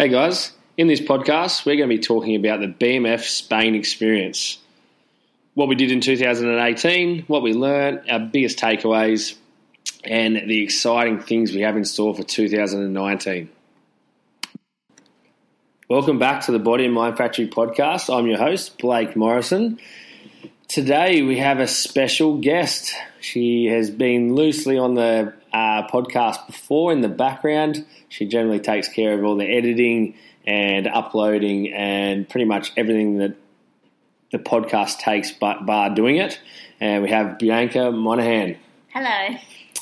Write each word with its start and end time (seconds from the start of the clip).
Hey 0.00 0.10
guys, 0.10 0.52
in 0.76 0.86
this 0.86 1.00
podcast, 1.00 1.66
we're 1.66 1.74
going 1.74 1.90
to 1.90 1.96
be 1.96 2.00
talking 2.00 2.36
about 2.36 2.60
the 2.60 2.68
BMF 2.68 3.24
Spain 3.24 3.74
experience. 3.74 4.58
What 5.54 5.66
we 5.66 5.74
did 5.74 5.90
in 5.90 6.00
2018, 6.00 7.24
what 7.24 7.42
we 7.42 7.52
learned, 7.52 8.02
our 8.08 8.20
biggest 8.20 8.60
takeaways, 8.60 9.34
and 10.04 10.36
the 10.36 10.62
exciting 10.62 11.18
things 11.18 11.52
we 11.52 11.62
have 11.62 11.76
in 11.76 11.84
store 11.84 12.14
for 12.14 12.22
2019. 12.22 13.50
Welcome 15.88 16.20
back 16.20 16.44
to 16.44 16.52
the 16.52 16.60
Body 16.60 16.84
and 16.84 16.94
Mind 16.94 17.16
Factory 17.16 17.48
podcast. 17.48 18.08
I'm 18.16 18.28
your 18.28 18.38
host, 18.38 18.78
Blake 18.78 19.16
Morrison. 19.16 19.80
Today 20.68 21.22
we 21.22 21.38
have 21.38 21.58
a 21.58 21.66
special 21.66 22.38
guest. 22.38 22.94
She 23.20 23.64
has 23.64 23.90
been 23.90 24.36
loosely 24.36 24.78
on 24.78 24.94
the 24.94 25.34
uh, 25.52 25.86
podcast 25.88 26.46
before 26.46 26.92
in 26.92 27.00
the 27.00 27.08
background. 27.08 27.86
She 28.08 28.26
generally 28.26 28.60
takes 28.60 28.88
care 28.88 29.18
of 29.18 29.24
all 29.24 29.36
the 29.36 29.46
editing 29.46 30.14
and 30.46 30.86
uploading 30.86 31.72
and 31.72 32.28
pretty 32.28 32.46
much 32.46 32.72
everything 32.76 33.18
that 33.18 33.36
the 34.32 34.38
podcast 34.38 34.98
takes, 34.98 35.32
but 35.32 35.66
bar 35.66 35.94
doing 35.94 36.16
it. 36.16 36.40
And 36.80 37.02
we 37.02 37.10
have 37.10 37.38
Bianca 37.38 37.90
Monahan. 37.90 38.56
Hello. 38.88 39.36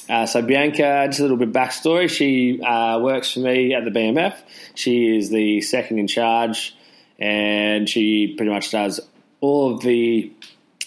Uh, 0.09 0.27
so 0.27 0.41
Bianca, 0.41 1.07
just 1.09 1.19
a 1.19 1.23
little 1.23 1.37
bit 1.37 1.52
backstory. 1.52 2.09
She 2.09 2.60
uh, 2.62 3.01
works 3.01 3.33
for 3.33 3.41
me 3.41 3.74
at 3.74 3.85
the 3.85 3.91
BMF. 3.91 4.37
She 4.74 5.16
is 5.16 5.30
the 5.30 5.60
second 5.62 5.98
in 5.98 6.07
charge, 6.07 6.77
and 7.19 7.88
she 7.88 8.35
pretty 8.37 8.52
much 8.52 8.71
does 8.71 9.01
all 9.41 9.74
of 9.74 9.80
the 9.80 10.33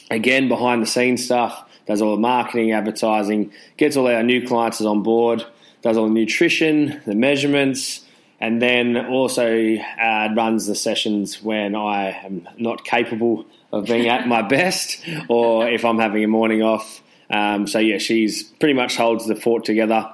again 0.10 0.48
behind 0.48 0.82
the 0.82 0.88
scenes 0.88 1.26
stuff. 1.26 1.69
Does 1.90 2.04
all 2.04 2.12
the 2.12 2.22
marketing, 2.22 2.72
advertising, 2.72 3.52
gets 3.76 3.98
all 3.98 4.06
our 4.06 4.22
new 4.22 4.48
clients 4.48 4.80
on 4.80 5.02
board, 5.02 5.44
does 5.82 5.98
all 5.98 6.06
the 6.06 6.14
nutrition, 6.14 7.02
the 7.08 7.16
measurements, 7.16 8.06
and 8.40 8.62
then 8.62 8.96
also 8.96 9.76
uh, 9.76 10.30
runs 10.36 10.68
the 10.68 10.76
sessions 10.76 11.42
when 11.42 11.74
I 11.74 12.12
am 12.12 12.48
not 12.60 12.86
capable 12.86 13.48
of 13.74 13.88
being 13.88 14.08
at 14.08 14.28
my 14.28 14.44
best, 14.44 15.04
or 15.30 15.68
if 15.68 15.84
I'm 15.84 15.98
having 15.98 16.24
a 16.24 16.28
morning 16.28 16.62
off. 16.62 17.02
Um, 17.32 17.66
so 17.66 17.80
yeah, 17.80 17.98
she's 17.98 18.44
pretty 18.44 18.76
much 18.76 18.96
holds 18.96 19.26
the 19.26 19.36
fort 19.36 19.66
together, 19.66 20.12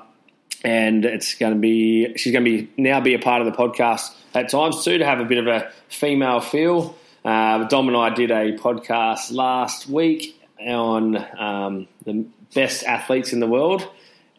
and 0.63 1.03
it's 1.03 1.35
going 1.35 1.55
to 1.55 1.59
be 1.59 2.15
she's 2.15 2.31
going 2.31 2.45
to 2.45 2.51
be 2.51 2.71
now 2.81 3.01
be 3.01 3.15
a 3.15 3.19
part 3.19 3.41
of 3.41 3.51
the 3.51 3.57
podcast 3.57 4.15
at 4.33 4.47
times 4.47 4.81
too 4.85 4.97
to 4.97 5.05
have 5.05 5.19
a 5.19 5.25
bit 5.25 5.39
of 5.39 5.47
a 5.47 5.69
female 5.89 6.39
feel. 6.39 6.95
Uh, 7.25 7.65
Dom 7.65 7.89
and 7.89 7.97
I 7.97 8.11
did 8.11 8.31
a 8.31 8.57
podcast 8.57 9.33
last 9.33 9.89
week 9.89 10.39
on 10.59 11.17
um, 11.37 11.87
the 12.05 12.25
best 12.53 12.83
athletes 12.83 13.33
in 13.33 13.39
the 13.39 13.47
world, 13.47 13.87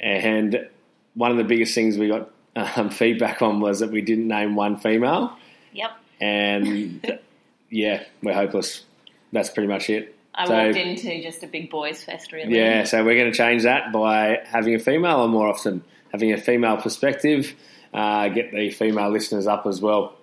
and 0.00 0.68
one 1.14 1.30
of 1.30 1.36
the 1.36 1.44
biggest 1.44 1.74
things 1.74 1.96
we 1.98 2.08
got 2.08 2.30
um, 2.54 2.90
feedback 2.90 3.42
on 3.42 3.60
was 3.60 3.80
that 3.80 3.90
we 3.90 4.00
didn't 4.02 4.28
name 4.28 4.54
one 4.56 4.76
female. 4.78 5.36
Yep. 5.72 5.90
And 6.20 7.18
yeah, 7.70 8.04
we're 8.22 8.34
hopeless. 8.34 8.84
That's 9.32 9.50
pretty 9.50 9.68
much 9.68 9.90
it. 9.90 10.14
I 10.34 10.46
So- 10.46 10.66
walked 10.66 10.76
into 10.76 11.22
just 11.22 11.42
a 11.42 11.46
big 11.46 11.70
boys' 11.70 12.02
fest, 12.02 12.32
really. 12.32 12.56
Yeah, 12.56 12.84
so 12.84 13.04
we're 13.04 13.18
going 13.18 13.32
to 13.32 13.36
change 13.36 13.62
that 13.62 13.92
by 13.92 14.40
having 14.46 14.74
a 14.74 14.78
female 14.78 15.20
on 15.20 15.30
more 15.30 15.48
often, 15.48 15.82
having 16.12 16.32
a 16.32 16.36
female 16.38 16.76
perspective, 16.76 17.54
uh, 17.94 18.28
get 18.28 18.52
the 18.52 18.70
female 18.70 19.10
listeners 19.10 19.46
up 19.46 19.66
as 19.66 19.80
well. 19.80 20.14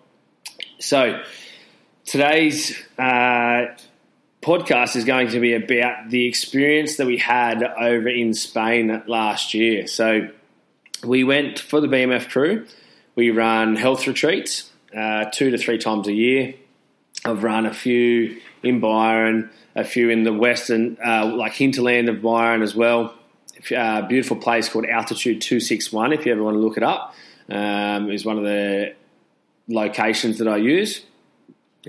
So 0.80 1.22
today's 2.06 2.80
uh, 3.00 3.66
podcast 4.44 4.96
is 4.96 5.06
going 5.06 5.30
to 5.30 5.40
be 5.40 5.54
about 5.54 6.10
the 6.10 6.28
experience 6.28 6.98
that 6.98 7.08
we 7.08 7.18
had 7.18 7.64
over 7.64 8.10
in 8.10 8.34
Spain 8.34 9.02
last 9.08 9.54
year. 9.54 9.88
So 9.88 10.30
we 11.04 11.24
went 11.24 11.60
for 11.60 11.82
the 11.82 11.88
BMF 11.88 12.30
crew. 12.30 12.68
We 13.16 13.32
run 13.32 13.76
health 13.76 14.06
retreats 14.08 14.70
uh, 14.96 15.26
two 15.26 15.52
to 15.52 15.58
three 15.58 15.78
times 15.78 16.08
a 16.08 16.14
year. 16.14 16.56
I've 17.26 17.44
run 17.44 17.66
a 17.66 17.74
few 17.74 18.40
in 18.64 18.80
Byron, 18.80 19.50
a 19.76 19.84
few 19.84 20.10
in 20.10 20.24
the 20.24 20.34
western, 20.34 20.98
uh, 21.06 21.26
like 21.26 21.54
hinterland 21.54 22.10
of 22.10 22.22
Byron 22.22 22.62
as 22.62 22.76
well. 22.76 23.14
Uh, 23.76 24.02
beautiful 24.02 24.36
place 24.36 24.68
called 24.68 24.86
Altitude 24.86 25.42
261, 25.42 26.14
if 26.14 26.26
you 26.26 26.34
ever 26.34 26.44
want 26.44 26.56
to 26.56 26.60
look 26.60 26.76
it 26.76 26.84
up, 26.84 27.16
um, 27.50 28.12
is 28.12 28.26
one 28.26 28.38
of 28.38 28.44
the 28.44 28.94
locations 29.68 30.40
that 30.40 30.48
I 30.48 30.58
use. 30.58 31.06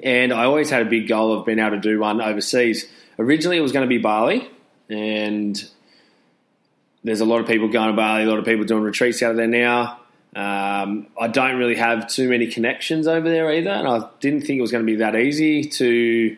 And 0.03 0.32
I 0.32 0.44
always 0.44 0.71
had 0.71 0.82
a 0.82 0.91
big 0.91 1.09
goal 1.09 1.32
of 1.32 1.47
being 1.47 1.59
able 1.59 1.71
to 1.72 1.81
do 1.81 2.00
one 2.00 2.21
overseas. 2.21 2.87
Originally, 3.19 3.56
it 3.56 3.60
was 3.60 3.72
going 3.72 3.88
to 3.88 3.88
be 3.88 3.99
Bali, 3.99 4.50
and 4.88 5.62
there's 7.05 7.21
a 7.21 7.25
lot 7.25 7.41
of 7.41 7.47
people 7.47 7.69
going 7.69 7.91
to 7.91 7.97
Bali, 7.97 8.25
a 8.25 8.27
lot 8.27 8.38
of 8.38 8.44
people 8.44 8.65
doing 8.65 8.83
retreats 8.83 9.22
out 9.22 9.33
of 9.33 9.37
there 9.37 9.47
now. 9.47 10.00
Um, 10.34 11.06
I 11.21 11.28
don't 11.28 11.59
really 11.59 11.77
have 11.77 12.09
too 12.09 12.28
many 12.28 12.49
connections 12.49 13.06
over 13.06 13.28
there 13.28 13.53
either, 13.53 13.71
and 13.71 13.87
I 13.87 14.09
didn't 14.19 14.41
think 14.41 14.59
it 14.59 14.62
was 14.62 14.72
going 14.72 14.84
to 14.84 14.93
be 14.93 14.97
that 14.97 15.15
easy 15.15 15.65
to 15.65 16.37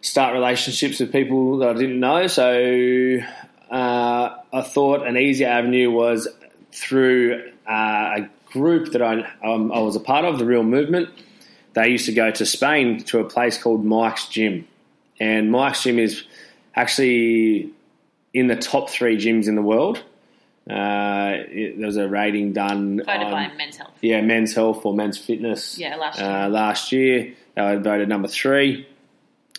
start 0.00 0.34
relationships 0.34 0.98
with 0.98 1.12
people 1.12 1.58
that 1.58 1.68
I 1.68 1.72
didn't 1.74 2.00
know. 2.00 2.26
So 2.26 3.20
uh, 3.70 4.36
I 4.52 4.62
thought 4.62 5.06
an 5.06 5.16
easier 5.16 5.48
avenue 5.48 5.90
was 5.90 6.28
through 6.72 7.52
uh, 7.68 7.72
a 8.18 8.28
group 8.46 8.92
that 8.92 9.02
I, 9.02 9.20
um, 9.44 9.70
I 9.70 9.78
was 9.78 9.94
a 9.96 10.00
part 10.00 10.24
of, 10.24 10.38
the 10.38 10.44
Real 10.44 10.64
Movement. 10.64 11.08
They 11.74 11.88
used 11.88 12.06
to 12.06 12.12
go 12.12 12.30
to 12.30 12.46
Spain 12.46 13.02
to 13.04 13.18
a 13.20 13.24
place 13.24 13.60
called 13.60 13.84
Mike's 13.84 14.28
Gym, 14.28 14.66
and 15.20 15.50
Mike's 15.50 15.82
Gym 15.82 15.98
is 15.98 16.24
actually 16.74 17.70
in 18.32 18.46
the 18.48 18.56
top 18.56 18.90
three 18.90 19.16
gyms 19.16 19.46
in 19.48 19.54
the 19.54 19.62
world. 19.62 20.02
Uh, 20.68 21.34
it, 21.50 21.76
there 21.76 21.86
was 21.86 21.96
a 21.98 22.08
rating 22.08 22.52
done 22.54 22.96
Voted 23.04 23.22
on, 23.24 23.30
by 23.32 23.50
Men's 23.54 23.76
Health. 23.76 23.92
yeah, 24.00 24.20
Men's 24.22 24.54
Health 24.54 24.84
or 24.86 24.94
Men's 24.94 25.18
Fitness. 25.18 25.78
Yeah, 25.78 25.96
last 25.96 26.18
year. 26.18 26.28
Uh, 26.30 26.48
last 26.48 26.92
year, 26.92 27.34
they 27.54 27.62
were 27.62 27.78
voted 27.80 28.08
number 28.08 28.28
three. 28.28 28.86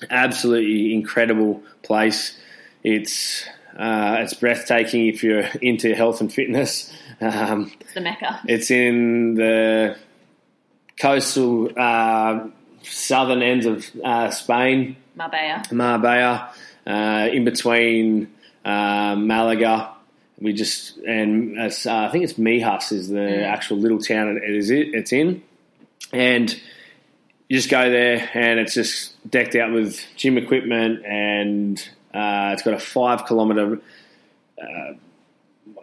Absolutely 0.09 0.93
incredible 0.93 1.63
place. 1.83 2.37
It's 2.83 3.45
uh, 3.77 4.17
it's 4.19 4.33
breathtaking 4.33 5.07
if 5.07 5.23
you're 5.23 5.41
into 5.61 5.93
health 5.95 6.21
and 6.21 6.33
fitness. 6.33 6.91
Um, 7.21 7.71
It's 7.79 7.93
the 7.93 8.01
Mecca. 8.01 8.41
it's 8.47 8.71
in 8.71 9.35
the 9.35 9.97
coastal 10.99 11.69
uh, 11.77 12.47
southern 12.83 13.41
ends 13.41 13.65
of 13.65 13.85
uh, 14.03 14.31
Spain, 14.31 14.97
Marbella. 15.15 15.63
Marbella, 15.71 16.53
uh, 16.85 17.29
in 17.31 17.45
between 17.45 18.31
uh, 18.63 19.15
Malaga. 19.17 19.91
We 20.39 20.51
just 20.51 20.97
and 20.97 21.57
uh, 21.57 21.69
I 21.85 22.09
think 22.09 22.25
it's 22.25 22.33
Mijas 22.33 22.91
is 22.91 23.07
the 23.09 23.45
actual 23.45 23.77
little 23.77 23.99
town 23.99 24.37
it 24.37 24.43
is 24.43 24.69
it's 24.69 25.13
in, 25.13 25.41
and 26.11 26.53
you 27.47 27.57
just 27.57 27.69
go 27.69 27.89
there 27.89 28.29
and 28.33 28.59
it's 28.59 28.73
just 28.73 29.15
decked 29.29 29.55
out 29.55 29.71
with 29.71 30.03
gym 30.17 30.37
equipment 30.37 31.05
and 31.05 31.79
uh, 32.13 32.51
it's 32.53 32.63
got 32.63 32.73
a 32.73 32.79
five 32.79 33.25
kilometer 33.25 33.79
uh, 34.61 34.93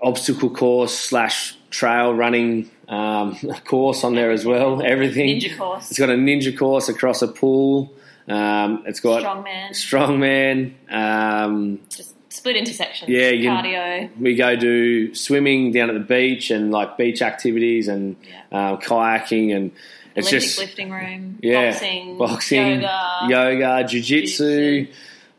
obstacle 0.02 0.50
course 0.50 0.98
slash 0.98 1.56
trail 1.72 2.14
running 2.14 2.70
um, 2.88 3.34
course 3.64 4.04
on 4.04 4.14
there 4.14 4.30
as 4.30 4.44
well. 4.44 4.80
Everything 4.82 5.40
Ninja 5.40 5.56
course. 5.58 5.90
It's 5.90 5.98
got 5.98 6.10
a 6.10 6.14
ninja 6.14 6.56
course 6.56 6.88
across 6.88 7.22
a 7.22 7.28
pool. 7.28 7.92
Um, 8.28 8.84
it's 8.86 9.00
got 9.00 9.22
Strongman. 9.24 9.70
strongman. 9.70 10.92
Um, 10.92 11.80
Just 11.88 12.14
split 12.32 12.56
into 12.56 12.72
sections. 12.72 13.10
Yeah, 13.10 13.30
you 13.30 13.48
Cardio. 13.50 14.16
we 14.18 14.36
go 14.36 14.54
do 14.54 15.12
swimming 15.14 15.72
down 15.72 15.88
at 15.90 15.94
the 15.94 16.00
beach 16.00 16.50
and 16.50 16.70
like 16.70 16.96
beach 16.96 17.20
activities 17.22 17.88
and 17.88 18.14
uh, 18.52 18.76
kayaking 18.76 19.54
and 19.56 19.72
it's 20.14 20.28
Olympic 20.28 20.46
just 20.48 20.58
lifting 20.58 20.90
room. 20.90 21.38
yeah, 21.42 21.70
Boxing. 21.72 22.18
boxing, 22.18 22.80
Yoga. 22.82 23.18
yoga, 23.28 23.84
jiu-jitsu. 23.88 24.84
Jiu-jitsu. 24.84 24.92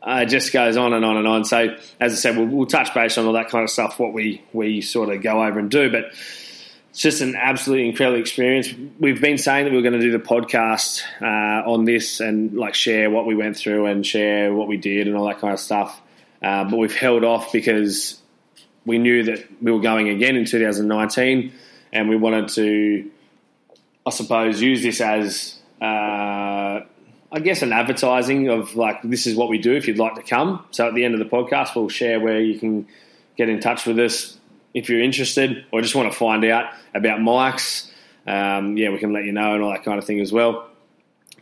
Uh, 0.06 0.22
it 0.24 0.26
just 0.26 0.52
goes 0.52 0.76
on 0.76 0.92
and 0.94 1.06
on 1.06 1.16
and 1.16 1.28
on. 1.28 1.46
So, 1.46 1.78
as 2.00 2.12
I 2.12 2.16
said, 2.16 2.38
we'll, 2.38 2.48
we'll 2.48 2.66
touch 2.66 2.94
base 2.94 3.18
on 3.18 3.26
all 3.26 3.34
that 3.34 3.50
kind 3.50 3.64
of 3.64 3.70
stuff, 3.70 4.00
what 4.00 4.12
we, 4.12 4.44
we 4.52 4.82
sort 4.82 5.10
of 5.10 5.22
go 5.22 5.44
over 5.44 5.60
and 5.60 5.72
do. 5.72 5.90
But 5.90 6.14
it's 6.94 7.00
just 7.00 7.22
an 7.22 7.36
absolutely 7.36 7.88
incredible 7.88 8.20
experience. 8.20 8.68
We've 9.00 9.22
been 9.22 9.38
saying 9.38 9.66
that 9.66 9.72
we 9.72 9.80
are 9.80 9.82
going 9.82 9.94
to 9.94 10.02
do 10.02 10.12
the 10.12 10.20
podcast 10.20 11.02
uh, 11.22 11.68
on 11.70 11.86
this 11.86 12.20
and 12.20 12.54
like 12.54 12.76
share 12.76 13.10
what 13.10 13.26
we 13.26 13.34
went 13.34 13.56
through 13.56 13.86
and 13.86 14.06
share 14.06 14.54
what 14.54 14.68
we 14.68 14.78
did 14.78 15.08
and 15.08 15.16
all 15.16 15.28
that 15.28 15.40
kind 15.40 15.54
of 15.54 15.60
stuff. 15.60 16.00
Uh, 16.42 16.66
but 16.66 16.78
we've 16.78 16.96
held 16.96 17.24
off 17.24 17.54
because 17.54 18.20
we 18.86 18.98
knew 18.98 19.24
that 19.24 19.44
we 19.62 19.72
were 19.72 19.80
going 19.80 20.10
again 20.10 20.36
in 20.36 20.44
2019 20.44 21.54
and 21.94 22.10
we 22.10 22.18
wanted 22.18 22.50
to, 22.50 23.10
I 24.06 24.10
suppose, 24.10 24.62
use 24.62 24.84
this 24.84 25.00
as, 25.00 25.58
uh, 25.82 26.82
I 27.34 27.40
guess, 27.40 27.64
an 27.64 27.74
advertising 27.74 28.48
of 28.50 28.76
like, 28.76 29.02
this 29.02 29.26
is 29.26 29.36
what 29.36 29.50
we 29.50 29.58
do 29.58 29.74
if 29.74 29.88
you'd 29.88 29.98
like 29.98 30.14
to 30.16 30.22
come. 30.22 30.64
So 30.70 30.88
at 30.88 30.94
the 30.94 31.04
end 31.04 31.16
of 31.16 31.20
the 31.20 31.26
podcast, 31.26 31.76
we'll 31.76 31.90
share 31.90 32.20
where 32.20 32.40
you 32.40 32.60
can 32.60 32.88
get 33.36 33.50
in 33.50 33.60
touch 33.60 33.88
with 33.88 33.98
us 33.98 34.38
if 34.76 34.88
you're 34.88 35.02
interested 35.02 35.66
or 35.72 35.82
just 35.82 35.96
want 35.96 36.12
to 36.12 36.18
find 36.18 36.46
out 36.46 36.72
about 36.94 37.22
Mike's. 37.22 37.92
Um, 38.28 38.78
yeah, 38.78 38.92
we 38.92 39.00
can 39.00 39.14
let 39.14 39.26
you 39.26 39.32
know 39.32 39.56
and 39.56 39.64
all 39.64 39.72
that 39.72 39.84
kind 39.84 39.98
of 39.98 40.06
thing 40.06 40.20
as 40.20 40.32
well. 40.32 40.70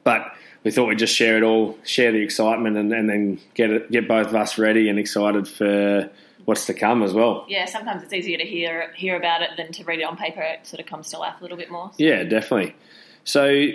But 0.06 0.34
we 0.64 0.72
thought 0.72 0.88
we'd 0.88 0.98
just 0.98 1.16
share 1.16 1.36
it 1.38 1.44
all, 1.44 1.78
share 1.84 2.14
the 2.14 2.22
excitement, 2.22 2.78
and, 2.78 2.94
and 2.94 3.10
then 3.10 3.40
get 3.54 3.70
it, 3.70 3.92
get 3.92 4.08
both 4.08 4.28
of 4.28 4.36
us 4.36 4.58
ready 4.58 4.88
and 4.88 4.98
excited 4.98 5.46
for 5.48 6.10
what's 6.46 6.66
to 6.68 6.74
come 6.74 7.04
as 7.04 7.14
well. 7.14 7.46
Yeah, 7.50 7.66
sometimes 7.66 8.02
it's 8.02 8.14
easier 8.14 8.38
to 8.38 8.46
hear 8.46 8.94
hear 8.96 9.16
about 9.18 9.42
it 9.42 9.52
than 9.58 9.72
to 9.74 9.84
read 9.84 10.00
it 10.00 10.04
on 10.04 10.18
paper. 10.18 10.42
It 10.42 10.66
sort 10.66 10.80
of 10.80 10.86
comes 10.86 11.10
to 11.10 11.20
life 11.20 11.36
a 11.40 11.44
little 11.44 11.58
bit 11.58 11.70
more. 11.70 11.92
Yeah, 11.98 12.24
definitely. 12.24 12.76
so 13.24 13.68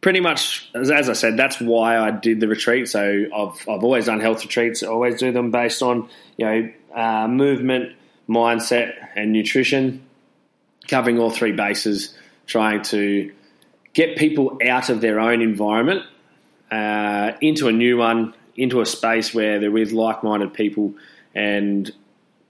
pretty 0.00 0.20
much, 0.20 0.70
as, 0.74 0.90
as 0.90 1.08
I 1.08 1.12
said, 1.12 1.36
that's 1.36 1.60
why 1.60 1.98
I 1.98 2.10
did 2.10 2.40
the 2.40 2.48
retreat. 2.48 2.88
So 2.88 3.26
I've 3.34 3.68
I've 3.68 3.84
always 3.84 4.06
done 4.06 4.20
health 4.20 4.42
retreats. 4.42 4.82
I 4.82 4.88
always 4.88 5.18
do 5.18 5.32
them 5.32 5.50
based 5.50 5.82
on 5.82 6.08
you 6.36 6.46
know 6.46 6.72
uh, 6.94 7.28
movement, 7.28 7.94
mindset, 8.28 8.94
and 9.16 9.32
nutrition, 9.32 10.02
covering 10.88 11.18
all 11.18 11.30
three 11.30 11.52
bases, 11.52 12.16
trying 12.46 12.82
to 12.82 13.32
get 13.92 14.16
people 14.16 14.58
out 14.66 14.88
of 14.88 15.00
their 15.00 15.18
own 15.18 15.40
environment 15.40 16.04
uh, 16.70 17.32
into 17.40 17.68
a 17.68 17.72
new 17.72 17.96
one, 17.98 18.34
into 18.56 18.80
a 18.80 18.86
space 18.86 19.34
where 19.34 19.58
they're 19.58 19.70
with 19.70 19.92
like-minded 19.92 20.54
people, 20.54 20.94
and 21.34 21.90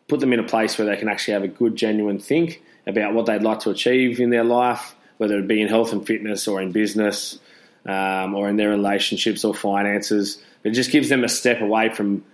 put 0.09 0.21
them 0.21 0.33
in 0.33 0.41
a 0.41 0.45
place 0.45 0.77
where 0.77 0.87
they 0.87 0.97
can 0.97 1.09
actually 1.09 1.35
have 1.35 1.45
a 1.45 1.49
good, 1.49 1.77
genuine 1.77 2.19
think 2.19 2.63
about 2.87 3.15
what 3.15 3.27
they'd 3.27 3.43
like 3.43 3.61
to 3.61 3.71
achieve 3.71 4.21
in 4.21 4.31
their 4.31 4.45
life, 4.45 4.95
whether 5.21 5.39
it 5.39 5.47
be 5.47 5.61
in 5.61 5.69
health 5.69 5.93
and 5.93 6.07
fitness 6.07 6.49
or 6.49 6.63
in 6.63 6.73
business 6.73 7.39
um, 7.85 8.35
or 8.35 8.49
in 8.49 8.57
their 8.57 8.71
relationships 8.71 9.45
or 9.45 9.55
finances. 9.55 10.43
It 10.65 10.71
just 10.71 10.91
gives 10.91 11.11
them 11.11 11.25
a 11.25 11.29
step 11.29 11.61
away 11.61 11.91
from 11.91 12.25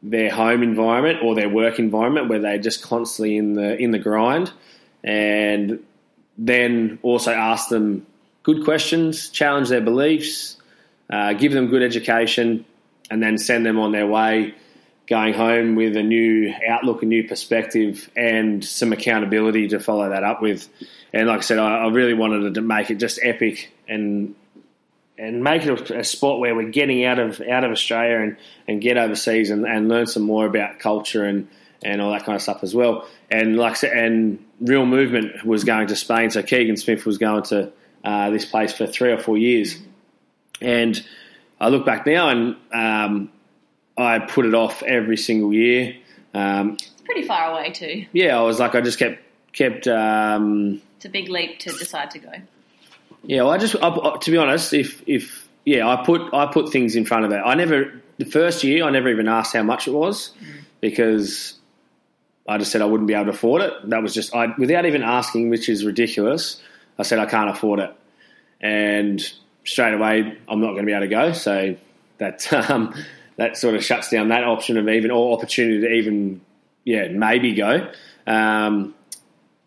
their 0.00 0.30
home 0.30 0.62
environment 0.62 1.24
or 1.24 1.34
their 1.34 1.48
work 1.48 1.80
environment 1.80 2.28
where 2.28 2.38
they're 2.38 2.58
just 2.58 2.84
constantly 2.84 3.36
in 3.36 3.54
the 3.54 3.76
in 3.76 3.90
the 3.90 3.98
grind, 3.98 4.52
and 5.02 5.80
then 6.38 7.00
also 7.02 7.32
ask 7.32 7.68
them 7.68 8.06
good 8.44 8.62
questions, 8.62 9.28
challenge 9.30 9.68
their 9.68 9.80
beliefs, 9.80 10.56
uh, 11.10 11.32
give 11.32 11.50
them 11.50 11.66
good 11.66 11.82
education, 11.82 12.64
and 13.10 13.20
then 13.20 13.38
send 13.38 13.66
them 13.66 13.80
on 13.80 13.90
their 13.90 14.06
way, 14.06 14.54
going 15.06 15.34
home 15.34 15.76
with 15.76 15.96
a 15.96 16.02
new 16.02 16.52
outlook, 16.66 17.02
a 17.02 17.06
new 17.06 17.26
perspective, 17.26 18.10
and 18.16 18.64
some 18.64 18.92
accountability 18.92 19.68
to 19.68 19.78
follow 19.78 20.08
that 20.08 20.24
up 20.24 20.42
with. 20.42 20.68
And 21.12 21.28
like 21.28 21.38
I 21.38 21.42
said, 21.42 21.58
I, 21.58 21.84
I 21.84 21.88
really 21.88 22.14
wanted 22.14 22.54
to 22.54 22.60
make 22.60 22.90
it 22.90 22.96
just 22.96 23.20
epic 23.22 23.72
and 23.88 24.34
and 25.18 25.42
make 25.42 25.64
it 25.64 25.90
a, 25.90 26.00
a, 26.00 26.04
sport 26.04 26.40
where 26.40 26.54
we're 26.54 26.68
getting 26.68 27.04
out 27.04 27.18
of 27.18 27.40
out 27.40 27.64
of 27.64 27.70
Australia 27.70 28.18
and, 28.18 28.36
and 28.68 28.82
get 28.82 28.98
overseas 28.98 29.50
and, 29.50 29.64
and 29.64 29.88
learn 29.88 30.06
some 30.06 30.24
more 30.24 30.44
about 30.44 30.78
culture 30.78 31.24
and, 31.24 31.48
and 31.82 32.02
all 32.02 32.12
that 32.12 32.24
kind 32.24 32.36
of 32.36 32.42
stuff 32.42 32.62
as 32.62 32.74
well. 32.74 33.08
And 33.30 33.56
like 33.56 33.72
I 33.72 33.76
said, 33.76 33.96
and 33.96 34.44
Real 34.60 34.84
Movement 34.84 35.44
was 35.44 35.64
going 35.64 35.86
to 35.86 35.96
Spain, 35.96 36.30
so 36.30 36.42
Keegan 36.42 36.76
Smith 36.76 37.06
was 37.06 37.16
going 37.16 37.44
to 37.44 37.72
uh, 38.04 38.30
this 38.30 38.44
place 38.44 38.72
for 38.72 38.86
three 38.86 39.10
or 39.10 39.18
four 39.18 39.38
years. 39.38 39.78
And 40.60 41.02
I 41.60 41.68
look 41.68 41.86
back 41.86 42.06
now 42.06 42.28
and 42.28 42.56
um, 42.72 43.32
I 43.96 44.18
put 44.18 44.46
it 44.46 44.54
off 44.54 44.82
every 44.82 45.16
single 45.16 45.52
year. 45.52 45.96
Um, 46.34 46.72
it's 46.72 47.02
pretty 47.04 47.26
far 47.26 47.52
away 47.52 47.70
too. 47.70 48.06
Yeah, 48.12 48.38
I 48.38 48.42
was 48.42 48.58
like, 48.58 48.74
I 48.74 48.80
just 48.80 48.98
kept 48.98 49.22
kept. 49.52 49.88
Um, 49.88 50.80
it's 50.96 51.04
a 51.04 51.08
big 51.08 51.28
leap 51.28 51.58
to 51.60 51.70
decide 51.72 52.10
to 52.12 52.18
go. 52.18 52.32
Yeah, 53.24 53.42
well, 53.42 53.52
I 53.52 53.58
just 53.58 53.76
I, 53.82 54.16
to 54.18 54.30
be 54.30 54.36
honest, 54.36 54.72
if 54.72 55.02
if 55.06 55.48
yeah, 55.64 55.88
I 55.88 56.04
put 56.04 56.32
I 56.32 56.46
put 56.46 56.70
things 56.70 56.96
in 56.96 57.04
front 57.04 57.24
of 57.24 57.32
it. 57.32 57.40
I 57.44 57.54
never 57.54 58.00
the 58.18 58.24
first 58.24 58.64
year 58.64 58.84
I 58.84 58.90
never 58.90 59.08
even 59.08 59.28
asked 59.28 59.54
how 59.54 59.62
much 59.62 59.88
it 59.88 59.92
was 59.92 60.32
mm. 60.40 60.60
because 60.80 61.54
I 62.48 62.58
just 62.58 62.70
said 62.70 62.82
I 62.82 62.84
wouldn't 62.84 63.08
be 63.08 63.14
able 63.14 63.26
to 63.26 63.30
afford 63.32 63.62
it. 63.62 63.72
That 63.90 64.02
was 64.02 64.14
just 64.14 64.34
I 64.34 64.54
without 64.58 64.86
even 64.86 65.02
asking, 65.02 65.50
which 65.50 65.68
is 65.68 65.84
ridiculous. 65.84 66.62
I 66.98 67.02
said 67.02 67.18
I 67.18 67.26
can't 67.26 67.50
afford 67.50 67.80
it, 67.80 67.94
and 68.60 69.20
straight 69.64 69.94
away 69.94 70.38
I'm 70.48 70.60
not 70.60 70.72
going 70.72 70.82
to 70.82 70.86
be 70.86 70.92
able 70.92 71.02
to 71.02 71.08
go. 71.08 71.32
So 71.32 71.76
that 72.18 72.52
um, 72.70 72.94
that 73.36 73.56
sort 73.56 73.74
of 73.74 73.84
shuts 73.84 74.10
down 74.10 74.28
that 74.28 74.44
option 74.44 74.76
of 74.76 74.88
even 74.88 75.10
or 75.10 75.36
opportunity 75.36 75.80
to 75.80 75.88
even 75.88 76.40
yeah 76.84 77.08
maybe 77.08 77.54
go. 77.54 77.90
Um, 78.26 78.94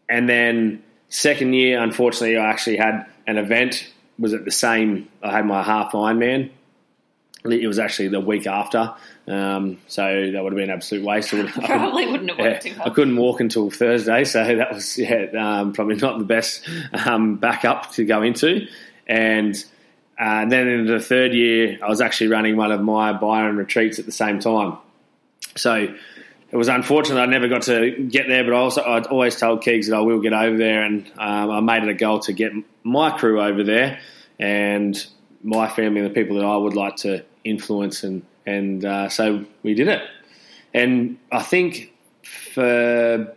and 0.09 0.27
then 0.27 0.83
second 1.09 1.53
year, 1.53 1.81
unfortunately, 1.81 2.37
I 2.37 2.49
actually 2.49 2.77
had 2.77 3.05
an 3.27 3.37
event 3.37 3.91
was 4.17 4.33
at 4.33 4.45
the 4.45 4.51
same. 4.51 5.07
I 5.23 5.31
had 5.31 5.45
my 5.45 5.63
half 5.63 5.93
Ironman. 5.93 6.51
It 7.45 7.67
was 7.67 7.79
actually 7.79 8.09
the 8.09 8.19
week 8.19 8.47
after, 8.47 8.93
um, 9.25 9.77
so 9.87 10.03
that 10.03 10.43
would 10.43 10.51
have 10.51 10.57
been 10.57 10.69
an 10.69 10.75
absolute 10.75 11.05
waste. 11.05 11.29
Probably 11.29 12.05
wouldn't 12.05 12.31
have 12.31 12.37
worked 12.37 12.65
yeah, 12.65 12.83
I 12.83 12.89
couldn't 12.89 13.15
walk 13.15 13.39
until 13.39 13.71
Thursday, 13.71 14.25
so 14.25 14.43
that 14.57 14.73
was 14.73 14.97
yeah 14.97 15.27
um, 15.39 15.71
probably 15.71 15.95
not 15.95 16.17
the 16.17 16.25
best 16.25 16.67
um, 16.91 17.37
backup 17.37 17.91
to 17.93 18.03
go 18.03 18.23
into. 18.23 18.67
And 19.07 19.55
uh, 20.19 20.45
then 20.45 20.67
in 20.67 20.85
the 20.85 20.99
third 20.99 21.33
year, 21.33 21.79
I 21.81 21.87
was 21.87 22.01
actually 22.01 22.27
running 22.27 22.57
one 22.57 22.73
of 22.73 22.81
my 22.81 23.13
Byron 23.13 23.55
retreats 23.55 23.99
at 23.99 24.05
the 24.05 24.11
same 24.11 24.39
time. 24.39 24.77
So 25.55 25.95
it 26.51 26.57
was 26.57 26.67
unfortunate 26.67 27.21
I 27.21 27.25
never 27.25 27.47
got 27.47 27.63
to 27.63 27.91
get 27.91 28.27
there, 28.27 28.43
but 28.43 28.53
I 28.53 28.57
also 28.57 28.81
I 28.81 29.01
always 29.03 29.37
told 29.37 29.63
Keegs 29.63 29.87
that 29.87 29.95
I 29.95 30.01
will 30.01 30.19
get 30.19 30.33
over 30.33 30.57
there, 30.57 30.83
and 30.83 31.09
um, 31.17 31.51
I 31.51 31.59
made 31.61 31.83
it 31.83 31.89
a 31.89 31.93
goal 31.93 32.19
to 32.21 32.33
get 32.33 32.51
my 32.83 33.11
crew 33.11 33.41
over 33.41 33.63
there 33.63 33.99
and 34.37 35.05
my 35.41 35.69
family 35.69 36.01
and 36.01 36.09
the 36.09 36.13
people 36.13 36.35
that 36.37 36.45
I 36.45 36.57
would 36.57 36.75
like 36.75 36.97
to 36.97 37.23
influence, 37.45 38.03
and 38.03 38.23
and 38.45 38.83
uh, 38.83 39.07
so 39.07 39.45
we 39.63 39.73
did 39.73 39.87
it. 39.87 40.01
And 40.73 41.17
I 41.31 41.41
think 41.41 41.93
for 42.23 43.33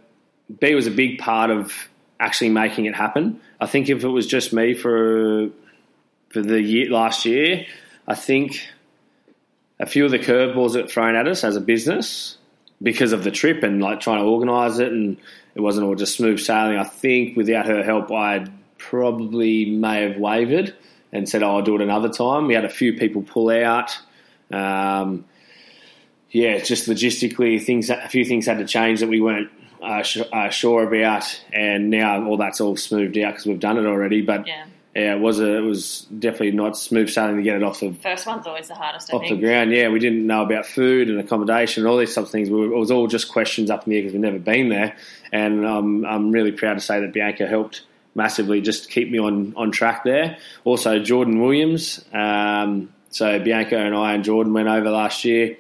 B 0.59 0.75
was 0.75 0.89
a 0.89 0.91
big 0.91 1.19
part 1.19 1.51
of 1.51 1.73
actually 2.19 2.51
making 2.51 2.87
it 2.87 2.95
happen. 2.95 3.41
I 3.61 3.67
think 3.67 3.89
if 3.89 4.03
it 4.03 4.09
was 4.09 4.27
just 4.27 4.53
me 4.53 4.75
for 4.75 5.51
for 6.33 6.41
the 6.41 6.61
year 6.61 6.91
last 6.91 7.25
year, 7.25 7.67
I 8.07 8.15
think 8.15 8.69
a 9.79 9.87
few 9.87 10.05
of 10.05 10.11
the 10.11 10.19
curveballs 10.19 10.73
that 10.73 10.85
were 10.85 10.89
thrown 10.89 11.15
at 11.15 11.29
us 11.29 11.45
as 11.45 11.57
a 11.57 11.61
business 11.61 12.39
because 12.81 13.13
of 13.13 13.25
the 13.25 13.31
trip 13.31 13.63
and 13.63 13.81
like 13.81 14.01
trying 14.01 14.21
to 14.21 14.25
organise 14.25 14.79
it, 14.79 14.93
and 14.93 15.19
it 15.55 15.61
wasn't 15.61 15.87
all 15.87 15.95
just 15.95 16.17
smooth 16.17 16.41
sailing. 16.41 16.79
I 16.79 16.85
think 16.85 17.37
without 17.37 17.67
her 17.67 17.83
help, 17.83 18.11
I 18.11 18.47
probably 18.79 19.67
may 19.67 20.03
have 20.09 20.19
wavered 20.19 20.75
and 21.13 21.29
said, 21.29 21.43
"Oh, 21.43 21.57
I'll 21.57 21.63
do 21.63 21.75
it 21.75 21.81
another 21.81 22.09
time." 22.09 22.47
We 22.47 22.55
had 22.55 22.65
a 22.65 22.71
few 22.71 22.95
people 22.95 23.23
pull 23.23 23.51
out. 23.51 23.97
Um, 24.51 25.25
yeah, 26.31 26.59
just 26.59 26.89
logistically, 26.89 27.63
things 27.63 27.91
a 27.91 28.09
few 28.09 28.25
things 28.25 28.47
had 28.47 28.59
to 28.59 28.67
change 28.67 29.01
that 29.01 29.09
we 29.09 29.21
weren't 29.21 29.51
uh, 29.83 30.03
sh- 30.03 30.23
uh, 30.33 30.49
sure 30.49 30.83
about, 30.83 31.41
and 31.53 31.91
now 31.91 32.25
all 32.25 32.39
that's 32.39 32.61
all 32.61 32.77
smoothed 32.77 33.19
out 33.19 33.33
because 33.33 33.47
we've 33.47 33.61
done 33.61 33.79
it 33.79 33.87
already. 33.87 34.23
But 34.23 34.47
yeah 34.47 34.65
yeah, 34.95 35.15
it 35.15 35.21
was 35.21 35.41
a, 35.41 35.57
it 35.57 35.61
was 35.61 36.07
definitely 36.19 36.53
not 36.53 36.77
smooth 36.77 37.09
sailing 37.09 37.37
to 37.37 37.43
get 37.43 37.57
it 37.57 37.63
off 37.63 37.81
the 37.81 37.95
first 37.95 38.27
one's 38.27 38.47
always 38.47 38.69
the 38.69 38.75
hardest. 38.75 39.13
I 39.13 39.17
off 39.17 39.23
think. 39.23 39.41
the 39.41 39.47
ground. 39.47 39.73
Yeah, 39.73 39.89
we 39.89 39.99
didn't 39.99 40.27
know 40.27 40.43
about 40.43 40.67
food 40.67 41.09
and 41.09 41.19
accommodation 41.19 41.83
and 41.83 41.91
all 41.91 41.97
these 41.97 42.15
types 42.15 42.27
of 42.27 42.31
things. 42.31 42.51
We 42.51 42.61
were, 42.61 42.75
it 42.75 42.79
was 42.79 42.91
all 42.91 43.07
just 43.07 43.33
questions 43.33 43.71
up 43.71 43.87
in 43.87 43.91
the 43.91 43.97
air 43.97 44.03
because 44.03 44.13
we've 44.13 44.21
never 44.21 44.39
been 44.39 44.69
there. 44.69 44.97
And 45.33 45.65
um, 45.65 46.05
I'm 46.05 46.31
really 46.31 46.53
proud 46.53 46.75
to 46.75 46.81
say 46.81 47.01
that 47.01 47.13
Bianca 47.15 47.47
helped 47.47 47.83
massively 48.15 48.61
just 48.61 48.91
keep 48.91 49.11
me 49.11 49.19
on 49.19 49.55
on 49.57 49.71
track 49.71 50.05
there. 50.05 50.37
Also, 50.65 50.99
Jordan 50.99 51.41
Williams. 51.41 52.05
Um, 52.13 52.93
so 53.09 53.39
Bianca 53.39 53.79
and 53.79 53.95
I 53.95 54.13
and 54.13 54.25
Jordan 54.25 54.53
went 54.53 54.69
over 54.69 54.91
last 54.91 55.25
year, 55.25 55.57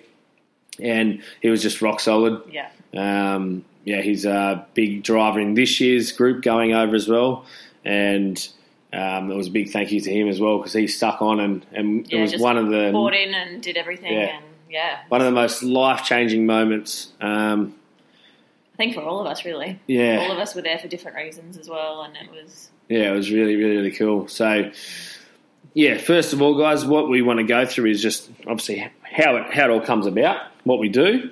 and 0.78 1.22
he 1.40 1.48
was 1.48 1.62
just 1.62 1.80
rock 1.80 2.00
solid. 2.00 2.42
Yeah. 2.50 2.68
Um, 2.94 3.64
yeah, 3.84 4.02
he's 4.02 4.26
a 4.26 4.66
big 4.74 5.02
driver 5.02 5.40
in 5.40 5.54
this 5.54 5.80
year's 5.80 6.12
group 6.12 6.42
going 6.42 6.74
over 6.74 6.94
as 6.94 7.08
well, 7.08 7.46
and 7.82 8.46
um, 8.92 9.30
it 9.30 9.36
was 9.36 9.48
a 9.48 9.50
big 9.50 9.70
thank 9.70 9.90
you 9.90 10.00
to 10.00 10.12
him 10.12 10.28
as 10.28 10.40
well 10.40 10.58
because 10.58 10.74
he 10.74 10.86
stuck 10.86 11.22
on 11.22 11.40
and, 11.40 11.66
and 11.72 12.10
yeah, 12.12 12.18
it 12.18 12.22
was 12.22 12.36
one 12.38 12.58
of 12.58 12.68
the 12.68 12.90
bought 12.92 13.14
in 13.14 13.34
and 13.34 13.62
did 13.62 13.76
everything 13.76 14.12
yeah. 14.12 14.36
and 14.36 14.44
yeah 14.68 14.98
one 15.08 15.20
of 15.20 15.24
the 15.24 15.32
most 15.32 15.62
life 15.62 16.04
changing 16.04 16.46
moments. 16.46 17.12
Um, 17.20 17.74
I 18.74 18.76
think 18.76 18.94
for 18.94 19.02
all 19.02 19.20
of 19.20 19.26
us, 19.26 19.44
really. 19.44 19.78
Yeah, 19.86 20.20
all 20.20 20.32
of 20.32 20.38
us 20.38 20.54
were 20.54 20.62
there 20.62 20.78
for 20.78 20.88
different 20.88 21.16
reasons 21.16 21.56
as 21.58 21.68
well, 21.68 22.02
and 22.02 22.16
it 22.16 22.30
was 22.30 22.70
yeah, 22.88 23.12
it 23.12 23.16
was 23.16 23.30
really 23.30 23.56
really 23.56 23.76
really 23.76 23.92
cool. 23.92 24.28
So 24.28 24.70
yeah, 25.74 25.98
first 25.98 26.32
of 26.32 26.42
all, 26.42 26.58
guys, 26.58 26.84
what 26.84 27.08
we 27.08 27.22
want 27.22 27.38
to 27.38 27.44
go 27.44 27.64
through 27.64 27.90
is 27.90 28.02
just 28.02 28.30
obviously 28.46 28.90
how 29.02 29.36
it 29.36 29.54
how 29.54 29.64
it 29.64 29.70
all 29.70 29.80
comes 29.80 30.06
about, 30.06 30.42
what 30.64 30.78
we 30.78 30.88
do, 30.88 31.30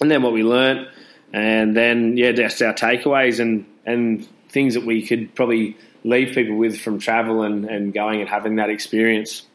and 0.00 0.10
then 0.10 0.22
what 0.22 0.32
we 0.32 0.42
learn, 0.42 0.88
and 1.32 1.76
then 1.76 2.16
yeah, 2.16 2.32
just 2.32 2.60
our 2.60 2.74
takeaways 2.74 3.40
and 3.40 3.66
and 3.86 4.26
things 4.48 4.74
that 4.74 4.84
we 4.84 5.06
could 5.06 5.34
probably 5.34 5.76
leave 6.04 6.34
people 6.34 6.56
with 6.56 6.80
from 6.80 6.98
travel 6.98 7.42
and, 7.42 7.64
and 7.64 7.92
going 7.92 8.20
and 8.20 8.28
having 8.28 8.56
that 8.56 8.70
experience. 8.70 9.46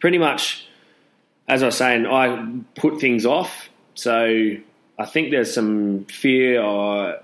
Pretty 0.00 0.18
much, 0.18 0.66
as 1.46 1.62
I 1.62 1.66
was 1.66 1.76
saying, 1.76 2.06
I 2.06 2.60
put 2.76 3.00
things 3.00 3.26
off. 3.26 3.68
So 3.94 4.56
I 4.98 5.04
think 5.06 5.30
there's 5.30 5.52
some 5.52 6.04
fear 6.04 6.62
or 6.62 7.18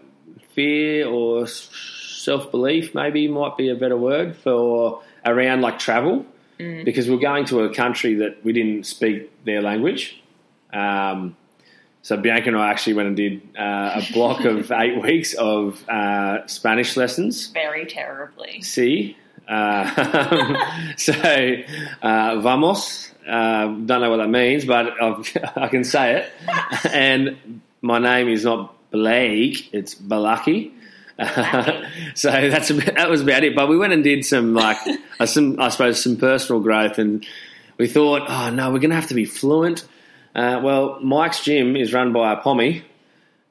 fear 0.55 1.07
or 1.07 1.47
self 1.47 2.51
belief, 2.51 2.95
maybe 2.95 3.29
might 3.29 3.57
be 3.57 3.69
a 3.69 3.75
better 3.75 3.97
word 3.97 4.37
for 4.37 5.03
around 5.25 5.61
like 5.61 5.79
travel, 5.79 6.27
mm. 6.59 6.85
because 6.85 7.09
we're 7.09 7.19
going 7.19 7.45
to 7.47 7.61
a 7.61 7.75
country 7.75 8.17
that 8.17 8.45
we 8.45 8.53
didn't 8.53 8.85
speak 8.87 9.45
their 9.45 9.63
language. 9.63 10.21
Um, 10.73 11.37
so 12.05 12.19
Bianca 12.19 12.49
and 12.49 12.59
I 12.59 12.69
actually 12.69 12.93
went 12.93 13.09
and 13.09 13.17
did 13.17 13.41
uh, 13.59 14.03
a 14.03 14.13
block 14.13 14.45
of 14.45 14.71
eight 14.77 15.03
weeks 15.03 15.33
of 15.33 15.83
uh, 15.89 16.47
Spanish 16.47 16.99
lessons. 16.99 17.47
Very 17.47 17.87
terribly. 17.87 18.61
See, 18.61 19.17
uh, 19.49 20.95
so 20.99 21.15
uh, 22.03 22.41
vamos. 22.41 23.11
Uh, 23.27 23.69
don't 23.69 24.03
know 24.03 24.11
what 24.11 24.19
that 24.19 24.29
means, 24.29 24.67
but 24.67 25.01
I've, 25.01 25.35
i 25.57 25.69
can 25.69 25.83
say 25.83 26.17
it. 26.19 26.31
and 26.93 27.63
my 27.81 27.99
name 27.99 28.29
is 28.29 28.45
not 28.45 28.75
Blake; 28.91 29.73
it's 29.73 29.95
Balaki. 29.95 30.73
So 32.17 32.31
that's 32.31 32.69
about, 32.69 32.97
that 32.97 33.09
was 33.09 33.23
about 33.23 33.45
it. 33.45 33.57
But 33.57 33.71
we 33.71 33.79
went 33.79 33.95
and 33.95 34.05
did 34.05 34.27
some 34.27 34.53
like 34.53 34.77
uh, 35.19 35.25
some 35.25 35.59
I 35.59 35.71
suppose 35.71 36.03
some 36.03 36.19
personal 36.19 36.61
growth, 36.61 36.99
and 36.99 37.25
we 37.79 37.89
thought, 37.89 38.25
oh 38.29 38.51
no, 38.51 38.71
we're 38.71 38.81
going 38.81 38.91
to 38.91 38.97
have 38.97 39.09
to 39.09 39.15
be 39.15 39.25
fluent. 39.25 39.87
Uh, 40.35 40.61
well, 40.63 40.99
Mike's 41.01 41.41
gym 41.45 41.77
is 41.77 41.93
run 41.93 42.13
by 42.13 42.33
a 42.33 42.37
pommy, 42.37 42.83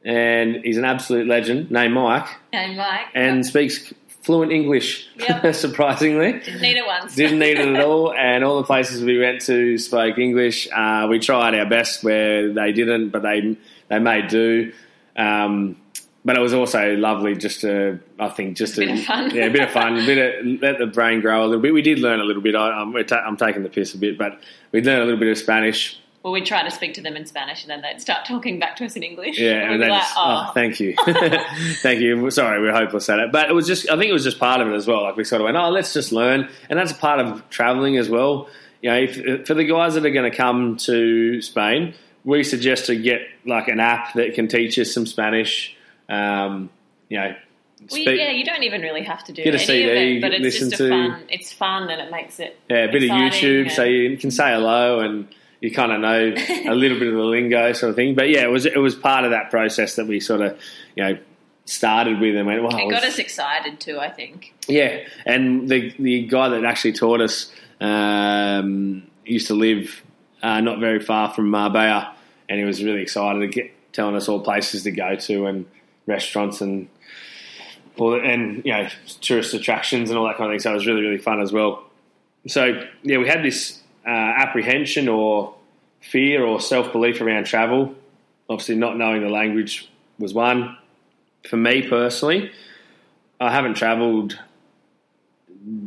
and 0.03 0.57
he's 0.63 0.77
an 0.77 0.85
absolute 0.85 1.27
legend 1.27 1.71
named 1.71 1.93
Mike, 1.93 2.27
And 2.51 2.75
Mike. 2.77 3.07
and 3.15 3.45
speaks 3.45 3.93
fluent 4.23 4.51
English. 4.51 5.07
Yep. 5.17 5.53
surprisingly, 5.55 6.33
Didn't 6.39 6.61
need 6.61 6.77
it 6.77 6.85
once. 6.85 7.15
didn't 7.15 7.39
need 7.39 7.57
it 7.59 7.75
at 7.75 7.83
all. 7.85 8.13
And 8.13 8.43
all 8.43 8.57
the 8.57 8.63
places 8.65 9.03
we 9.03 9.17
went 9.19 9.41
to 9.43 9.77
spoke 9.77 10.17
English. 10.17 10.67
Uh, 10.73 11.07
we 11.09 11.19
tried 11.19 11.55
our 11.55 11.65
best 11.69 12.03
where 12.03 12.51
they 12.53 12.71
didn't, 12.73 13.09
but 13.09 13.21
they 13.21 13.57
they 13.89 13.99
made 13.99 14.27
do. 14.27 14.73
Um, 15.15 15.77
but 16.25 16.37
it 16.37 16.39
was 16.39 16.53
also 16.53 16.95
lovely 16.95 17.35
just 17.35 17.61
to, 17.61 17.99
I 18.17 18.29
think, 18.29 18.55
just 18.55 18.77
bit 18.77 18.85
to, 18.87 18.93
of 18.93 19.03
fun. 19.03 19.35
yeah, 19.35 19.43
a 19.45 19.51
bit 19.51 19.61
of 19.63 19.71
fun, 19.71 19.97
a 19.99 20.05
bit 20.05 20.39
of, 20.39 20.61
let 20.61 20.77
the 20.79 20.87
brain 20.87 21.19
grow 21.19 21.43
a 21.43 21.47
little 21.47 21.61
bit. 21.61 21.73
We 21.73 21.81
did 21.81 21.99
learn 21.99 22.21
a 22.21 22.23
little 22.23 22.41
bit. 22.41 22.55
I, 22.55 23.03
ta- 23.03 23.23
I'm 23.27 23.35
taking 23.35 23.61
the 23.63 23.67
piss 23.69 23.93
a 23.93 23.97
bit, 23.97 24.17
but 24.17 24.39
we 24.71 24.81
learned 24.81 25.01
a 25.01 25.05
little 25.05 25.19
bit 25.19 25.29
of 25.29 25.37
Spanish. 25.37 25.99
Well, 26.23 26.31
we'd 26.31 26.45
try 26.45 26.63
to 26.63 26.71
speak 26.71 26.93
to 26.93 27.01
them 27.01 27.17
in 27.17 27.25
Spanish 27.25 27.63
and 27.63 27.69
then 27.69 27.81
they'd 27.81 28.01
start 28.01 28.25
talking 28.27 28.57
back 28.57 28.77
to 28.77 28.85
us 28.85 28.95
in 28.95 29.03
English. 29.03 29.37
Yeah, 29.37 29.51
and 29.55 29.73
and 29.73 29.83
then 29.83 29.89
like, 29.89 30.03
oh, 30.15 30.45
oh, 30.47 30.51
thank 30.53 30.79
you, 30.79 30.95
thank 31.81 31.99
you. 31.99 32.31
Sorry, 32.31 32.61
we're 32.61 32.71
hopeless 32.73 33.09
at 33.09 33.19
it, 33.19 33.31
but 33.31 33.49
it 33.49 33.53
was 33.53 33.67
just. 33.67 33.89
I 33.89 33.97
think 33.97 34.09
it 34.09 34.13
was 34.13 34.23
just 34.23 34.39
part 34.39 34.61
of 34.61 34.67
it 34.69 34.73
as 34.75 34.87
well. 34.87 35.03
Like 35.03 35.17
we 35.17 35.23
sort 35.25 35.41
of 35.41 35.45
went, 35.45 35.57
oh, 35.57 35.69
let's 35.69 35.93
just 35.93 36.11
learn, 36.11 36.49
and 36.69 36.79
that's 36.79 36.93
part 36.93 37.19
of 37.19 37.47
traveling 37.49 37.97
as 37.97 38.09
well. 38.09 38.49
You 38.81 38.89
know, 38.89 38.97
if, 38.99 39.47
for 39.47 39.53
the 39.53 39.63
guys 39.65 39.93
that 39.93 40.05
are 40.05 40.11
going 40.11 40.29
to 40.29 40.35
come 40.35 40.77
to 40.77 41.41
Spain, 41.41 41.93
we 42.25 42.43
suggest 42.43 42.87
to 42.87 42.95
get 42.95 43.21
like 43.45 43.67
an 43.67 43.79
app 43.79 44.13
that 44.13 44.33
can 44.33 44.47
teach 44.47 44.79
us 44.79 44.93
some 44.93 45.05
Spanish. 45.05 45.75
Um, 46.09 46.69
you 47.09 47.17
know, 47.17 47.35
well, 47.91 47.99
yeah, 47.99 48.31
you 48.31 48.45
don't 48.45 48.63
even 48.63 48.81
really 48.81 49.03
have 49.03 49.23
to 49.25 49.33
do 49.33 49.43
Get 49.43 49.55
a 49.55 49.57
any 49.57 49.65
CD, 49.65 49.89
of 49.89 49.97
it, 49.97 50.21
but 50.21 50.33
it's 50.33 50.43
listen 50.43 50.69
just 50.69 50.81
a 50.81 50.85
to- 50.85 50.89
fun. 50.89 51.23
It's 51.29 51.51
fun 51.51 51.89
and 51.89 52.01
it 52.01 52.11
makes 52.11 52.39
it 52.39 52.57
Yeah, 52.69 52.85
a 52.85 52.91
bit 52.91 53.03
of 53.03 53.09
YouTube, 53.09 53.71
so 53.71 53.83
you 53.83 54.17
can 54.17 54.31
say 54.31 54.53
hello 54.53 54.99
and 54.99 55.27
you 55.63 55.71
kind 55.71 55.93
of 55.93 56.01
know 56.01 56.35
a 56.69 56.75
little 56.75 56.99
bit 56.99 57.07
of 57.07 57.13
the 57.13 57.21
lingo, 57.23 57.71
sort 57.71 57.91
of 57.91 57.95
thing. 57.95 58.15
But 58.15 58.27
yeah, 58.29 58.43
it 58.43 58.51
was 58.51 58.65
it 58.65 58.77
was 58.77 58.95
part 58.95 59.23
of 59.23 59.31
that 59.31 59.49
process 59.49 59.95
that 59.95 60.05
we 60.05 60.19
sort 60.19 60.41
of 60.41 60.59
you 60.95 61.03
know 61.03 61.17
started 61.63 62.19
with 62.19 62.35
and 62.35 62.45
went. 62.45 62.61
Well, 62.61 62.77
It 62.77 62.91
got 62.91 63.05
us 63.05 63.17
excited 63.17 63.79
too, 63.79 63.97
I 63.97 64.09
think. 64.09 64.53
yeah, 64.67 65.07
and 65.25 65.69
the 65.69 65.93
the 65.97 66.27
guy 66.27 66.49
that 66.49 66.65
actually 66.65 66.91
taught 66.93 67.21
us 67.21 67.49
um, 67.79 69.03
used 69.25 69.47
to 69.47 69.53
live 69.53 70.03
uh, 70.41 70.59
not 70.59 70.79
very 70.79 70.99
far 70.99 71.33
from 71.33 71.49
Marbella, 71.49 72.13
and 72.49 72.59
he 72.59 72.65
was 72.65 72.83
really 72.83 73.01
excited 73.01 73.39
to 73.39 73.47
get 73.47 73.71
telling 73.93 74.15
us 74.17 74.27
all 74.27 74.41
places 74.41 74.83
to 74.83 74.91
go 74.91 75.15
to 75.15 75.45
and 75.45 75.65
restaurants 76.07 76.59
and 76.59 76.89
all 77.97 78.19
and 78.19 78.65
you 78.65 78.73
know 78.73 78.89
tourist 79.21 79.53
attractions 79.53 80.09
and 80.09 80.19
all 80.19 80.27
that 80.27 80.35
kind 80.35 80.49
of 80.49 80.51
thing. 80.51 80.59
So 80.59 80.71
it 80.71 80.73
was 80.75 80.87
really 80.87 81.03
really 81.03 81.19
fun 81.19 81.39
as 81.39 81.53
well. 81.53 81.85
So 82.47 82.85
yeah, 83.03 83.17
we 83.19 83.29
had 83.29 83.43
this 83.43 83.79
uh, 84.05 84.09
apprehension 84.09 85.07
or 85.07 85.55
fear 85.99 86.45
or 86.45 86.59
self 86.59 86.91
belief 86.91 87.21
around 87.21 87.45
travel. 87.45 87.95
Obviously, 88.49 88.75
not 88.75 88.97
knowing 88.97 89.21
the 89.21 89.29
language 89.29 89.89
was 90.19 90.33
one. 90.33 90.77
For 91.49 91.57
me 91.57 91.87
personally, 91.87 92.51
I 93.39 93.51
haven't 93.51 93.75
travelled 93.75 94.37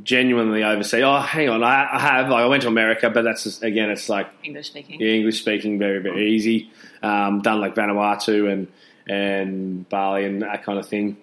genuinely 0.02 0.64
overseas. 0.64 1.02
Oh, 1.02 1.20
hang 1.20 1.48
on, 1.48 1.62
I, 1.62 1.88
I 1.92 2.00
have. 2.00 2.28
Like, 2.28 2.42
I 2.44 2.46
went 2.46 2.62
to 2.62 2.68
America, 2.68 3.10
but 3.10 3.22
that's 3.22 3.44
just, 3.44 3.62
again, 3.62 3.90
it's 3.90 4.08
like 4.08 4.30
English 4.42 4.68
speaking. 4.68 5.00
yeah, 5.00 5.08
English 5.08 5.40
speaking, 5.40 5.78
very 5.78 6.00
very 6.00 6.30
easy. 6.30 6.70
Um, 7.02 7.42
done 7.42 7.60
like 7.60 7.74
Vanuatu 7.74 8.50
and 8.50 8.68
and 9.08 9.88
Bali 9.88 10.24
and 10.24 10.42
that 10.42 10.64
kind 10.64 10.78
of 10.78 10.88
thing. 10.88 11.16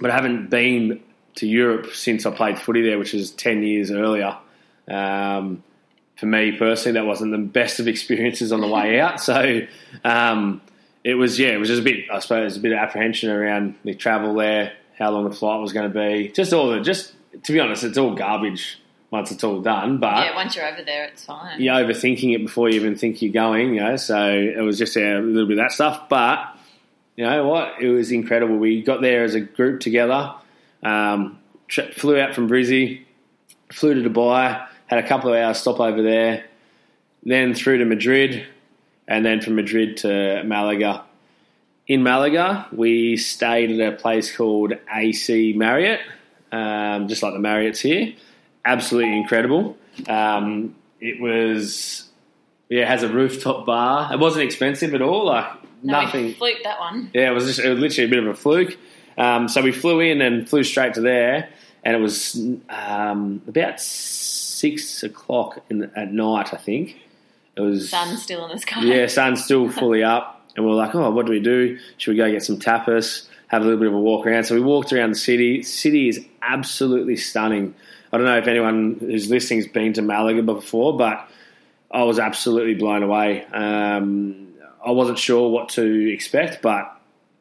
But 0.00 0.10
I 0.10 0.14
haven't 0.14 0.50
been 0.50 1.00
to 1.36 1.46
Europe 1.46 1.92
since 1.94 2.26
I 2.26 2.30
played 2.30 2.58
footy 2.58 2.82
there, 2.82 2.98
which 2.98 3.14
is 3.14 3.30
ten 3.30 3.62
years 3.62 3.90
earlier. 3.90 4.36
Um, 4.88 5.62
for 6.20 6.26
me 6.26 6.52
personally, 6.52 7.00
that 7.00 7.06
wasn't 7.06 7.32
the 7.32 7.38
best 7.38 7.80
of 7.80 7.88
experiences 7.88 8.52
on 8.52 8.60
the 8.60 8.68
way 8.68 9.00
out. 9.00 9.20
So 9.20 9.62
um, 10.04 10.60
it 11.02 11.14
was, 11.14 11.38
yeah, 11.38 11.48
it 11.48 11.56
was 11.58 11.68
just 11.68 11.80
a 11.80 11.84
bit, 11.84 12.10
I 12.12 12.18
suppose, 12.20 12.56
a 12.56 12.60
bit 12.60 12.72
of 12.72 12.78
apprehension 12.78 13.30
around 13.30 13.74
the 13.84 13.94
travel 13.94 14.34
there, 14.34 14.74
how 14.98 15.10
long 15.10 15.24
the 15.28 15.34
flight 15.34 15.60
was 15.60 15.72
going 15.72 15.90
to 15.90 15.98
be, 15.98 16.28
just 16.28 16.52
all 16.52 16.68
the, 16.70 16.80
just 16.80 17.14
to 17.44 17.52
be 17.52 17.58
honest, 17.60 17.84
it's 17.84 17.96
all 17.98 18.14
garbage 18.14 18.78
once 19.10 19.32
it's 19.32 19.42
all 19.42 19.60
done. 19.60 19.98
But 19.98 20.26
Yeah, 20.26 20.34
once 20.36 20.54
you're 20.54 20.68
over 20.70 20.82
there, 20.82 21.04
it's 21.06 21.24
fine. 21.24 21.60
you're 21.60 21.74
overthinking 21.74 22.34
it 22.34 22.42
before 22.44 22.68
you 22.68 22.76
even 22.76 22.94
think 22.96 23.22
you're 23.22 23.32
going, 23.32 23.74
you 23.74 23.80
know. 23.80 23.96
So 23.96 24.30
it 24.30 24.60
was 24.60 24.78
just 24.78 24.96
a 24.96 25.18
little 25.20 25.48
bit 25.48 25.58
of 25.58 25.64
that 25.64 25.72
stuff. 25.72 26.08
But 26.08 26.54
you 27.16 27.24
know 27.24 27.46
what? 27.48 27.80
It 27.80 27.88
was 27.88 28.12
incredible. 28.12 28.56
We 28.58 28.82
got 28.82 29.00
there 29.00 29.24
as 29.24 29.34
a 29.34 29.40
group 29.40 29.80
together. 29.80 30.34
Um, 30.82 31.38
tra- 31.66 31.92
flew 31.92 32.20
out 32.20 32.34
from 32.34 32.48
Brizzy, 32.48 33.02
flew 33.72 34.00
to 34.00 34.08
Dubai, 34.08 34.66
had 34.90 34.98
a 34.98 35.06
couple 35.06 35.32
of 35.32 35.38
hours 35.38 35.58
stop 35.58 35.78
over 35.78 36.02
there, 36.02 36.44
then 37.24 37.54
through 37.54 37.78
to 37.78 37.84
Madrid, 37.84 38.44
and 39.06 39.24
then 39.24 39.40
from 39.40 39.54
Madrid 39.54 39.98
to 39.98 40.42
Malaga. 40.42 41.04
In 41.86 42.02
Malaga, 42.02 42.66
we 42.72 43.16
stayed 43.16 43.80
at 43.80 43.92
a 43.92 43.96
place 43.96 44.34
called 44.36 44.72
AC 44.92 45.52
Marriott, 45.52 46.00
um, 46.50 47.06
just 47.06 47.22
like 47.22 47.32
the 47.34 47.38
Marriotts 47.38 47.78
here. 47.80 48.14
Absolutely 48.64 49.16
incredible. 49.16 49.78
Um, 50.08 50.74
it 51.00 51.20
was, 51.20 52.08
yeah, 52.68 52.82
it 52.82 52.88
has 52.88 53.04
a 53.04 53.08
rooftop 53.08 53.66
bar. 53.66 54.12
It 54.12 54.18
wasn't 54.18 54.42
expensive 54.42 54.92
at 54.92 55.02
all, 55.02 55.26
like 55.26 55.46
No, 55.84 56.02
nothing. 56.02 56.24
We 56.26 56.32
fluked 56.32 56.64
that 56.64 56.80
one. 56.80 57.12
Yeah, 57.14 57.30
it 57.30 57.34
was 57.34 57.46
just 57.46 57.60
it 57.60 57.68
was 57.68 57.78
literally 57.78 58.08
a 58.08 58.10
bit 58.10 58.18
of 58.24 58.26
a 58.26 58.34
fluke. 58.34 58.76
Um, 59.16 59.46
so 59.46 59.62
we 59.62 59.70
flew 59.70 60.00
in 60.00 60.20
and 60.20 60.48
flew 60.48 60.64
straight 60.64 60.94
to 60.94 61.00
there, 61.00 61.48
and 61.84 61.96
it 61.96 62.00
was 62.00 62.34
um, 62.68 63.40
about 63.46 63.80
six 64.60 65.02
o'clock 65.02 65.62
in 65.70 65.78
the, 65.78 65.90
at 65.96 66.12
night. 66.12 66.52
I 66.52 66.56
think 66.56 66.96
it 67.56 67.60
was. 67.60 67.90
Sun's 67.90 68.22
still 68.22 68.44
in 68.46 68.52
the 68.52 68.58
sky. 68.58 68.82
Yeah, 68.82 69.06
sun's 69.06 69.44
still 69.44 69.70
fully 69.80 70.02
up, 70.02 70.46
and 70.56 70.64
we 70.64 70.72
are 70.72 70.74
like, 70.74 70.94
oh, 70.94 71.10
what 71.10 71.26
do 71.26 71.32
we 71.32 71.40
do? 71.40 71.78
Should 71.96 72.12
we 72.12 72.16
go 72.16 72.30
get 72.30 72.42
some 72.42 72.58
tapas? 72.58 73.26
Have 73.48 73.62
a 73.62 73.64
little 73.64 73.80
bit 73.80 73.88
of 73.88 73.94
a 73.94 74.00
walk 74.00 74.26
around. 74.26 74.44
So 74.44 74.54
we 74.54 74.60
walked 74.60 74.92
around 74.92 75.10
the 75.10 75.18
city. 75.18 75.62
City 75.62 76.08
is 76.08 76.24
absolutely 76.42 77.16
stunning. 77.16 77.74
I 78.12 78.16
don't 78.16 78.26
know 78.26 78.38
if 78.38 78.46
anyone 78.46 78.96
who's 79.00 79.28
listening 79.28 79.60
has 79.60 79.68
been 79.68 79.92
to 79.94 80.02
Malaga 80.02 80.42
before, 80.42 80.96
but 80.96 81.28
I 81.90 82.04
was 82.04 82.18
absolutely 82.18 82.74
blown 82.74 83.02
away. 83.02 83.44
Um, 83.46 84.54
I 84.84 84.92
wasn't 84.92 85.18
sure 85.18 85.50
what 85.50 85.70
to 85.70 86.12
expect, 86.12 86.62
but 86.62 86.96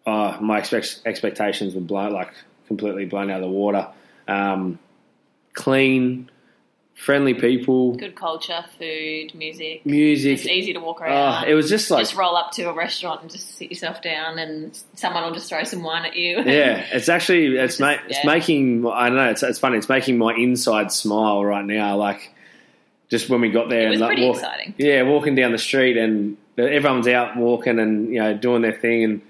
uh, 0.05 0.37
my 0.41 0.59
expect- 0.59 1.01
expectations 1.05 1.75
were 1.75 1.81
blown, 1.81 2.11
like 2.11 2.33
completely 2.67 3.05
blown 3.05 3.29
out 3.29 3.37
of 3.37 3.43
the 3.43 3.49
water. 3.49 3.87
Um, 4.27 4.79
clean, 5.53 6.29
friendly 7.05 7.33
people, 7.33 7.95
Good 7.95 8.15
culture, 8.15 8.63
food, 8.77 9.33
music. 9.33 9.85
music. 9.85 10.33
It's 10.39 10.45
easy 10.47 10.73
to 10.73 10.79
walk 10.81 10.97
Oh, 10.99 11.05
around. 11.05 11.15
Ah, 11.15 11.43
it 11.47 11.53
was 11.53 11.69
just 11.69 11.89
like 11.89 12.01
just 12.01 12.15
roll 12.15 12.35
up 12.35 12.51
to 12.53 12.69
a 12.69 12.73
restaurant 12.73 13.21
and 13.21 13.31
just 13.31 13.55
sit 13.57 13.69
yourself 13.71 14.01
down, 14.01 14.37
and 14.37 14.77
someone 14.95 15.23
will 15.23 15.31
just 15.33 15.47
throw 15.49 15.63
some 15.63 15.81
wine 15.83 16.05
at 16.05 16.15
you. 16.15 16.37
yeah, 16.45 16.85
it's 16.91 17.07
actually 17.09 17.55
it's 17.57 17.79
ma- 17.79 17.95
it's 18.07 18.17
yeah. 18.19 18.25
making 18.25 18.85
I 18.85 19.07
don't 19.07 19.17
know 19.17 19.29
it's 19.29 19.43
it's 19.43 19.59
funny 19.59 19.77
it's 19.77 19.89
making 19.89 20.17
my 20.17 20.33
inside 20.33 20.91
smile 20.91 21.43
right 21.45 21.65
now. 21.65 21.95
Like 21.97 22.33
just 23.09 23.29
when 23.29 23.41
we 23.41 23.49
got 23.49 23.69
there 23.69 23.87
It 23.87 23.89
was 23.89 23.93
and 23.93 24.01
like 24.01 24.09
pretty 24.09 24.25
walk- 24.27 24.35
exciting. 24.35 24.75
yeah, 24.77 25.01
walking 25.03 25.35
down 25.35 25.51
the 25.53 25.57
street 25.57 25.97
and 25.97 26.37
everyone's 26.57 27.07
out 27.07 27.37
walking 27.37 27.79
and 27.79 28.09
you 28.13 28.19
know 28.19 28.33
doing 28.35 28.61
their 28.61 28.73
thing 28.73 29.03
and 29.05 29.21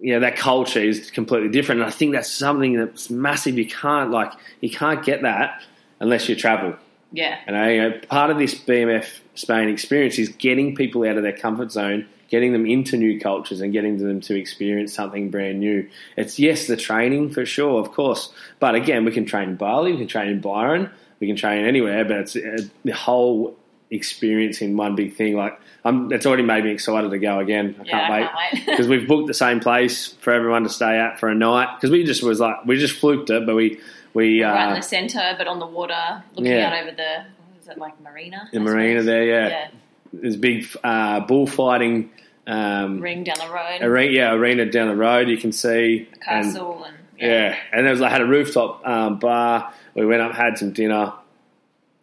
you 0.00 0.14
know 0.14 0.20
that 0.20 0.36
culture 0.36 0.80
is 0.80 1.10
completely 1.10 1.50
different. 1.50 1.82
And 1.82 1.88
I 1.88 1.92
think 1.92 2.12
that's 2.14 2.32
something 2.32 2.74
that's 2.76 3.10
massive. 3.10 3.58
You 3.58 3.66
can't 3.68 4.10
like 4.10 4.32
you 4.60 4.70
can't 4.70 5.04
get 5.04 5.22
that 5.22 5.62
unless 6.00 6.28
you 6.28 6.36
travel. 6.36 6.74
Yeah. 7.12 7.38
And 7.46 7.56
I, 7.56 7.70
you 7.70 7.80
know, 7.82 7.98
part 8.08 8.30
of 8.30 8.38
this 8.38 8.54
BMF 8.54 9.20
Spain 9.34 9.68
experience 9.68 10.18
is 10.18 10.28
getting 10.28 10.74
people 10.74 11.04
out 11.08 11.16
of 11.16 11.22
their 11.22 11.36
comfort 11.36 11.72
zone, 11.72 12.06
getting 12.28 12.52
them 12.52 12.66
into 12.66 12.96
new 12.96 13.18
cultures, 13.18 13.60
and 13.60 13.72
getting 13.72 13.96
them 13.98 14.20
to 14.22 14.34
experience 14.38 14.92
something 14.92 15.30
brand 15.30 15.60
new. 15.60 15.88
It's 16.16 16.38
yes, 16.38 16.66
the 16.66 16.76
training 16.76 17.30
for 17.30 17.46
sure, 17.46 17.80
of 17.80 17.92
course, 17.92 18.32
but 18.60 18.74
again, 18.74 19.04
we 19.04 19.12
can 19.12 19.24
train 19.24 19.50
in 19.50 19.56
Bali, 19.56 19.92
we 19.92 19.98
can 19.98 20.06
train 20.08 20.28
in 20.28 20.40
Byron, 20.40 20.90
we 21.20 21.26
can 21.26 21.36
train 21.36 21.64
anywhere, 21.64 22.04
but 22.04 22.18
it's 22.18 22.36
uh, 22.36 22.58
the 22.84 22.92
whole 22.92 23.56
experience 23.90 24.60
in 24.60 24.76
one 24.76 24.94
big 24.94 25.14
thing. 25.16 25.34
Like, 25.34 25.58
I'm, 25.84 26.12
it's 26.12 26.26
already 26.26 26.42
made 26.42 26.64
me 26.64 26.70
excited 26.72 27.10
to 27.10 27.18
go 27.18 27.38
again. 27.38 27.74
I 27.80 27.84
Yeah, 27.84 27.90
can't 28.06 28.12
I 28.12 28.48
wait. 28.52 28.66
because 28.66 28.86
we've 28.92 29.08
booked 29.08 29.28
the 29.28 29.34
same 29.34 29.60
place 29.60 30.08
for 30.20 30.32
everyone 30.32 30.64
to 30.64 30.68
stay 30.68 30.98
at 30.98 31.18
for 31.18 31.28
a 31.30 31.34
night. 31.34 31.74
Because 31.76 31.90
we 31.90 32.04
just 32.04 32.22
was 32.22 32.38
like 32.38 32.64
we 32.66 32.76
just 32.76 32.96
fluked 32.98 33.30
it, 33.30 33.46
but 33.46 33.54
we 33.54 33.80
we 34.14 34.42
uh, 34.42 34.52
right 34.52 34.68
in 34.70 34.74
the 34.74 34.82
centre, 34.82 35.34
but 35.36 35.46
on 35.46 35.58
the 35.58 35.66
water, 35.66 36.22
looking 36.34 36.46
yeah. 36.52 36.68
out 36.68 36.82
over 36.82 36.90
the 36.96 37.24
what 37.46 37.60
is 37.60 37.68
it 37.68 37.78
like 37.78 38.00
marina? 38.00 38.48
the 38.52 38.58
I 38.58 38.62
marina 38.62 39.00
suppose? 39.00 39.06
there. 39.06 39.24
Yeah, 39.24 39.48
Yeah. 39.48 39.68
there's 40.12 40.36
big 40.36 40.66
uh, 40.84 41.20
bullfighting. 41.20 42.10
Um, 42.46 43.00
Ring 43.00 43.24
down 43.24 43.36
the 43.46 43.52
road, 43.52 43.82
arena, 43.82 44.10
yeah, 44.10 44.32
arena 44.32 44.64
down 44.70 44.88
the 44.88 44.96
road. 44.96 45.28
You 45.28 45.36
can 45.36 45.52
see 45.52 46.08
and- 46.12 46.20
castle, 46.22 46.82
and, 46.84 46.96
yeah, 47.18 47.56
and 47.72 47.84
there 47.84 47.90
was 47.92 48.00
like 48.00 48.10
had 48.12 48.22
a 48.22 48.26
rooftop 48.26 48.86
um, 48.86 49.18
bar. 49.18 49.72
We 49.94 50.06
went 50.06 50.22
up, 50.22 50.32
had 50.34 50.56
some 50.56 50.72
dinner, 50.72 51.12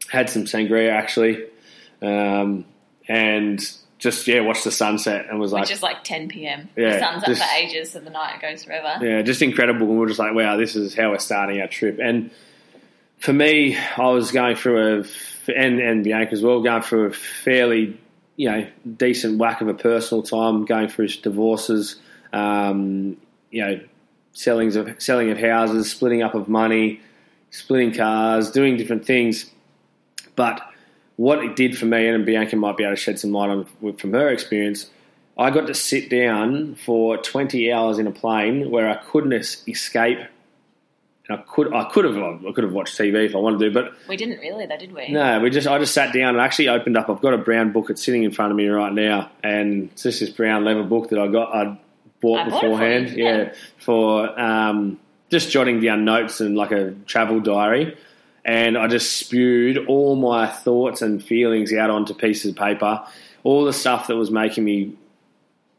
had 0.09 0.29
some 0.29 0.43
sangria 0.43 0.91
actually, 0.91 1.45
um, 2.01 2.65
and 3.07 3.59
just 4.05 4.27
yeah, 4.27 4.39
watched 4.41 4.63
the 4.63 4.71
sunset 4.71 5.25
and 5.29 5.39
was 5.39 5.51
like, 5.51 5.63
which 5.63 5.71
is 5.71 5.83
like 5.83 6.03
10 6.03 6.29
p.m. 6.29 6.69
Yeah, 6.77 6.93
the 6.93 6.99
sun's 6.99 7.25
just- 7.25 7.41
up 7.41 7.47
for 7.49 7.55
ages, 7.55 7.91
so 7.91 7.99
the 7.99 8.09
night 8.11 8.39
goes 8.41 8.63
forever. 8.63 9.05
yeah, 9.05 9.21
just 9.23 9.41
incredible. 9.41 9.87
And 9.87 9.97
we 9.97 10.05
are 10.05 10.07
just 10.07 10.19
like, 10.19 10.33
wow, 10.33 10.55
this 10.55 10.75
is 10.75 10.95
how 10.95 11.09
we're 11.11 11.19
starting 11.19 11.59
our 11.59 11.67
trip. 11.67 11.99
And 12.01 12.31
for 13.19 13.33
me, 13.33 13.75
I 13.75 14.07
was 14.09 14.31
going 14.31 14.55
through 14.55 15.01
a, 15.01 15.51
and, 15.51 15.79
and 15.79 16.03
Bianca 16.03 16.31
as 16.31 16.41
well, 16.41 16.61
going 16.61 16.83
through 16.83 17.07
a 17.07 17.13
fairly, 17.13 17.99
you 18.35 18.49
know, 18.51 18.67
decent 18.97 19.37
whack 19.39 19.61
of 19.61 19.67
a 19.67 19.73
personal 19.73 20.23
time, 20.23 20.65
going 20.65 20.87
through 20.87 21.07
divorces, 21.07 21.97
um, 22.31 23.17
you 23.49 23.65
know, 23.65 23.79
sellings 24.33 24.75
of, 24.75 25.01
selling 25.01 25.31
of 25.31 25.39
houses, 25.39 25.89
splitting 25.89 26.21
up 26.21 26.35
of 26.35 26.47
money, 26.47 27.01
splitting 27.49 27.93
cars, 27.93 28.51
doing 28.51 28.77
different 28.77 29.05
things. 29.05 29.49
But 30.35 30.61
what 31.17 31.43
it 31.43 31.55
did 31.55 31.77
for 31.77 31.85
me, 31.85 32.07
and 32.07 32.25
Bianca 32.25 32.55
might 32.55 32.77
be 32.77 32.83
able 32.83 32.95
to 32.95 33.01
shed 33.01 33.19
some 33.19 33.31
light 33.31 33.49
on 33.49 33.93
from 33.97 34.13
her 34.13 34.29
experience, 34.29 34.89
I 35.37 35.49
got 35.49 35.67
to 35.67 35.73
sit 35.73 36.09
down 36.09 36.75
for 36.75 37.17
20 37.17 37.71
hours 37.71 37.99
in 37.99 38.07
a 38.07 38.11
plane 38.11 38.69
where 38.69 38.89
I 38.89 38.95
couldn't 38.95 39.33
escape. 39.33 40.19
And 41.27 41.39
I 41.39 41.41
could, 41.41 41.73
I 41.73 41.85
could 41.85 42.05
have, 42.05 42.15
I 42.17 42.51
could 42.51 42.63
have 42.63 42.73
watched 42.73 42.97
TV 42.97 43.25
if 43.25 43.35
I 43.35 43.39
wanted 43.39 43.59
to, 43.59 43.71
but 43.71 43.93
We 44.07 44.15
didn't 44.15 44.39
really, 44.39 44.67
though, 44.67 44.77
did 44.77 44.93
we? 44.93 45.09
no, 45.09 45.39
we 45.39 45.49
just, 45.49 45.67
I 45.67 45.79
just 45.79 45.93
sat 45.93 46.13
down 46.13 46.35
and 46.35 46.39
actually 46.39 46.69
opened 46.69 46.95
up. 46.97 47.09
I've 47.09 47.21
got 47.21 47.33
a 47.33 47.37
brown 47.39 47.71
book. 47.71 47.89
It's 47.89 48.03
sitting 48.03 48.23
in 48.23 48.31
front 48.31 48.51
of 48.51 48.57
me 48.57 48.67
right 48.67 48.93
now, 48.93 49.31
and 49.41 49.89
it's 49.91 50.03
just 50.03 50.19
this 50.19 50.29
brown 50.29 50.63
leather 50.63 50.83
book 50.83 51.09
that 51.09 51.19
I 51.19 51.27
got, 51.27 51.55
I 51.55 51.79
bought 52.21 52.39
I 52.41 52.47
bought 52.47 52.47
it 52.47 52.51
for 52.51 52.61
beforehand. 52.61 53.09
you, 53.09 53.23
yeah. 53.25 53.37
yeah. 53.37 53.53
for 53.77 54.39
um, 54.39 54.99
just 55.31 55.49
jotting 55.49 55.81
down 55.81 56.05
notes 56.05 56.41
and 56.41 56.55
like 56.55 56.71
a 56.71 56.91
travel 57.07 57.39
diary. 57.39 57.97
And 58.45 58.77
I 58.77 58.87
just 58.87 59.17
spewed 59.17 59.87
all 59.87 60.15
my 60.15 60.47
thoughts 60.47 61.01
and 61.01 61.21
feelings 61.21 61.73
out 61.73 61.89
onto 61.89 62.13
pieces 62.13 62.51
of 62.51 62.55
paper. 62.55 63.03
All 63.43 63.65
the 63.65 63.73
stuff 63.73 64.07
that 64.07 64.15
was 64.15 64.31
making 64.31 64.63
me 64.63 64.93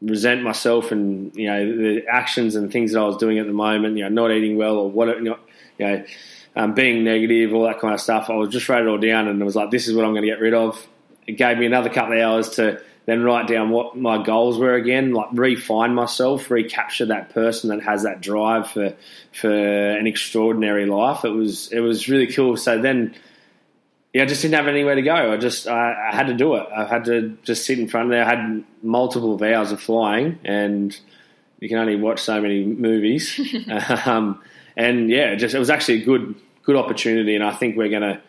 resent 0.01 0.43
myself 0.43 0.91
and 0.91 1.35
you 1.35 1.47
know 1.47 1.65
the 1.65 2.05
actions 2.07 2.55
and 2.55 2.71
things 2.71 2.91
that 2.91 2.99
I 2.99 3.05
was 3.05 3.17
doing 3.17 3.39
at 3.39 3.47
the 3.47 3.53
moment. 3.53 3.97
You 3.97 4.03
know, 4.03 4.09
not 4.09 4.31
eating 4.31 4.57
well 4.57 4.77
or 4.77 4.91
what 4.91 5.07
you 5.17 5.37
know, 5.79 6.05
um, 6.57 6.73
being 6.73 7.03
negative, 7.03 7.53
all 7.53 7.63
that 7.65 7.79
kind 7.79 7.93
of 7.93 8.01
stuff. 8.01 8.29
I 8.29 8.33
was 8.33 8.49
just 8.49 8.67
wrote 8.67 8.85
it 8.85 8.89
all 8.89 8.97
down 8.97 9.27
and 9.27 9.41
it 9.41 9.45
was 9.45 9.55
like, 9.55 9.71
this 9.71 9.87
is 9.87 9.95
what 9.95 10.03
I'm 10.03 10.11
going 10.11 10.23
to 10.23 10.27
get 10.27 10.39
rid 10.39 10.53
of. 10.53 10.85
It 11.27 11.33
gave 11.33 11.57
me 11.57 11.67
another 11.67 11.89
couple 11.89 12.13
of 12.13 12.19
hours 12.19 12.49
to 12.51 12.81
then 13.07 13.23
write 13.23 13.47
down 13.47 13.69
what 13.69 13.95
my 13.97 14.21
goals 14.21 14.59
were 14.59 14.73
again, 14.73 15.13
like 15.13 15.29
refine 15.31 15.95
myself, 15.95 16.51
recapture 16.51 17.05
that 17.05 17.29
person 17.29 17.69
that 17.69 17.81
has 17.81 18.03
that 18.03 18.21
drive 18.21 18.69
for 18.69 18.93
for 19.31 19.49
an 19.49 20.05
extraordinary 20.05 20.85
life. 20.85 21.23
It 21.23 21.29
was 21.29 21.71
it 21.71 21.79
was 21.79 22.09
really 22.09 22.27
cool. 22.27 22.57
So 22.57 22.79
then 22.81 23.15
yeah, 24.13 24.23
I 24.23 24.25
just 24.25 24.41
didn't 24.41 24.55
have 24.55 24.67
anywhere 24.67 24.95
to 24.95 25.01
go. 25.01 25.31
I 25.31 25.37
just 25.37 25.67
I, 25.69 26.09
I 26.11 26.15
had 26.15 26.27
to 26.27 26.33
do 26.33 26.55
it. 26.55 26.67
I 26.75 26.83
had 26.83 27.05
to 27.05 27.37
just 27.43 27.65
sit 27.65 27.79
in 27.79 27.87
front 27.87 28.07
of 28.07 28.11
there. 28.11 28.25
I 28.25 28.29
had 28.29 28.65
multiple 28.83 29.41
hours 29.41 29.71
of 29.71 29.81
flying, 29.81 30.39
and 30.43 30.97
you 31.59 31.69
can 31.69 31.77
only 31.77 31.95
watch 31.95 32.19
so 32.19 32.41
many 32.41 32.65
movies. 32.65 33.39
um, 34.05 34.41
and 34.75 35.09
yeah, 35.09 35.35
just 35.35 35.55
it 35.55 35.59
was 35.59 35.69
actually 35.69 36.01
a 36.01 36.05
good 36.05 36.35
good 36.63 36.75
opportunity, 36.75 37.35
and 37.35 37.43
I 37.43 37.53
think 37.53 37.77
we're 37.77 37.87
gonna 37.87 38.21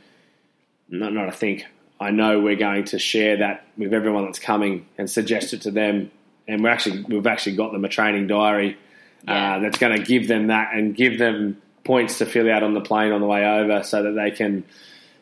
not 0.89 1.13
not 1.13 1.27
I 1.27 1.33
think 1.33 1.67
I 2.01 2.11
know 2.11 2.41
we're 2.41 2.57
going 2.57 2.85
to 2.87 2.99
share 2.99 3.39
that 3.39 3.67
with 3.77 3.93
everyone 3.93 4.25
that's 4.27 4.39
coming 4.39 4.87
and 4.97 5.11
suggest 5.11 5.53
it 5.53 5.63
to 5.63 5.71
them. 5.71 6.11
And 6.47 6.63
we're 6.63 6.71
actually 6.71 7.03
we've 7.03 7.27
actually 7.27 7.57
got 7.57 7.73
them 7.73 7.85
a 7.85 7.89
training 7.89 8.27
diary 8.29 8.77
Yeah. 9.25 9.57
uh, 9.57 9.59
that's 9.61 9.79
going 9.79 9.97
to 9.99 10.05
give 10.05 10.29
them 10.29 10.47
that 10.49 10.75
and 10.75 10.95
give 10.95 11.19
them 11.19 11.61
points 11.85 12.19
to 12.19 12.27
fill 12.27 12.51
out 12.51 12.63
on 12.63 12.75
the 12.75 12.81
plane 12.81 13.13
on 13.13 13.21
the 13.21 13.27
way 13.27 13.45
over, 13.47 13.83
so 13.83 14.03
that 14.03 14.13
they 14.13 14.31
can 14.31 14.65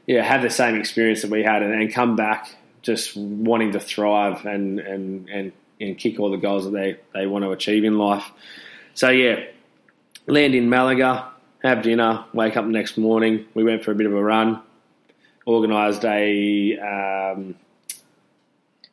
yeah 0.06 0.23
have 0.23 0.42
the 0.42 0.50
same 0.50 0.76
experience 0.76 1.23
that 1.23 1.30
we 1.30 1.42
had 1.42 1.62
and, 1.62 1.73
and 1.75 1.92
come 1.92 2.14
back 2.16 2.54
just 2.83 3.16
wanting 3.16 3.73
to 3.73 3.80
thrive 3.80 4.45
and 4.47 4.78
and 4.80 5.28
and, 5.28 5.52
and 5.80 5.99
kick 5.99 6.21
all 6.21 6.30
the 6.30 6.37
goals 6.37 6.64
that 6.64 6.71
they, 6.73 6.97
they 7.14 7.26
want 7.26 7.45
to 7.45 7.50
achieve 7.50 7.85
in 7.85 7.99
life. 7.99 8.25
So 8.95 9.09
yeah, 9.11 9.45
land 10.26 10.54
in 10.54 10.68
Malaga, 10.68 11.28
have 11.62 11.83
dinner, 11.83 12.25
wake 12.33 12.56
up 12.56 12.64
the 12.64 12.71
next 12.71 12.97
morning. 12.99 13.47
We 13.54 13.64
went 13.64 13.83
for 13.85 13.90
a 13.90 13.95
bit 13.95 14.06
of 14.06 14.14
a 14.14 14.23
run, 14.23 14.62
organised 15.46 16.04
a 16.04 16.78
um, 16.78 17.54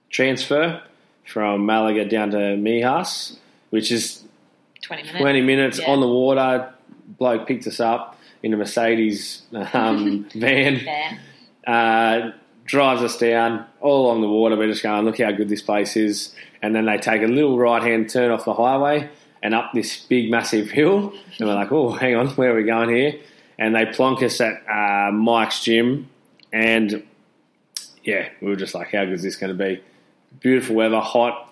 transfer 0.09 0.81
from 1.25 1.65
Malaga 1.65 2.05
down 2.05 2.31
to 2.31 2.37
Mijas, 2.37 3.37
which 3.69 3.91
is 3.91 4.23
20 4.83 5.03
minutes. 5.03 5.19
20 5.21 5.41
minutes 5.41 5.79
Yeah. 5.79 5.91
on 5.91 5.99
the 6.01 6.07
water. 6.07 6.69
Bloke 7.17 7.47
picked 7.47 7.67
us 7.67 7.79
up 7.79 8.17
in 8.41 8.53
a 8.53 8.57
Mercedes 8.57 9.43
um, 9.73 10.25
van, 10.35 10.79
Van. 10.83 11.19
uh, 11.65 12.31
drives 12.65 13.01
us 13.01 13.17
down 13.17 13.65
all 13.81 14.05
along 14.07 14.21
the 14.21 14.27
water. 14.29 14.55
We're 14.57 14.67
just 14.67 14.83
going, 14.83 15.05
look 15.05 15.19
how 15.19 15.31
good 15.31 15.49
this 15.49 15.61
place 15.61 15.95
is. 15.95 16.33
And 16.61 16.75
then 16.75 16.85
they 16.85 16.97
take 16.97 17.21
a 17.21 17.27
little 17.27 17.57
right 17.57 17.81
hand 17.81 18.09
turn 18.09 18.31
off 18.31 18.45
the 18.45 18.53
highway 18.53 19.09
and 19.41 19.53
up 19.53 19.71
this 19.73 19.97
big, 20.05 20.29
massive 20.31 20.69
hill. 20.69 21.13
And 21.39 21.47
we're 21.47 21.55
like, 21.55 21.71
oh, 21.71 21.91
hang 21.91 22.15
on, 22.15 22.27
where 22.29 22.51
are 22.53 22.55
we 22.55 22.63
going 22.63 22.89
here? 22.89 23.15
And 23.59 23.75
they 23.75 23.85
plonk 23.85 24.21
us 24.23 24.39
at 24.41 24.53
uh, 24.69 25.11
Mike's 25.11 25.63
gym. 25.63 26.09
And 26.53 27.03
yeah, 28.03 28.29
we 28.41 28.47
were 28.47 28.55
just 28.55 28.75
like, 28.75 28.91
how 28.91 29.03
good 29.03 29.13
is 29.13 29.23
this 29.23 29.35
going 29.35 29.57
to 29.57 29.61
be? 29.61 29.83
Beautiful 30.39 30.75
weather, 30.75 30.99
hot, 30.99 31.51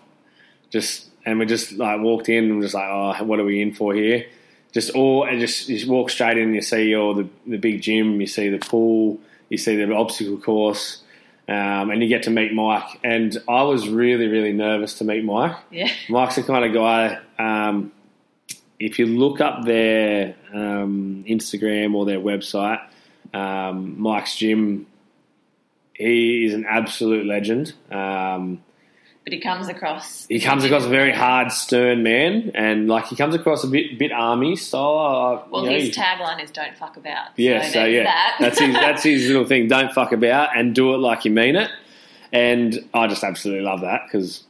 just 0.69 1.09
and 1.25 1.39
we 1.39 1.45
just 1.45 1.73
like 1.73 1.99
walked 1.99 2.29
in 2.29 2.49
and 2.49 2.61
just 2.61 2.73
like, 2.73 2.87
oh, 2.87 3.23
what 3.23 3.39
are 3.39 3.43
we 3.43 3.61
in 3.61 3.73
for 3.73 3.93
here? 3.93 4.25
Just 4.71 4.91
all 4.91 5.25
and 5.25 5.39
just 5.39 5.67
you 5.67 5.77
just 5.77 5.89
walk 5.89 6.09
straight 6.09 6.37
in. 6.37 6.53
You 6.53 6.61
see 6.61 6.95
all 6.95 7.13
the 7.13 7.27
the 7.45 7.57
big 7.57 7.81
gym, 7.81 8.21
you 8.21 8.27
see 8.27 8.49
the 8.49 8.59
pool, 8.59 9.19
you 9.49 9.57
see 9.57 9.75
the 9.75 9.91
obstacle 9.93 10.37
course, 10.37 11.01
um, 11.47 11.89
and 11.89 12.01
you 12.01 12.07
get 12.07 12.23
to 12.23 12.29
meet 12.29 12.53
Mike. 12.53 12.99
And 13.03 13.37
I 13.49 13.63
was 13.63 13.89
really 13.89 14.27
really 14.27 14.53
nervous 14.53 14.97
to 14.99 15.03
meet 15.03 15.25
Mike. 15.25 15.57
Yeah. 15.71 15.91
Mike's 16.09 16.35
the 16.35 16.43
kind 16.43 16.63
of 16.65 16.73
guy. 16.73 17.19
Um, 17.37 17.91
if 18.79 18.97
you 18.97 19.05
look 19.05 19.41
up 19.41 19.65
their 19.65 20.35
um, 20.53 21.23
Instagram 21.27 21.93
or 21.93 22.05
their 22.05 22.19
website, 22.19 22.81
um, 23.33 24.01
Mike's 24.01 24.37
gym, 24.37 24.87
he 26.01 26.45
is 26.45 26.53
an 26.53 26.65
absolute 26.67 27.25
legend. 27.25 27.73
Um, 27.91 28.63
But 29.23 29.33
he 29.33 29.39
comes 29.39 29.67
across. 29.69 30.25
he 30.27 30.39
comes 30.39 30.63
across 30.63 30.83
a 30.85 30.89
very 30.89 31.13
hard, 31.13 31.51
stern 31.51 32.01
man, 32.03 32.51
and 32.55 32.87
like 32.87 33.05
he 33.07 33.15
comes 33.15 33.35
across 33.35 33.63
a 33.63 33.67
bit 33.67 33.97
bit 33.99 34.11
army 34.11 34.55
style. 34.55 35.43
uh, 35.45 35.49
Well, 35.51 35.63
you 35.65 35.69
know, 35.71 35.77
his 35.77 35.95
tagline 35.95 36.43
is 36.43 36.49
"Don't 36.51 36.75
fuck 36.75 36.97
about." 36.97 37.27
yeah, 37.37 37.61
so, 37.63 37.71
so, 37.73 37.85
yeah, 37.85 38.03
that. 38.03 38.37
that's 38.39 38.59
his 38.59 38.73
that's 38.85 39.03
his 39.03 39.27
little 39.27 39.45
thing. 39.45 39.67
Don't 39.67 39.93
fuck 39.93 40.11
about 40.11 40.57
and 40.57 40.73
do 40.73 40.93
it 40.95 40.97
like 40.97 41.23
you 41.25 41.31
mean 41.31 41.55
it. 41.55 41.69
And 42.33 42.79
I 42.93 43.07
just 43.07 43.23
absolutely 43.23 43.63
love 43.63 43.81
that 43.81 44.01
because 44.07 44.43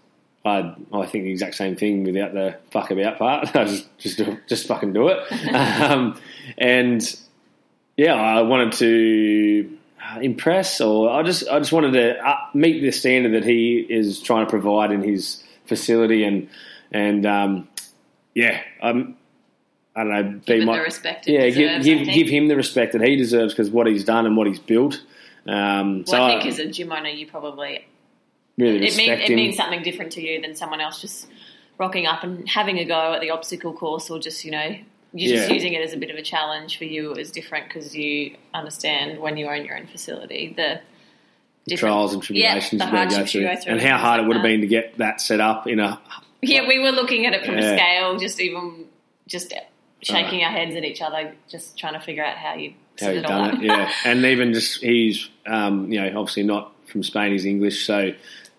I 0.45 0.73
I 0.93 1.05
think 1.05 1.25
the 1.25 1.31
exact 1.31 1.55
same 1.55 1.75
thing 1.75 2.03
without 2.05 2.33
the 2.33 2.55
fuck 2.71 2.91
about 2.91 3.17
part. 3.19 3.53
I 3.55 3.65
just 3.65 3.97
just 3.97 4.17
do, 4.19 4.37
just 4.47 4.67
fucking 4.67 4.93
do 4.93 5.09
it. 5.09 5.19
um, 5.53 6.17
and 6.57 7.01
yeah, 7.97 8.13
I 8.15 8.41
wanted 8.43 8.71
to 8.73 9.77
impress, 10.21 10.81
or 10.81 11.09
I 11.09 11.23
just 11.23 11.47
I 11.47 11.59
just 11.59 11.71
wanted 11.71 11.93
to 11.93 12.17
uh, 12.17 12.37
meet 12.53 12.81
the 12.81 12.91
standard 12.91 13.33
that 13.33 13.47
he 13.47 13.85
is 13.89 14.19
trying 14.21 14.45
to 14.45 14.49
provide 14.49 14.91
in 14.91 15.03
his 15.03 15.43
facility, 15.65 16.23
and 16.23 16.49
and 16.91 17.25
um, 17.25 17.69
yeah, 18.33 18.61
I'm. 18.81 19.17
I 19.93 20.03
don't 20.05 20.13
know. 20.13 20.23
Be 20.45 20.57
Give 20.59 20.65
my, 20.65 20.77
the 20.77 20.83
respect 20.83 21.27
yeah, 21.27 21.47
deserves, 21.47 21.85
give 21.85 22.05
give, 22.05 22.13
give 22.13 22.27
him 22.29 22.47
the 22.47 22.55
respect 22.55 22.93
that 22.93 23.01
he 23.01 23.17
deserves 23.17 23.53
because 23.53 23.69
what 23.69 23.87
he's 23.87 24.05
done 24.05 24.25
and 24.25 24.37
what 24.37 24.47
he's 24.47 24.59
built. 24.59 25.01
Um, 25.45 26.05
Well, 26.07 26.23
I 26.23 26.27
I, 26.27 26.39
think 26.39 26.45
as 26.45 26.59
a 26.59 26.67
gym 26.67 26.91
owner, 26.93 27.09
you 27.09 27.27
probably 27.27 27.85
really 28.57 28.77
it, 28.77 28.81
respect 28.81 29.21
mean, 29.23 29.31
it 29.31 29.35
means 29.35 29.57
something 29.57 29.83
different 29.83 30.13
to 30.13 30.21
you 30.21 30.41
than 30.41 30.55
someone 30.55 30.79
else 30.79 31.01
just 31.01 31.27
rocking 31.77 32.05
up 32.05 32.23
and 32.23 32.47
having 32.47 32.77
a 32.77 32.85
go 32.85 33.13
at 33.13 33.19
the 33.19 33.31
obstacle 33.31 33.73
course, 33.73 34.09
or 34.09 34.17
just 34.17 34.45
you 34.45 34.51
know 34.51 34.77
you're 35.13 35.35
just 35.37 35.51
using 35.51 35.73
it 35.73 35.81
as 35.81 35.93
a 35.93 35.97
bit 35.97 36.09
of 36.09 36.15
a 36.17 36.21
challenge 36.21 36.77
for 36.77 36.85
you. 36.85 37.13
Is 37.13 37.31
different 37.31 37.67
because 37.67 37.95
you 37.95 38.35
understand 38.53 39.19
when 39.19 39.37
you 39.37 39.47
own 39.47 39.65
your 39.65 39.77
own 39.77 39.87
facility 39.87 40.53
the 40.55 40.81
trials 41.75 42.13
and 42.13 42.23
tribulations 42.23 42.73
yeah, 42.73 42.77
the 42.79 42.85
you've 42.85 42.91
got 42.93 43.09
to 43.09 43.15
go 43.15 43.21
you 43.21 43.27
through, 43.27 43.41
go 43.43 43.55
through, 43.61 43.71
and 43.73 43.81
how 43.81 43.97
hard 43.97 44.19
it 44.19 44.23
like 44.23 44.27
would 44.29 44.37
have 44.37 44.43
been 44.43 44.61
to 44.61 44.67
get 44.67 44.97
that 44.97 45.21
set 45.21 45.39
up 45.39 45.67
in 45.67 45.79
a 45.79 45.99
Yeah, 46.41 46.67
we 46.67 46.79
were 46.79 46.91
looking 46.91 47.25
at 47.25 47.33
it 47.33 47.45
from 47.45 47.55
Yeah. 47.57 47.71
a 47.71 47.77
scale, 47.77 48.17
just 48.17 48.39
even 48.39 48.85
just 49.27 49.53
shaking 50.01 50.43
our 50.43 50.49
heads 50.51 50.75
at 50.75 50.83
each 50.83 51.01
other, 51.01 51.33
just 51.47 51.77
trying 51.77 51.93
to 51.93 51.99
figure 51.99 52.23
out 52.25 52.35
how 52.37 52.55
you 52.55 52.73
how 52.99 53.09
it 53.09 53.21
done 53.21 53.55
it. 53.57 53.63
Yeah, 53.63 53.91
and 54.05 54.25
even 54.25 54.53
just 54.53 54.81
he's 54.81 55.29
um, 55.45 55.91
you 55.91 56.01
know 56.01 56.19
obviously 56.19 56.43
not 56.43 56.73
from 56.87 57.03
Spain. 57.03 57.31
He's 57.31 57.45
English, 57.45 57.85
so 57.85 58.11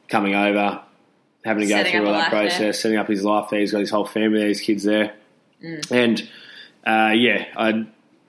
coming 0.08 0.34
over, 0.34 0.80
having 1.44 1.62
to 1.62 1.68
go 1.68 1.76
Setting 1.78 1.92
through 1.92 2.06
all 2.06 2.12
that 2.12 2.30
process, 2.30 2.58
there. 2.58 2.72
setting 2.72 2.98
up 2.98 3.08
his 3.08 3.24
life 3.24 3.48
there. 3.50 3.60
He's 3.60 3.72
got 3.72 3.80
his 3.80 3.90
whole 3.90 4.06
family 4.06 4.38
there, 4.38 4.48
his 4.48 4.60
kids 4.60 4.84
there, 4.84 5.14
Mm. 5.62 5.90
and 5.92 6.28
uh, 6.86 7.12
yeah, 7.14 7.46
I 7.56 7.86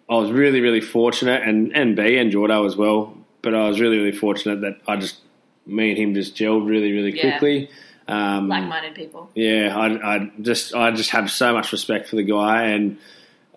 I 0.10 0.15
was 0.15 0.32
really 0.32 0.62
really 0.62 0.82
fortunate, 0.82 1.41
and 1.43 1.72
and 1.76 1.96
B 1.96 2.17
and 2.17 2.32
Jordo 2.32 2.65
as 2.65 2.76
well. 2.76 3.15
But 3.41 3.54
I 3.56 3.67
was 3.67 3.80
really 3.82 3.98
really 3.98 4.15
fortunate 4.17 4.62
that 4.62 4.80
I 4.88 4.96
just 4.98 5.17
me 5.65 5.89
and 5.89 5.98
him 5.98 6.13
just 6.13 6.36
gelled 6.36 6.67
really 6.67 6.91
really 6.91 7.12
Yeah. 7.15 7.32
quickly. 7.32 7.69
Um, 8.08 8.50
Like-minded 8.50 8.96
people. 8.96 9.30
yeah, 9.34 9.76
I, 9.78 10.15
I 10.15 10.32
just 10.41 10.76
I 10.76 10.91
just 10.91 11.12
have 11.12 11.32
so 11.32 11.54
much 11.54 11.72
respect 11.72 12.10
for 12.10 12.17
the 12.17 12.24
guy, 12.24 12.63
and 12.65 12.98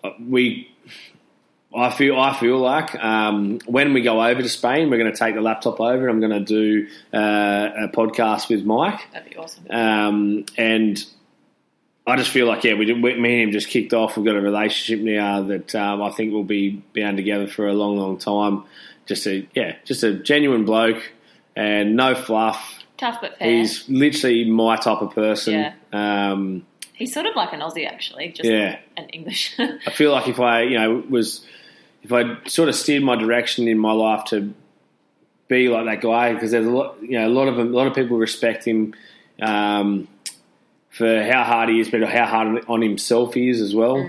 uh, 0.03 0.11
we 0.25 0.71
I 1.75 1.89
feel 1.91 2.17
I 2.17 2.33
feel 2.39 2.57
like 2.59 2.95
um, 2.95 3.59
when 3.65 3.93
we 3.93 4.01
go 4.01 4.23
over 4.23 4.41
to 4.41 4.47
Spain, 4.49 4.89
we're 4.89 4.97
going 4.97 5.11
to 5.11 5.17
take 5.17 5.35
the 5.35 5.41
laptop 5.41 5.81
over. 5.81 6.07
I'm 6.07 6.21
going 6.21 6.31
to 6.31 6.39
do 6.39 6.87
uh, 7.13 7.69
a 7.83 7.87
podcast 7.89 8.49
with 8.49 8.63
Mike, 8.63 9.01
That'd 9.11 9.29
be 9.29 9.35
awesome. 9.35 9.65
um, 9.69 10.45
and 10.57 11.03
I 12.07 12.15
just 12.15 12.31
feel 12.31 12.47
like 12.47 12.63
yeah, 12.63 12.73
we, 12.75 12.85
did, 12.85 12.97
me 12.99 13.11
and 13.11 13.25
him 13.25 13.51
just 13.51 13.67
kicked 13.67 13.93
off. 13.93 14.15
We've 14.15 14.25
got 14.25 14.37
a 14.37 14.41
relationship 14.41 15.03
now 15.03 15.41
that 15.43 15.75
um, 15.75 16.01
I 16.01 16.09
think 16.11 16.31
we'll 16.31 16.43
be 16.43 16.81
bound 16.95 17.17
together 17.17 17.47
for 17.47 17.67
a 17.67 17.73
long, 17.73 17.97
long 17.97 18.17
time. 18.17 18.63
Just 19.05 19.27
a 19.27 19.45
yeah, 19.53 19.75
just 19.83 20.03
a 20.03 20.13
genuine 20.13 20.63
bloke 20.63 21.11
and 21.55 21.95
no 21.97 22.15
fluff. 22.15 22.83
Tough 22.97 23.19
but 23.21 23.37
fair. 23.37 23.49
He's 23.49 23.87
literally 23.89 24.49
my 24.49 24.77
type 24.77 25.01
of 25.01 25.13
person. 25.13 25.53
Yeah. 25.53 25.73
Um, 26.31 26.65
He's 26.93 27.13
sort 27.13 27.27
of 27.27 27.35
like 27.35 27.53
an 27.53 27.59
Aussie, 27.59 27.85
actually, 27.87 28.29
just 28.29 28.49
Yeah. 28.49 28.79
an 28.95 29.07
English. 29.09 29.53
I 29.59 29.91
feel 29.91 30.11
like 30.11 30.27
if 30.27 30.39
I, 30.39 30.63
you 30.63 30.79
know, 30.79 31.03
was 31.07 31.45
if 32.01 32.11
I 32.11 32.37
sort 32.47 32.69
of 32.69 32.75
steered 32.75 33.03
my 33.03 33.15
direction 33.15 33.67
in 33.67 33.77
my 33.77 33.91
life 33.91 34.25
to 34.29 34.53
be 35.47 35.67
like 35.69 35.85
that 35.85 36.01
guy, 36.01 36.33
because 36.33 36.51
there's 36.51 36.65
a 36.65 36.71
lot, 36.71 36.95
you 37.01 37.19
know, 37.19 37.27
a 37.27 37.29
lot 37.29 37.47
of 37.47 37.59
a 37.59 37.63
lot 37.63 37.85
of 37.85 37.93
people 37.93 38.17
respect 38.17 38.65
him 38.65 38.95
um, 39.41 40.07
for 40.97 41.23
how 41.23 41.43
hard 41.43 41.69
he 41.69 41.79
is, 41.79 41.89
but 41.89 42.03
how 42.09 42.25
hard 42.25 42.65
on 42.67 42.81
himself 42.81 43.33
he 43.33 43.49
is 43.49 43.61
as 43.61 43.73
well, 43.75 44.07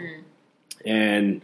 and 0.85 1.42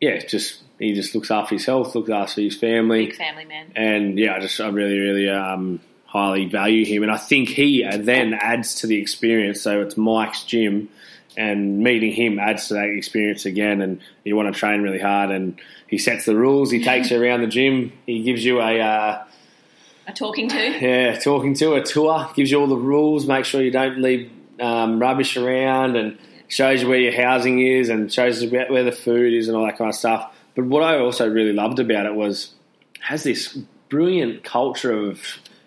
yeah, 0.00 0.18
just 0.26 0.62
he 0.78 0.92
just 0.94 1.14
looks 1.14 1.30
after 1.30 1.54
his 1.54 1.64
health, 1.64 1.94
looks 1.94 2.10
after 2.10 2.40
his 2.40 2.56
family, 2.56 3.06
Big 3.06 3.16
family 3.16 3.44
man. 3.44 3.72
and 3.76 4.18
yeah, 4.18 4.34
I 4.34 4.40
just 4.40 4.60
I 4.60 4.68
really 4.68 4.98
really 4.98 5.28
um, 5.28 5.80
highly 6.06 6.46
value 6.46 6.84
him, 6.84 7.02
and 7.02 7.12
I 7.12 7.16
think 7.16 7.48
he 7.48 7.88
then 7.98 8.34
adds 8.34 8.76
to 8.80 8.86
the 8.86 9.00
experience. 9.00 9.62
So 9.62 9.80
it's 9.80 9.96
Mike's 9.96 10.44
gym, 10.44 10.88
and 11.36 11.78
meeting 11.78 12.12
him 12.12 12.38
adds 12.38 12.68
to 12.68 12.74
that 12.74 12.88
experience 12.88 13.46
again. 13.46 13.80
And 13.80 14.00
you 14.24 14.36
want 14.36 14.52
to 14.52 14.58
train 14.58 14.82
really 14.82 15.00
hard, 15.00 15.30
and 15.30 15.60
he 15.86 15.98
sets 15.98 16.24
the 16.24 16.34
rules. 16.34 16.70
He 16.70 16.82
takes 16.82 17.10
you 17.10 17.22
around 17.22 17.42
the 17.42 17.46
gym. 17.46 17.92
He 18.06 18.22
gives 18.22 18.44
you 18.44 18.60
a 18.60 18.80
uh, 18.80 19.24
A 20.06 20.12
talking 20.12 20.48
to. 20.48 20.56
yeah 20.56 21.18
talking 21.18 21.54
to 21.54 21.74
a 21.74 21.82
tour. 21.82 22.28
Gives 22.34 22.50
you 22.50 22.60
all 22.60 22.66
the 22.66 22.76
rules. 22.76 23.26
Make 23.26 23.44
sure 23.44 23.62
you 23.62 23.70
don't 23.70 24.00
leave 24.02 24.30
um, 24.60 25.00
rubbish 25.00 25.36
around, 25.36 25.96
and 25.96 26.18
shows 26.48 26.82
you 26.82 26.88
where 26.88 26.98
your 26.98 27.12
housing 27.12 27.60
is, 27.60 27.88
and 27.88 28.12
shows 28.12 28.42
you 28.42 28.50
where 28.50 28.84
the 28.84 28.92
food 28.92 29.32
is, 29.32 29.48
and 29.48 29.56
all 29.56 29.64
that 29.66 29.78
kind 29.78 29.88
of 29.88 29.94
stuff. 29.94 30.34
But 30.54 30.64
what 30.66 30.82
I 30.82 30.98
also 30.98 31.28
really 31.28 31.52
loved 31.52 31.78
about 31.78 32.06
it 32.06 32.14
was 32.14 32.52
has 33.00 33.22
this 33.22 33.56
brilliant 33.88 34.42
culture 34.44 34.92
of 34.92 35.20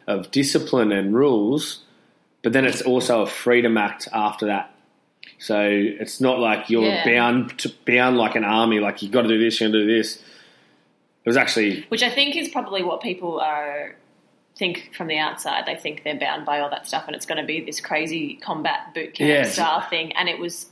of 0.07 0.29
discipline 0.31 0.91
and 0.91 1.15
rules, 1.15 1.83
but 2.43 2.53
then 2.53 2.65
it's 2.65 2.81
also 2.81 3.21
a 3.21 3.27
freedom 3.27 3.77
act 3.77 4.07
after 4.13 4.47
that. 4.47 4.71
So 5.39 5.61
it's 5.67 6.21
not 6.21 6.39
like 6.39 6.69
you're 6.69 6.83
Yeah. 6.83 7.03
bound 7.05 7.57
to 7.59 7.71
bound 7.85 8.17
like 8.17 8.35
an 8.35 8.43
army, 8.43 8.79
like 8.79 9.01
you've 9.01 9.11
got 9.11 9.23
to 9.23 9.27
do 9.27 9.39
this, 9.39 9.59
you've 9.59 9.71
got 9.71 9.79
to 9.79 9.85
do 9.85 9.97
this. 9.97 10.15
It 10.17 11.29
was 11.29 11.37
actually 11.37 11.85
Which 11.89 12.03
I 12.03 12.09
think 12.09 12.35
is 12.35 12.49
probably 12.49 12.83
what 12.83 13.01
people 13.01 13.39
are 13.39 13.95
think 14.57 14.93
from 14.95 15.07
the 15.07 15.17
outside. 15.17 15.65
They 15.65 15.75
think 15.75 16.03
they're 16.03 16.19
bound 16.19 16.45
by 16.45 16.59
all 16.59 16.69
that 16.69 16.87
stuff, 16.87 17.05
and 17.07 17.15
it's 17.15 17.25
going 17.25 17.39
to 17.41 17.45
be 17.45 17.61
this 17.61 17.79
crazy 17.79 18.35
combat 18.35 18.93
boot 18.93 19.13
camp 19.13 19.27
Yes. 19.29 19.53
style 19.53 19.81
thing. 19.81 20.13
And 20.13 20.29
it 20.29 20.39
was 20.39 20.67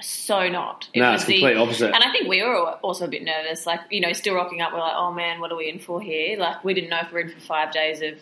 so 0.00 0.48
not. 0.48 0.88
It 0.94 1.00
no, 1.00 1.12
was 1.12 1.22
it's 1.22 1.30
complete 1.30 1.56
opposite. 1.56 1.86
And 1.94 2.02
I 2.02 2.10
think 2.12 2.28
we 2.28 2.42
were 2.42 2.54
also 2.56 3.04
a 3.04 3.08
bit 3.08 3.22
nervous, 3.24 3.66
like 3.66 3.80
you 3.90 4.00
know, 4.00 4.12
still 4.12 4.34
rocking 4.34 4.60
up. 4.60 4.72
We're 4.72 4.78
like, 4.78 4.94
oh 4.96 5.12
man, 5.12 5.40
what 5.40 5.52
are 5.52 5.56
we 5.56 5.68
in 5.68 5.78
for 5.78 6.00
here? 6.00 6.38
Like 6.38 6.64
we 6.64 6.72
didn't 6.74 6.90
know 6.90 7.00
if 7.00 7.08
we 7.08 7.14
were 7.14 7.20
in 7.20 7.30
for 7.30 7.40
five 7.40 7.72
days 7.72 8.00
of 8.00 8.14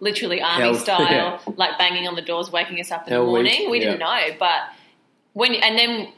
literally 0.00 0.40
army 0.40 0.64
Hell, 0.64 0.74
style, 0.86 1.00
yeah. 1.00 1.38
like 1.56 1.78
banging 1.78 2.06
on 2.06 2.14
the 2.14 2.22
doors, 2.22 2.50
waking 2.50 2.80
us 2.80 2.90
up 2.90 3.06
in 3.06 3.12
Hell 3.12 3.24
the 3.24 3.30
morning. 3.30 3.70
We 3.70 3.80
didn't 3.80 3.98
know, 3.98 4.20
but 4.38 4.60
when 5.32 5.54
and 5.54 5.76
then 5.78 6.12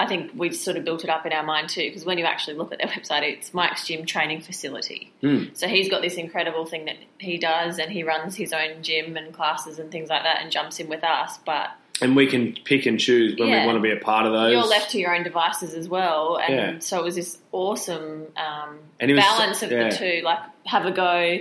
I 0.00 0.06
think 0.06 0.30
we've 0.36 0.54
sort 0.54 0.76
of 0.76 0.84
built 0.84 1.02
it 1.02 1.10
up 1.10 1.26
in 1.26 1.32
our 1.32 1.42
mind 1.42 1.70
too, 1.70 1.82
because 1.82 2.04
when 2.04 2.18
you 2.18 2.24
actually 2.24 2.56
look 2.56 2.70
at 2.72 2.78
their 2.78 2.86
website, 2.88 3.22
it's 3.22 3.52
Mike's 3.52 3.84
Gym 3.86 4.06
Training 4.06 4.40
Facility. 4.40 5.12
Mm. 5.24 5.56
So 5.56 5.66
he's 5.66 5.88
got 5.88 6.02
this 6.02 6.14
incredible 6.14 6.66
thing 6.66 6.84
that 6.84 6.96
he 7.18 7.36
does, 7.36 7.78
and 7.80 7.90
he 7.90 8.04
runs 8.04 8.36
his 8.36 8.52
own 8.52 8.82
gym 8.82 9.16
and 9.16 9.34
classes 9.34 9.78
and 9.80 9.90
things 9.90 10.08
like 10.08 10.22
that, 10.22 10.40
and 10.40 10.52
jumps 10.52 10.78
in 10.78 10.88
with 10.88 11.02
us. 11.02 11.38
But 11.44 11.70
and 12.00 12.14
we 12.14 12.28
can 12.28 12.56
pick 12.64 12.86
and 12.86 13.00
choose 13.00 13.36
when 13.40 13.48
Yeah. 13.48 13.62
we 13.62 13.66
want 13.66 13.76
to 13.76 13.82
be 13.82 13.90
a 13.90 13.96
part 13.96 14.24
of 14.24 14.32
those. 14.32 14.52
you're 14.52 14.64
left 14.64 14.92
to 14.92 14.98
your 15.00 15.16
own 15.16 15.24
devices 15.24 15.74
as 15.74 15.88
well, 15.88 16.36
and 16.38 16.54
Yeah. 16.54 16.78
so 16.78 17.00
it 17.00 17.02
was 17.04 17.16
this 17.16 17.38
awesome 17.50 18.28
um, 18.36 18.78
And 19.00 19.10
it 19.10 19.14
was- 19.14 19.24
balance 19.24 19.62
of 19.64 19.72
yeah. 19.72 19.88
the 19.88 19.96
two. 19.96 20.20
Like 20.22 20.38
have 20.64 20.86
a 20.86 20.92
go. 20.92 21.38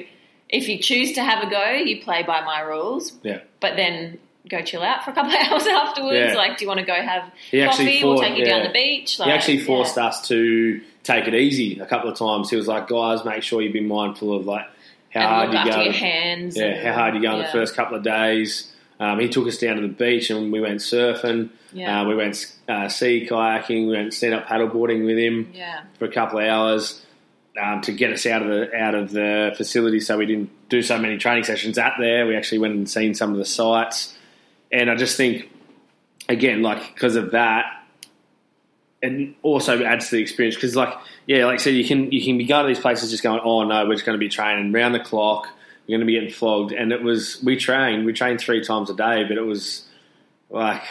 If 0.49 0.67
you 0.67 0.79
choose 0.79 1.11
to 1.13 1.21
have 1.21 1.43
a 1.45 1.49
go, 1.51 1.71
you 1.73 2.01
play 2.01 2.23
by 2.23 2.41
my 2.41 2.61
rules. 2.61 3.13
Yeah. 3.21 3.41
But 3.59 3.75
then 3.75 4.17
go 4.49 4.61
chill 4.61 4.83
out 4.83 5.03
for 5.03 5.11
a 5.11 5.13
couple 5.13 5.31
of 5.31 5.37
hours 5.51 5.67
afterwards. 5.67 6.15
Yeah. 6.17 6.33
Like, 6.35 6.57
do 6.57 6.65
you 6.65 6.67
want 6.67 6.79
to 6.79 6.85
go 6.85 6.93
have 6.95 7.31
He 7.51 7.63
coffee? 7.63 8.03
we'll 8.03 8.19
take 8.19 8.37
you 8.37 8.45
down 8.45 8.61
yeah. 8.61 8.67
the 8.67 8.73
beach. 8.73 9.19
Like, 9.19 9.27
he 9.27 9.33
actually 9.33 9.59
forced 9.59 9.97
yeah. 9.97 10.05
us 10.07 10.27
to 10.29 10.81
take 11.03 11.27
it 11.27 11.33
easy 11.35 11.79
a 11.79 11.85
couple 11.85 12.09
of 12.09 12.17
times. 12.17 12.49
He 12.49 12.55
was 12.55 12.67
like, 12.67 12.87
"Guys, 12.87 13.23
make 13.25 13.43
sure 13.43 13.61
you 13.61 13.71
be 13.71 13.81
mindful 13.81 14.35
of 14.35 14.45
like 14.45 14.65
how 15.09 15.41
and 15.43 15.53
hard 15.53 15.67
you 15.67 15.73
go. 15.73 15.81
your 15.81 15.93
hands. 15.93 16.57
yeah, 16.57 16.65
and- 16.65 16.87
how 16.87 16.93
hard 16.93 17.15
you 17.15 17.21
go 17.21 17.33
in 17.35 17.39
the 17.41 17.47
first 17.47 17.75
couple 17.75 17.97
of 17.97 18.03
days." 18.03 18.73
Um, 18.99 19.19
he 19.19 19.29
took 19.29 19.47
us 19.47 19.59
down 19.59 19.75
to 19.75 19.83
the 19.83 19.87
beach 19.89 20.31
and 20.31 20.51
we 20.51 20.59
went 20.59 20.79
surfing. 20.79 21.49
Yeah. 21.71 22.01
Uh, 22.01 22.05
we 22.07 22.15
went 22.15 22.51
uh, 22.67 22.89
sea 22.89 23.27
kayaking. 23.29 23.85
We 23.87 23.93
went 23.93 24.11
stand 24.13 24.33
up 24.33 24.47
paddleboarding 24.47 25.05
with 25.05 25.19
him 25.19 25.51
Yeah. 25.53 25.81
for 25.99 26.05
a 26.05 26.11
couple 26.11 26.39
of 26.39 26.45
hours 26.45 27.05
um, 27.61 27.81
to 27.81 27.91
get 27.91 28.11
us 28.11 28.25
out 28.25 28.41
of 28.41 28.47
the 28.47 28.75
out 28.75 28.95
of 28.95 29.11
the 29.11 29.53
facility, 29.55 29.99
so 29.99 30.17
we 30.17 30.25
didn't 30.25 30.49
do 30.69 30.81
so 30.81 30.97
many 30.97 31.17
training 31.19 31.43
sessions 31.43 31.77
out 31.77 31.93
there. 31.99 32.25
We 32.25 32.35
actually 32.35 32.57
went 32.59 32.73
and 32.73 32.89
seen 32.89 33.13
some 33.13 33.31
of 33.31 33.37
the 33.37 33.45
sites, 33.45 34.16
and 34.71 34.89
I 34.89 34.95
just 34.95 35.17
think, 35.17 35.49
again, 36.27 36.61
like 36.61 36.93
because 36.93 37.15
of 37.15 37.31
that, 37.31 37.65
and 39.01 39.35
also 39.43 39.83
adds 39.83 40.09
to 40.09 40.15
the 40.15 40.21
experience 40.21 40.55
because, 40.55 40.75
like, 40.75 40.93
yeah, 41.27 41.45
like 41.45 41.59
I 41.59 41.63
said, 41.63 41.75
you 41.75 41.85
can 41.85 42.11
you 42.11 42.23
can 42.23 42.37
be 42.37 42.45
going 42.45 42.63
to 42.63 42.67
these 42.67 42.79
places 42.79 43.11
just 43.11 43.23
going, 43.23 43.39
oh 43.43 43.63
no, 43.63 43.85
we're 43.85 43.93
just 43.93 44.05
going 44.05 44.17
to 44.17 44.19
be 44.19 44.29
training 44.29 44.71
round 44.71 44.95
the 44.95 44.99
clock. 44.99 45.47
We're 45.87 45.93
going 45.93 46.01
to 46.01 46.05
be 46.05 46.13
getting 46.13 46.31
flogged, 46.31 46.73
and 46.73 46.91
it 46.91 47.01
was 47.01 47.41
we 47.43 47.55
trained 47.55 48.05
we 48.05 48.13
trained 48.13 48.39
three 48.39 48.63
times 48.63 48.89
a 48.89 48.95
day, 48.95 49.23
but 49.23 49.37
it 49.37 49.45
was 49.45 49.85
like 50.49 50.83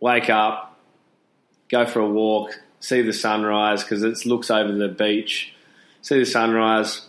wake 0.00 0.30
up, 0.30 0.78
go 1.68 1.86
for 1.86 2.00
a 2.00 2.08
walk, 2.08 2.60
see 2.80 3.02
the 3.02 3.12
sunrise 3.12 3.82
because 3.82 4.02
it 4.02 4.26
looks 4.26 4.50
over 4.50 4.72
the 4.72 4.88
beach, 4.88 5.54
see 6.02 6.18
the 6.18 6.26
sunrise, 6.26 7.06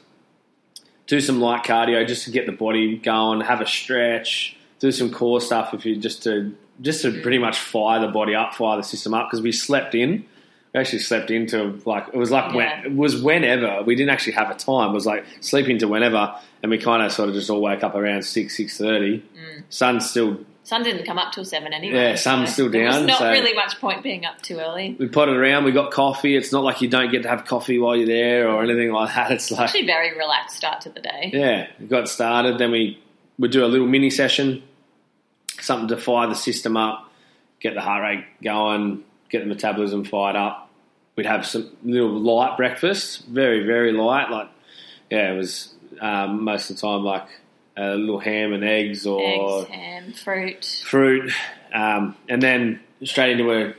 do 1.08 1.20
some 1.20 1.40
light 1.40 1.64
cardio 1.64 2.08
just 2.08 2.26
to 2.26 2.32
get 2.32 2.46
the 2.46 2.52
body 2.52 2.98
going, 2.98 3.42
have 3.42 3.62
a 3.62 3.68
stretch, 3.68 4.58
do 4.82 4.92
some 4.92 5.10
core 5.12 5.40
stuff 5.40 5.74
if 5.74 5.86
you 5.86 5.96
just 5.96 6.24
to 6.24 6.54
just 6.82 7.04
to 7.04 7.22
pretty 7.22 7.38
much 7.38 7.58
fire 7.60 8.00
the 8.02 8.08
body 8.08 8.36
up, 8.36 8.54
fire 8.56 8.76
the 8.78 8.84
system 8.84 9.14
up 9.14 9.28
because 9.30 9.42
we 9.42 9.52
slept 9.54 9.96
in. 9.96 10.26
We 10.74 10.80
actually 10.80 11.00
slept 11.00 11.30
into 11.32 11.80
like 11.86 12.08
it 12.14 12.18
was 12.18 12.32
like 12.32 12.50
Yeah. 12.52 12.56
when, 12.56 12.86
it 12.86 12.96
was 12.96 13.22
whenever 13.22 13.84
we 13.84 13.96
didn't 13.96 14.10
actually 14.10 14.34
have 14.34 14.50
a 14.52 14.56
time. 14.56 14.90
It 14.90 14.94
was 14.94 15.06
like 15.06 15.26
sleep 15.42 15.68
into 15.70 15.88
whenever, 15.88 16.34
and 16.64 16.70
we 16.72 16.78
kind 16.78 17.04
of 17.04 17.12
sort 17.12 17.30
of 17.30 17.36
just 17.36 17.50
all 17.50 17.62
wake 17.62 17.84
up 17.84 17.94
around 17.96 18.24
six 18.24 18.58
six 18.58 18.78
thirty. 18.78 19.20
Mm. 19.20 19.64
Sun's 19.70 20.10
still 20.10 20.40
Sun 20.64 20.84
didn't 20.84 21.06
come 21.06 21.18
up 21.18 21.34
till 21.34 21.44
seven 21.44 21.74
anyway. 21.74 21.96
Yeah, 21.96 22.16
sun's 22.16 22.54
still 22.54 22.70
There 22.70 22.86
was 22.86 22.96
down, 22.98 23.06
not 23.08 23.18
so- 23.20 23.32
really 23.32 23.54
much 23.54 23.80
point 23.82 24.04
being 24.04 24.26
up 24.26 24.42
too 24.44 24.60
early. 24.60 24.96
we 24.98 25.08
potted 25.08 25.36
around. 25.36 25.64
We 25.66 25.72
got 25.72 25.92
coffee. 25.92 26.36
It's 26.38 26.52
not 26.52 26.64
like 26.64 26.82
you 26.82 26.88
don't 26.88 27.12
get 27.12 27.24
to 27.24 27.30
have 27.30 27.46
coffee 27.46 27.80
while 27.80 27.96
you're 27.96 28.06
there 28.08 28.48
or 28.48 28.64
anything 28.64 28.92
like 28.92 29.14
that. 29.16 29.32
It's 29.36 29.52
like 29.52 29.62
Actually, 29.62 29.88
very 29.88 30.16
relaxed 30.18 30.56
start 30.58 30.80
to 30.82 30.90
the 30.90 31.02
day. 31.02 31.32
yeah, 31.34 31.68
we 31.80 31.88
got 31.88 32.08
started. 32.08 32.58
Then 32.60 32.72
we 32.72 33.00
would 33.40 33.52
do 33.52 33.66
a 33.66 33.68
little 33.68 33.88
mini 33.88 34.10
session, 34.12 34.62
something 35.64 35.88
to 35.90 35.98
fire 35.98 36.28
the 36.28 36.36
system 36.36 36.78
up, 36.78 37.10
get 37.60 37.74
the 37.74 37.82
heart 37.82 38.02
rate 38.04 38.26
going, 38.44 39.04
get 39.30 39.40
the 39.40 39.46
metabolism 39.48 40.04
fired 40.04 40.36
up. 40.36 40.70
We'd 41.16 41.26
have 41.26 41.46
some 41.46 41.70
little 41.84 42.20
light 42.20 42.58
breakfast, 42.58 43.26
very 43.26 43.66
very 43.66 43.92
light. 43.92 44.30
Like 44.30 44.50
yeah, 45.10 45.34
it 45.34 45.38
was 45.38 45.74
um, 46.00 46.44
most 46.44 46.70
of 46.70 46.78
the 46.78 46.82
time 46.82 47.04
like 47.04 47.28
a 47.78 47.96
little 47.96 48.20
ham 48.20 48.54
and 48.54 48.64
eggs 48.64 49.06
or 49.06 49.22
Eggs, 49.22 49.70
ham, 49.70 50.14
fruit. 50.14 50.82
fruit, 50.84 51.32
um, 51.74 52.16
and 52.30 52.42
then 52.42 52.80
straight 53.04 53.40
into 53.40 53.52
a 53.52 53.74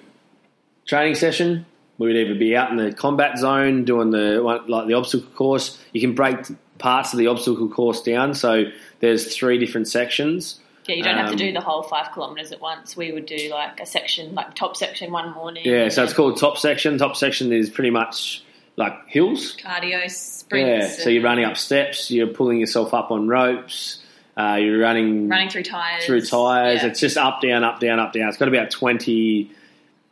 training 0.87 1.15
session. 1.15 1.67
We 1.99 2.09
would 2.09 2.17
either 2.17 2.35
be 2.35 2.57
out 2.57 2.71
in 2.71 2.77
the 2.77 2.93
combat 2.93 3.39
zone 3.39 3.85
doing 3.85 4.11
the 4.11 4.41
like 4.41 4.87
the 4.87 4.95
obstacle 4.95 5.31
course. 5.31 5.79
You 5.93 6.01
can 6.01 6.15
break 6.15 6.39
parts 6.79 7.13
of 7.13 7.19
the 7.19 7.29
obstacle 7.29 7.69
course 7.69 8.03
down. 8.03 8.35
So 8.35 8.65
there's 9.01 9.35
three 9.35 9.59
different 9.59 9.89
sections. 9.89 10.59
Yeah, 10.87 10.97
you 10.97 11.03
don't 11.05 11.17
have 11.17 11.27
to 11.27 11.33
Um, 11.33 11.39
do 11.39 11.53
the 11.53 11.61
whole 11.61 11.83
five 11.83 12.13
kilometres 12.13 12.51
at 12.53 12.61
once. 12.61 12.97
We 12.97 13.13
would 13.13 13.27
do 13.27 13.49
like 13.51 13.79
a 13.81 13.87
section, 13.87 14.35
like 14.35 14.55
top 14.55 14.77
section 14.77 15.13
one 15.13 15.33
morning. 15.33 15.63
Yeah, 15.65 15.89
so 15.89 16.03
it's 16.03 16.13
called 16.13 16.39
top 16.39 16.59
section. 16.59 16.99
Top 16.99 17.15
section 17.17 17.53
is 17.53 17.71
pretty 17.71 17.91
much 17.91 18.43
like 18.77 18.95
hills. 19.07 19.57
cardio 19.57 20.11
sprints. 20.11 20.99
Yeah, 20.99 21.05
so 21.05 21.11
you're 21.11 21.23
running 21.23 21.45
up 21.45 21.57
steps. 21.57 22.11
You're 22.11 22.27
pulling 22.27 22.59
yourself 22.59 22.95
up 22.95 23.11
on 23.11 23.29
ropes. 23.29 24.01
Uh, 24.37 24.57
you're 24.61 24.79
running 24.81 25.29
running 25.29 25.51
through 25.51 25.63
tires. 25.63 26.05
through 26.05 26.23
tires. 26.23 26.83
Yeah. 26.83 26.89
It's 26.89 26.99
just 27.01 27.17
up, 27.19 27.41
down, 27.43 27.63
up, 27.65 27.79
down, 27.81 28.01
up, 28.01 28.13
down. 28.13 28.29
It's 28.29 28.39
got 28.39 28.49
about 28.49 28.71
20, 28.71 29.51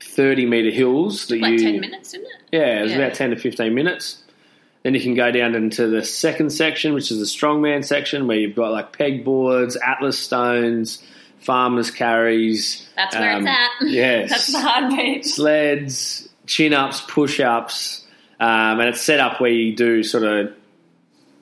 30 0.00 0.46
metre 0.46 0.70
hills 0.70 1.26
that 1.28 1.40
like 1.40 1.52
you. 1.52 1.58
ten 1.58 1.80
minutes, 1.80 2.12
didn't 2.12 2.26
it? 2.26 2.32
Yeah, 2.52 2.78
it 2.80 2.82
was 2.82 2.92
Yeah. 2.92 2.98
about 2.98 3.14
10 3.14 3.30
to 3.30 3.36
15 3.36 3.74
minutes. 3.74 4.22
Then 4.82 4.94
you 4.94 5.00
can 5.00 5.14
go 5.14 5.30
down 5.30 5.54
into 5.54 5.88
the 5.88 6.02
second 6.02 6.50
section, 6.50 6.94
which 6.94 7.10
is 7.10 7.18
the 7.18 7.24
strongman 7.24 7.84
section, 7.84 8.26
where 8.26 8.38
you've 8.38 8.56
got 8.56 8.72
like 8.72 8.96
pegboards, 8.96 9.76
atlas 9.84 10.18
stones, 10.18 11.02
farmers 11.38 11.90
carries. 11.90 12.88
That's 12.96 13.14
where 13.14 13.36
um, 13.36 13.46
it's 13.46 13.50
at. 13.50 13.70
yes. 13.88 14.30
that's 14.30 14.52
the 14.52 14.60
hard 14.60 14.96
bit. 14.96 15.26
Sleds, 15.26 16.28
chin 16.46 16.72
ups, 16.72 17.02
push 17.02 17.40
ups, 17.40 18.06
um, 18.38 18.80
and 18.80 18.88
it's 18.88 19.02
set 19.02 19.20
up 19.20 19.40
where 19.40 19.50
you 19.50 19.76
do 19.76 20.02
sort 20.02 20.24
of, 20.24 20.54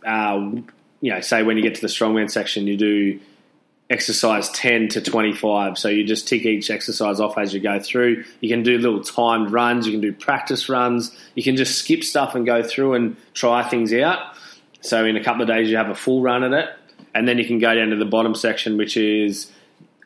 uh, 0.04 0.60
you 1.00 1.12
know, 1.12 1.20
say 1.20 1.44
when 1.44 1.56
you 1.56 1.62
get 1.62 1.76
to 1.76 1.80
the 1.80 1.86
strongman 1.86 2.30
section, 2.30 2.66
you 2.66 2.76
do 2.76 3.20
exercise 3.90 4.50
10 4.50 4.88
to 4.90 5.00
25. 5.00 5.78
So 5.78 5.88
you 5.88 6.04
just 6.04 6.28
tick 6.28 6.44
each 6.44 6.70
exercise 6.70 7.20
off 7.20 7.38
as 7.38 7.54
you 7.54 7.60
go 7.60 7.80
through. 7.80 8.24
You 8.40 8.48
can 8.48 8.62
do 8.62 8.76
little 8.78 9.02
timed 9.02 9.50
runs, 9.50 9.86
you 9.86 9.92
can 9.92 10.00
do 10.00 10.12
practice 10.12 10.68
runs, 10.68 11.16
you 11.34 11.42
can 11.42 11.56
just 11.56 11.78
skip 11.78 12.04
stuff 12.04 12.34
and 12.34 12.44
go 12.44 12.62
through 12.62 12.94
and 12.94 13.16
try 13.34 13.62
things 13.66 13.92
out. 13.94 14.34
So 14.80 15.04
in 15.04 15.16
a 15.16 15.24
couple 15.24 15.42
of 15.42 15.48
days, 15.48 15.70
you 15.70 15.76
have 15.78 15.88
a 15.88 15.94
full 15.94 16.20
run 16.20 16.44
at 16.44 16.52
it. 16.52 16.68
And 17.14 17.26
then 17.26 17.38
you 17.38 17.46
can 17.46 17.58
go 17.58 17.74
down 17.74 17.88
to 17.88 17.96
the 17.96 18.04
bottom 18.04 18.34
section, 18.34 18.76
which 18.76 18.96
is 18.96 19.50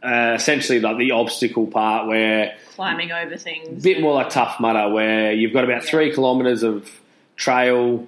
uh, 0.02 0.32
essentially 0.36 0.80
like 0.80 0.96
the 0.98 1.10
obstacle 1.10 1.66
part 1.66 2.06
where 2.06 2.54
Climbing 2.74 3.12
over 3.12 3.36
things. 3.36 3.80
a 3.80 3.82
bit 3.82 4.00
more 4.00 4.14
like 4.14 4.30
Tough 4.30 4.58
Mudder, 4.60 4.88
where 4.92 5.32
you've 5.32 5.52
got 5.52 5.64
about 5.64 5.82
three 5.84 6.14
kilometres 6.14 6.62
of 6.62 6.88
trail 7.36 8.06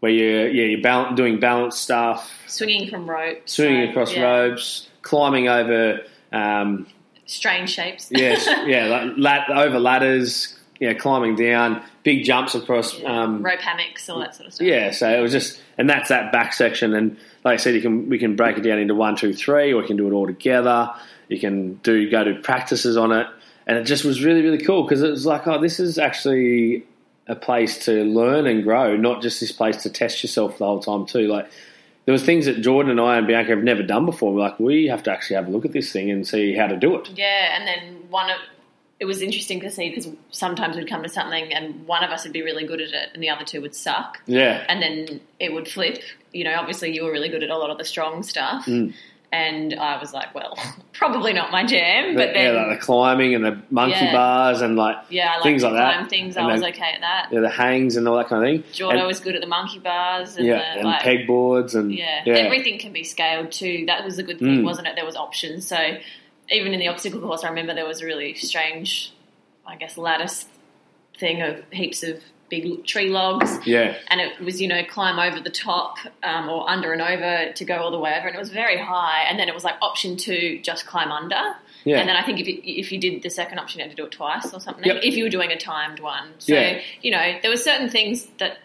where 0.00 0.12
you're, 0.12 0.48
yeah, 0.48 0.64
you're 0.64 0.80
bal- 0.82 1.14
doing 1.14 1.40
balance 1.40 1.76
stuff, 1.76 2.30
Swinging 2.46 2.88
from 2.88 3.08
ropes. 3.10 3.54
swinging 3.54 3.80
like, 3.82 3.90
across 3.90 4.14
yeah, 4.14 4.22
ropes, 4.22 4.88
climbing 5.06 5.48
over, 5.48 6.00
um, 6.32 6.86
Strange 7.26 7.70
shapes. 7.70 8.08
yes, 8.10 8.46
yeah, 8.66 8.86
like 8.86 9.16
lat- 9.16 9.50
over 9.50 9.78
ladders, 9.80 10.56
yeah, 10.78 10.92
climbing 10.94 11.34
down, 11.36 11.82
big 12.02 12.24
jumps 12.24 12.54
across. 12.54 13.02
Um, 13.04 13.42
Rope 13.42 13.60
hammocks, 13.60 14.08
all 14.08 14.20
that 14.20 14.34
sort 14.34 14.48
of 14.48 14.54
stuff. 14.54 14.66
yeah, 14.66 14.90
so 14.90 15.08
it 15.08 15.20
was 15.20 15.32
just, 15.32 15.60
and 15.78 15.88
that's 15.88 16.08
that 16.10 16.30
back 16.32 16.52
section. 16.52 16.94
And 16.94 17.16
like 17.44 17.54
I 17.54 17.56
said, 17.56 17.74
you 17.74 17.80
can 17.80 18.08
we 18.08 18.18
can 18.18 18.36
break 18.36 18.58
it 18.58 18.60
down 18.62 18.78
into 18.78 18.94
one, 18.94 19.16
two, 19.16 19.32
three, 19.32 19.72
or 19.72 19.80
you 19.82 19.86
can 19.86 19.96
do 19.96 20.06
it 20.08 20.12
all 20.12 20.26
together. 20.26 20.92
You 21.28 21.40
can 21.40 21.74
do 21.82 22.08
go 22.10 22.22
do 22.24 22.40
practices 22.42 22.96
on 22.96 23.10
it, 23.12 23.26
and 23.66 23.76
it 23.78 23.84
just 23.84 24.04
was 24.04 24.22
really 24.22 24.42
really 24.42 24.62
cool 24.64 24.82
because 24.84 25.02
it 25.02 25.10
was 25.10 25.26
like, 25.26 25.46
oh, 25.48 25.60
this 25.60 25.80
is 25.80 25.98
actually 25.98 26.84
a 27.26 27.34
place 27.34 27.86
to 27.86 28.04
learn 28.04 28.46
and 28.46 28.62
grow, 28.62 28.96
not 28.96 29.20
just 29.20 29.40
this 29.40 29.50
place 29.50 29.78
to 29.82 29.90
test 29.90 30.22
yourself 30.22 30.58
the 30.58 30.64
whole 30.64 30.78
time 30.80 31.06
too. 31.06 31.26
Like 31.26 31.50
there 32.06 32.12
was 32.12 32.24
things 32.24 32.46
that 32.46 32.62
Jordan 32.62 32.90
and 32.92 33.00
I 33.00 33.18
and 33.18 33.26
Bianca 33.26 33.50
have 33.50 33.62
never 33.62 33.82
done 33.82 34.06
before. 34.06 34.32
We're 34.32 34.40
like, 34.40 34.58
we 34.58 34.86
have 34.86 35.02
to 35.04 35.12
actually 35.12 35.36
have 35.36 35.48
a 35.48 35.50
look 35.50 35.64
at 35.64 35.72
this 35.72 35.92
thing 35.92 36.10
and 36.10 36.26
see 36.26 36.54
how 36.54 36.66
to 36.68 36.76
do 36.76 36.96
it. 36.96 37.10
Yeah, 37.10 37.56
and 37.56 37.66
then 37.68 38.08
one 38.10 38.30
of 38.30 38.36
it 38.98 39.04
was 39.04 39.20
interesting 39.20 39.60
to 39.60 39.70
see 39.70 39.90
because 39.90 40.08
sometimes 40.30 40.76
we'd 40.76 40.88
come 40.88 41.02
to 41.02 41.08
something 41.08 41.52
and 41.52 41.86
one 41.86 42.02
of 42.02 42.10
us 42.10 42.24
would 42.24 42.32
be 42.32 42.40
really 42.42 42.64
good 42.66 42.80
at 42.80 42.94
it 42.94 43.10
and 43.12 43.22
the 43.22 43.28
other 43.28 43.44
two 43.44 43.60
would 43.60 43.74
suck, 43.74 44.22
Yeah, 44.26 44.64
and 44.68 44.80
then 44.80 45.20
it 45.38 45.52
would 45.52 45.68
flip. 45.68 46.02
You 46.32 46.44
know, 46.44 46.54
obviously 46.58 46.94
you 46.94 47.04
were 47.04 47.12
really 47.12 47.28
good 47.28 47.42
at 47.42 47.50
a 47.50 47.58
lot 47.58 47.68
of 47.70 47.76
the 47.78 47.84
strong 47.84 48.22
stuff, 48.22 48.64
Mm. 48.66 48.94
And 49.36 49.74
I 49.74 49.98
was 50.00 50.12
like, 50.12 50.34
well, 50.34 50.56
probably 50.92 51.32
not 51.32 51.50
my 51.50 51.64
jam. 51.64 52.14
But 52.16 52.28
yeah, 52.34 52.52
then, 52.52 52.68
like 52.68 52.78
the 52.80 52.84
climbing 52.84 53.34
and 53.34 53.44
the 53.44 53.60
monkey 53.70 53.96
Yeah. 53.96 54.12
bars 54.12 54.60
and 54.62 54.76
like 54.76 54.96
yeah, 55.10 55.34
I 55.38 55.42
things 55.42 55.62
to 55.62 55.68
like 55.68 55.76
that. 55.76 56.08
things. 56.10 56.36
And 56.36 56.46
I 56.46 56.52
was 56.52 56.60
then- 56.62 56.72
okay 56.72 56.92
at 56.94 57.00
that. 57.00 57.28
yeah, 57.32 57.40
the 57.40 57.48
hangs 57.50 57.96
and 57.96 58.08
all 58.08 58.16
that 58.16 58.28
kind 58.28 58.42
of 58.42 58.48
thing. 58.64 58.72
Jordan 58.72 59.00
And- 59.00 59.06
was 59.06 59.20
good 59.20 59.34
at 59.34 59.40
the 59.40 59.46
monkey 59.46 59.78
bars 59.78 60.36
and 60.36 60.46
yeah, 60.46 60.56
the, 60.74 60.80
and 60.80 60.84
like, 60.88 61.02
pegboards 61.02 61.74
and 61.74 61.92
Yeah. 61.92 62.22
yeah. 62.24 62.34
everything 62.34 62.78
can 62.78 62.92
be 62.92 63.04
scaled 63.04 63.52
too. 63.52 63.84
That 63.86 64.04
was 64.04 64.18
a 64.18 64.22
good 64.22 64.38
thing, 64.38 64.62
Mm. 64.62 64.64
wasn't 64.64 64.88
it? 64.88 64.96
There 64.96 65.04
was 65.06 65.16
options. 65.16 65.66
So 65.66 65.76
even 66.50 66.72
in 66.72 66.80
the 66.80 66.88
obstacle 66.88 67.20
course, 67.20 67.44
I 67.44 67.48
remember 67.48 67.74
there 67.74 67.86
was 67.86 68.00
a 68.02 68.06
really 68.06 68.34
strange, 68.34 69.12
I 69.66 69.76
guess, 69.76 69.98
lattice 69.98 70.46
thing 71.18 71.42
of 71.42 71.62
heaps 71.72 72.02
of 72.02 72.22
big 72.48 72.84
tree 72.84 73.08
logs, 73.08 73.58
yeah. 73.66 73.96
and 74.08 74.20
it 74.20 74.40
was 74.40 74.60
you 74.60 74.68
know 74.68 74.82
climb 74.84 75.18
over 75.18 75.40
the 75.40 75.50
top 75.50 75.96
um, 76.22 76.48
or 76.48 76.68
under 76.68 76.92
and 76.92 77.02
over 77.02 77.52
to 77.52 77.64
go 77.64 77.76
all 77.76 77.90
the 77.90 77.98
way 77.98 78.14
over, 78.16 78.26
and 78.26 78.36
it 78.36 78.38
was 78.38 78.50
very 78.50 78.78
high. 78.78 79.24
And 79.28 79.38
then 79.38 79.48
it 79.48 79.54
was 79.54 79.64
like 79.64 79.74
option 79.82 80.16
two, 80.16 80.60
just 80.62 80.86
climb 80.86 81.10
under. 81.10 81.40
Yeah. 81.84 81.98
And 82.00 82.08
then 82.08 82.16
I 82.16 82.24
think 82.24 82.40
if 82.40 82.48
you, 82.48 82.60
if 82.64 82.90
you 82.90 82.98
did 82.98 83.22
the 83.22 83.30
second 83.30 83.58
option, 83.60 83.78
you 83.78 83.84
had 83.84 83.90
to 83.90 83.96
do 83.96 84.06
it 84.06 84.10
twice 84.12 84.52
or 84.52 84.58
something. 84.60 84.84
Yep. 84.84 85.02
If 85.04 85.16
you 85.16 85.22
were 85.24 85.30
doing 85.30 85.52
a 85.52 85.56
timed 85.56 86.00
one, 86.00 86.30
so 86.38 86.52
Yeah. 86.54 86.80
you 87.00 87.10
know 87.12 87.38
there 87.42 87.50
were 87.50 87.56
certain 87.56 87.88
things 87.88 88.26
that 88.38 88.58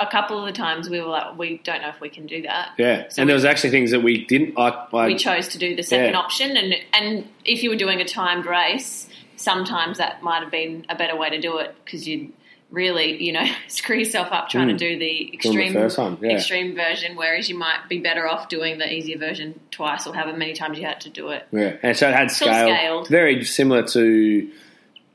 a 0.00 0.06
couple 0.06 0.38
of 0.38 0.46
the 0.46 0.52
times 0.52 0.88
we 0.88 1.00
were 1.00 1.08
like, 1.08 1.36
we 1.36 1.58
don't 1.64 1.82
know 1.82 1.88
if 1.88 2.00
we 2.00 2.08
can 2.08 2.26
do 2.26 2.42
that. 2.42 2.70
Yeah, 2.78 3.08
So 3.08 3.22
and 3.22 3.26
we- 3.26 3.30
there 3.30 3.34
was 3.34 3.44
actually 3.44 3.70
things 3.70 3.90
that 3.90 4.00
we 4.00 4.24
didn't. 4.26 4.56
I, 4.56 4.68
I 4.92 5.06
we 5.06 5.16
chose 5.16 5.48
to 5.48 5.58
do 5.58 5.74
the 5.74 5.82
second 5.82 6.12
Yeah. 6.12 6.18
option, 6.18 6.56
and 6.56 6.74
and 6.92 7.28
if 7.44 7.62
you 7.62 7.70
were 7.70 7.76
doing 7.76 8.00
a 8.00 8.04
timed 8.04 8.46
race, 8.46 9.08
sometimes 9.36 9.98
that 9.98 10.22
might 10.22 10.42
have 10.42 10.50
been 10.50 10.84
a 10.88 10.94
better 10.94 11.16
way 11.16 11.30
to 11.30 11.40
do 11.40 11.58
it 11.58 11.74
because 11.84 12.06
you'd 12.06 12.32
really, 12.70 13.22
you 13.22 13.32
know, 13.32 13.44
screw 13.68 13.96
yourself 13.98 14.28
up 14.30 14.48
trying 14.48 14.68
Mm. 14.68 14.72
to 14.72 14.76
do 14.76 14.98
the 14.98 14.98
the 14.98 15.34
extreme 15.34 15.74
one, 15.74 16.18
yeah. 16.20 16.32
extreme 16.36 16.74
version, 16.74 17.16
whereas 17.16 17.48
you 17.48 17.56
might 17.58 17.88
be 17.88 17.98
better 17.98 18.28
off 18.28 18.48
doing 18.48 18.78
the 18.78 18.92
easier 18.92 19.18
version 19.18 19.58
twice 19.70 20.06
or 20.06 20.14
however 20.14 20.36
many 20.36 20.52
times 20.52 20.78
you 20.78 20.84
had 20.84 21.00
to 21.02 21.10
do 21.10 21.28
it. 21.30 21.46
yeah, 21.52 21.76
and 21.82 21.96
so 21.96 22.08
it 22.08 22.14
had 22.14 22.30
scale, 22.30 22.68
scaled. 22.74 23.08
very 23.08 23.44
similar 23.44 23.82
to 23.88 24.50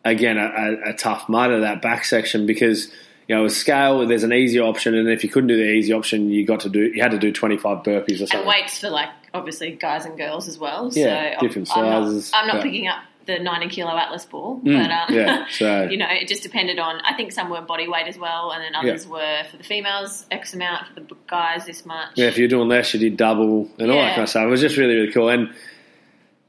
again 0.05 0.37
a, 0.37 0.89
a, 0.89 0.93
tough 0.93 1.29
mudder 1.29 1.61
that 1.61 1.81
back 1.81 2.03
section 2.05 2.45
because 2.45 2.87
you 3.27 3.35
know 3.35 3.43
with 3.43 3.53
scale 3.53 4.05
there's 4.07 4.23
an 4.23 4.33
easy 4.33 4.59
option, 4.59 4.95
and 4.95 5.07
if 5.09 5.23
you 5.23 5.29
couldn't 5.29 5.47
do 5.49 5.57
the 5.57 5.69
easy 5.71 5.93
option, 5.93 6.29
you 6.29 6.45
got 6.45 6.61
to 6.61 6.69
do 6.69 6.81
you 6.93 7.01
had 7.01 7.11
to 7.11 7.19
do 7.19 7.31
twenty 7.31 7.57
five 7.57 7.83
burpees 7.83 8.15
or 8.15 8.27
something. 8.27 8.39
And 8.39 8.47
weights 8.47 8.79
for 8.79 8.89
like 8.89 9.09
obviously 9.33 9.71
guys 9.71 10.05
and 10.05 10.17
girls 10.17 10.47
as 10.47 10.57
well. 10.57 10.89
Yeah, 10.93 11.35
so 11.39 11.47
different 11.47 11.69
I'm 11.75 11.85
not- 11.85 12.03
sizes, 12.05 12.31
I'm 12.33 12.47
not, 12.47 12.63
picking 12.63 12.87
up 12.87 12.99
the 13.25 13.39
90 13.39 13.67
kilo 13.69 13.95
Atlas 13.97 14.25
ball, 14.25 14.59
Mm, 14.63 14.81
but 14.81 14.91
um, 14.91 15.13
yeah, 15.17 15.45
so- 15.51 15.83
you 15.89 15.97
know, 15.97 16.07
it 16.09 16.27
just 16.27 16.43
depended 16.43 16.79
on. 16.79 16.99
I 17.01 17.13
think 17.13 17.31
some 17.31 17.49
were 17.49 17.61
body 17.61 17.87
weight 17.87 18.07
as 18.07 18.17
well, 18.17 18.51
and 18.51 18.63
then 18.63 18.75
others 18.75 19.07
were 19.07 19.43
for 19.49 19.57
the 19.57 19.63
females 19.63 20.25
X 20.31 20.53
amount, 20.53 20.87
for 20.87 20.99
the 21.01 21.15
guys 21.27 21.65
this 21.65 21.85
much. 21.85 22.09
Yeah, 22.15 22.27
if 22.27 22.37
you're 22.37 22.47
doing 22.47 22.67
less, 22.69 22.93
you 22.93 22.99
did 22.99 23.17
double 23.17 23.69
and 23.79 23.89
all 23.91 23.97
that 23.97 24.09
kind 24.11 24.23
of 24.23 24.29
stuff. 24.29 24.43
It 24.43 24.47
was 24.49 24.61
just 24.61 24.77
really, 24.77 24.95
really 24.95 25.11
cool. 25.11 25.29
And 25.29 25.53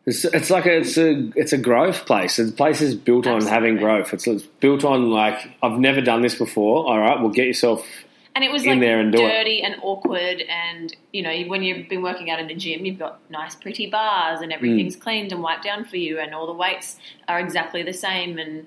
it's, 0.06 0.24
it's 0.26 0.50
like 0.50 0.66
a, 0.66 0.78
it's 0.78 0.98
a 0.98 1.30
it's 1.34 1.52
a 1.54 1.58
growth 1.58 2.04
place. 2.04 2.36
The 2.36 2.52
place 2.52 2.80
is 2.82 2.94
built 2.94 3.26
on 3.26 3.40
having 3.46 3.76
growth. 3.78 4.12
It's, 4.12 4.26
it's 4.26 4.42
built 4.42 4.84
on 4.84 5.10
like 5.10 5.38
I've 5.62 5.78
never 5.78 6.00
done 6.02 6.20
this 6.20 6.34
before. 6.34 6.84
All 6.86 6.98
right, 6.98 7.18
well, 7.20 7.30
get 7.30 7.46
yourself 7.46 7.86
And 8.34 8.42
it 8.42 8.50
was 8.50 8.64
in 8.64 8.70
like 8.70 8.80
there 8.80 8.98
and 8.98 9.12
do 9.12 9.18
it. 9.24 9.28
dirty 9.28 9.62
and 9.62 9.76
awkward, 9.82 10.40
and 10.48 10.94
you 11.12 11.22
know, 11.22 11.32
when 11.42 11.62
you've 11.62 11.88
been 11.88 12.02
working 12.02 12.30
out 12.30 12.40
in 12.40 12.50
a 12.50 12.54
gym, 12.54 12.84
you've 12.84 12.98
got 12.98 13.20
nice, 13.30 13.54
pretty 13.54 13.86
bars, 13.86 14.40
and 14.40 14.50
Mm. 14.50 14.54
everything's 14.56 14.96
cleaned 14.96 15.30
and 15.32 15.40
wiped 15.42 15.62
down 15.62 15.84
for 15.84 15.96
you, 15.98 16.18
and 16.18 16.34
all 16.34 16.46
the 16.46 16.52
weights 16.52 16.98
are 17.28 17.38
exactly 17.38 17.82
the 17.84 17.92
same, 17.92 18.38
and 18.38 18.66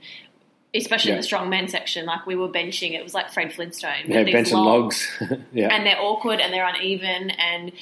especially 0.73 1.11
in 1.11 1.17
Yeah. 1.17 1.21
the 1.21 1.27
strongman 1.27 1.69
section, 1.69 2.05
like 2.05 2.25
we 2.25 2.35
were 2.35 2.47
benching, 2.47 2.93
it 2.93 3.03
was 3.03 3.13
like 3.13 3.29
Fred 3.29 3.51
Flintstone. 3.51 4.05
yeah, 4.07 4.23
these 4.23 4.33
bench 4.33 4.51
and 4.51 4.61
logs. 4.61 5.05
yeah, 5.53 5.67
and 5.73 5.85
they're 5.85 5.99
awkward 6.01 6.39
and 6.39 6.53
they're 6.53 6.67
uneven, 6.67 7.29
and 7.31 7.73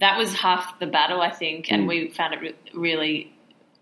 that 0.00 0.16
was 0.16 0.34
half 0.34 0.78
the 0.78 0.86
battle, 0.86 1.20
I 1.20 1.30
think, 1.30 1.70
and 1.70 1.84
Mm. 1.84 1.88
we 1.88 2.08
found 2.08 2.32
it 2.34 2.40
re- 2.40 2.54
really 2.72 3.30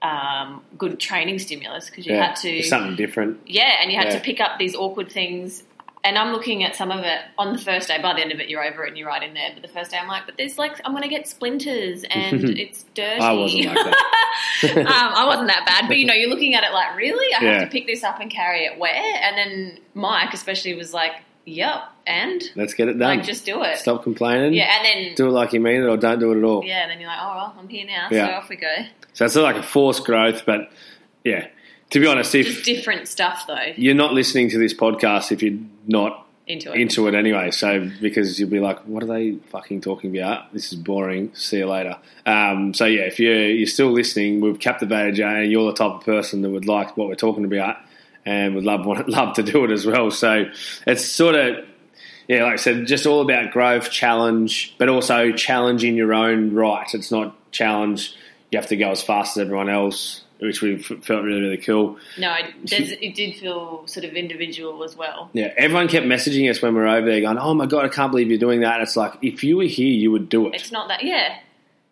um, 0.03 0.65
good 0.77 0.99
training 0.99 1.39
stimulus 1.39 1.89
because 1.89 2.05
you 2.09 2.13
yeah. 2.13 2.27
had 2.27 2.35
to 2.35 2.61
something 2.65 2.97
different. 2.97 3.39
yeah, 3.47 3.77
and 3.81 3.93
you 3.93 3.97
had 3.97 4.09
Yeah. 4.09 4.15
to 4.19 4.21
pick 4.21 4.41
up 4.41 4.59
these 4.59 4.75
awkward 4.75 5.13
things. 5.13 5.63
And 6.05 6.19
I'm 6.19 6.33
looking 6.33 6.65
at 6.65 6.75
some 6.75 6.91
of 6.91 7.01
it 7.05 7.21
on 7.39 7.53
the 7.53 7.61
first 7.61 7.87
day. 7.87 8.01
By 8.03 8.13
the 8.15 8.21
end 8.21 8.33
of 8.33 8.41
it, 8.41 8.49
you're 8.49 8.65
over 8.65 8.85
it 8.85 8.89
and 8.89 8.99
you're 8.99 9.07
right 9.07 9.23
in 9.23 9.35
there. 9.35 9.51
But 9.55 9.63
the 9.63 9.69
first 9.69 9.93
day, 9.93 9.99
I'm 9.99 10.09
like, 10.09 10.27
but 10.27 10.37
there's 10.37 10.59
like, 10.59 10.81
I'm 10.85 10.91
going 10.93 11.05
to 11.05 11.09
get 11.09 11.29
splinters 11.29 12.03
and 12.11 12.43
it's 12.59 12.83
dirty. 12.95 13.21
I 13.21 13.33
wasn't 13.33 13.67
like 13.67 13.75
that. 13.77 14.77
um, 14.79 14.87
I 14.89 15.25
wasn't 15.27 15.47
that 15.49 15.65
bad. 15.65 15.87
But 15.87 15.99
you 15.99 16.07
know, 16.07 16.15
you're 16.15 16.29
looking 16.29 16.57
at 16.57 16.65
it 16.65 16.73
like, 16.73 16.97
really? 16.97 17.33
I 17.35 17.39
Yeah. 17.45 17.53
have 17.61 17.63
to 17.69 17.71
pick 17.71 17.87
this 17.87 18.03
up 18.03 18.19
and 18.19 18.29
carry 18.31 18.65
it 18.65 18.79
where? 18.81 18.93
And 18.93 19.39
then 19.39 19.79
Mike, 19.95 20.35
especially, 20.35 20.75
was 20.75 20.93
like, 20.93 21.13
yep, 21.45 21.83
and 22.05 22.43
Let's 22.57 22.75
get 22.75 22.89
it 22.89 22.95
done. 22.99 23.19
like, 23.19 23.25
just 23.25 23.47
do 23.47 23.63
it. 23.63 23.79
Stop 23.79 24.03
complaining. 24.03 24.55
Yeah, 24.55 24.75
and 24.77 24.85
then 24.85 25.15
Do 25.15 25.29
it 25.29 25.31
like 25.31 25.53
you 25.53 25.61
mean 25.61 25.83
it, 25.83 25.87
or 25.87 25.97
don't 25.97 26.19
do 26.19 26.33
it 26.33 26.39
at 26.39 26.45
all. 26.45 26.65
yeah, 26.65 26.83
and 26.83 26.91
then 26.91 26.99
you're 26.99 27.09
like, 27.09 27.19
oh 27.23 27.35
well, 27.37 27.55
I'm 27.57 27.69
here 27.69 27.87
now, 27.87 28.09
Yeah. 28.11 28.27
so 28.27 28.33
off 28.35 28.49
we 28.49 28.57
go. 28.57 28.75
So 29.13 29.25
it's 29.25 29.37
like 29.37 29.55
a 29.57 29.63
forced 29.63 30.05
growth, 30.05 30.45
but 30.47 30.73
yeah. 31.25 31.47
To 31.93 32.01
be 32.01 32.07
honest, 32.07 32.33
Just 32.33 32.59
if 32.59 32.65
different 32.65 33.09
stuff 33.09 33.45
though 33.47 33.73
you're 33.77 33.95
not 33.95 34.13
listening 34.13 34.51
to 34.51 34.59
this 34.59 34.75
podcast, 34.75 35.31
if 35.31 35.43
you're 35.43 35.59
not 35.87 36.27
into 36.47 36.73
it. 36.73 36.81
into 36.81 37.07
it 37.09 37.15
anyway. 37.15 37.51
So 37.51 37.89
because 38.01 38.39
you'll 38.39 38.51
be 38.51 38.61
like, 38.61 38.81
what 38.81 39.03
are 39.03 39.07
they 39.07 39.37
fucking 39.51 39.81
talking 39.81 40.17
about? 40.17 40.53
This 40.53 40.73
is 40.73 40.79
boring. 40.79 41.35
See 41.35 41.59
you 41.59 41.67
later. 41.67 41.99
Um, 42.27 42.75
so 42.75 42.85
yeah, 42.85 43.03
if 43.03 43.19
you're 43.19 43.49
you're 43.49 43.67
still 43.67 43.91
listening, 43.91 44.41
we've 44.41 44.59
captivated 44.59 45.19
you, 45.19 45.27
and 45.27 45.51
you're 45.51 45.71
the 45.71 45.77
type 45.77 45.93
of 45.93 46.05
person 46.05 46.43
that 46.43 46.51
would 46.51 46.67
like 46.67 46.97
what 46.97 47.09
we're 47.09 47.15
talking 47.15 47.45
about, 47.45 47.77
and 48.25 48.55
would 48.55 48.65
love 48.65 48.85
want, 48.87 49.09
love 49.09 49.35
to 49.37 49.43
do 49.43 49.65
it 49.65 49.71
as 49.71 49.87
well. 49.87 50.11
So 50.11 50.47
it's 50.87 51.05
sort 51.05 51.35
of. 51.35 51.65
Yeah, 52.29 52.45
like 52.45 52.53
I 52.53 52.57
said, 52.57 52.87
just 52.87 53.05
all 53.05 53.21
about 53.21 53.51
growth, 53.51 53.91
challenge, 53.91 54.77
but 54.79 54.89
also 54.89 55.33
challenge 55.33 55.83
in 55.83 55.97
your 55.97 56.15
own 56.15 56.55
right. 56.55 56.87
It's 56.95 57.11
not 57.11 57.35
challenge. 57.51 58.15
You 58.53 58.59
have 58.61 58.69
to 58.69 58.77
go 58.77 58.91
as 58.93 59.03
fast 59.03 59.37
as 59.37 59.43
everyone 59.43 59.69
else, 59.69 60.23
which 60.43 60.61
we 60.61 60.77
felt 60.77 61.25
really, 61.25 61.41
really 61.41 61.57
cool. 61.57 61.97
No, 62.19 62.35
it, 62.39 63.15
did 63.15 63.35
feel 63.37 63.87
sort 63.87 64.05
of 64.05 64.13
individual 64.15 64.83
as 64.85 64.97
well. 64.97 65.31
Yeah, 65.33 65.53
everyone 65.57 65.89
kept 65.89 66.05
messaging 66.07 66.51
us 66.51 66.61
when 66.61 66.75
we 66.75 66.81
were 66.81 66.89
over 66.89 67.07
there, 67.07 67.21
going, 67.21 67.39
"Oh 67.39 67.55
my 67.55 67.67
god, 67.67 67.85
I 67.85 67.89
can't 67.89 68.11
believe 68.11 68.29
you're 68.29 68.39
doing 68.39 68.61
that." 68.61 68.75
And 68.75 68.83
it's 68.83 68.97
like, 68.97 69.15
if 69.23 69.43
you 69.45 69.57
were 69.57 69.65
here, 69.65 69.93
you 69.93 70.11
would 70.11 70.29
do 70.29 70.49
it. 70.49 70.55
It's 70.55 70.73
not 70.73 70.89
that, 70.89 71.03
yeah, 71.05 71.39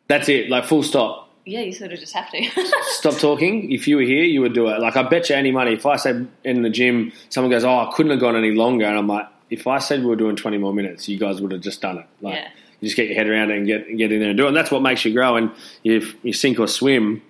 That's 0.09 0.29
it. 0.29 0.51
Like 0.51 0.65
full 0.65 0.83
stop. 0.83 1.31
yeah. 1.47 1.61
You 1.61 1.73
sort 1.73 1.93
of 1.93 1.99
just 2.01 2.13
have 2.15 2.31
to. 2.33 2.43
Stop 2.93 3.19
talking. 3.19 3.73
If 3.73 3.87
you 3.89 3.97
were 3.97 4.03
here, 4.03 4.25
you 4.25 4.41
would 4.43 4.53
do 4.55 4.69
it. 4.69 4.81
Like 4.81 4.97
I 4.97 5.03
bet 5.05 5.31
you 5.31 5.37
any 5.37 5.53
money. 5.53 5.73
If 5.75 5.87
I 5.87 5.97
said 5.97 6.29
in 6.45 6.63
the 6.63 6.71
gym, 6.71 7.13
someone 7.29 7.51
goes, 7.51 7.65
"Oh, 7.65 7.79
I 7.79 7.91
couldn't 7.95 8.11
have 8.11 8.21
gone 8.21 8.37
any 8.37 8.51
longer," 8.51 8.85
and 8.85 8.99
I'm 8.99 9.07
like, 9.07 9.27
if 9.49 9.67
I 9.67 9.79
said 9.79 10.01
we 10.01 10.07
were 10.07 10.17
doing 10.17 10.37
20 10.37 10.59
more 10.59 10.75
minutes, 10.75 11.09
you 11.09 11.19
guys 11.19 11.41
would 11.41 11.53
have 11.53 11.61
just 11.63 11.81
done 11.81 11.99
it. 11.99 12.07
Like 12.21 12.35
Yeah. 12.35 12.49
you 12.81 12.87
just 12.89 12.97
get 12.97 13.07
your 13.09 13.17
head 13.17 13.27
around 13.29 13.51
it 13.51 13.59
and 13.59 13.67
get 13.67 13.97
get 13.97 14.13
in 14.13 14.21
there 14.21 14.29
and 14.31 14.37
do 14.37 14.45
it. 14.45 14.49
And 14.49 14.57
that's 14.57 14.71
what 14.71 14.83
makes 14.83 15.05
you 15.05 15.13
grow. 15.13 15.37
And 15.37 15.51
if 15.85 16.15
you 16.25 16.33
sink 16.33 16.59
or 16.61 16.67
swim, 16.69 17.23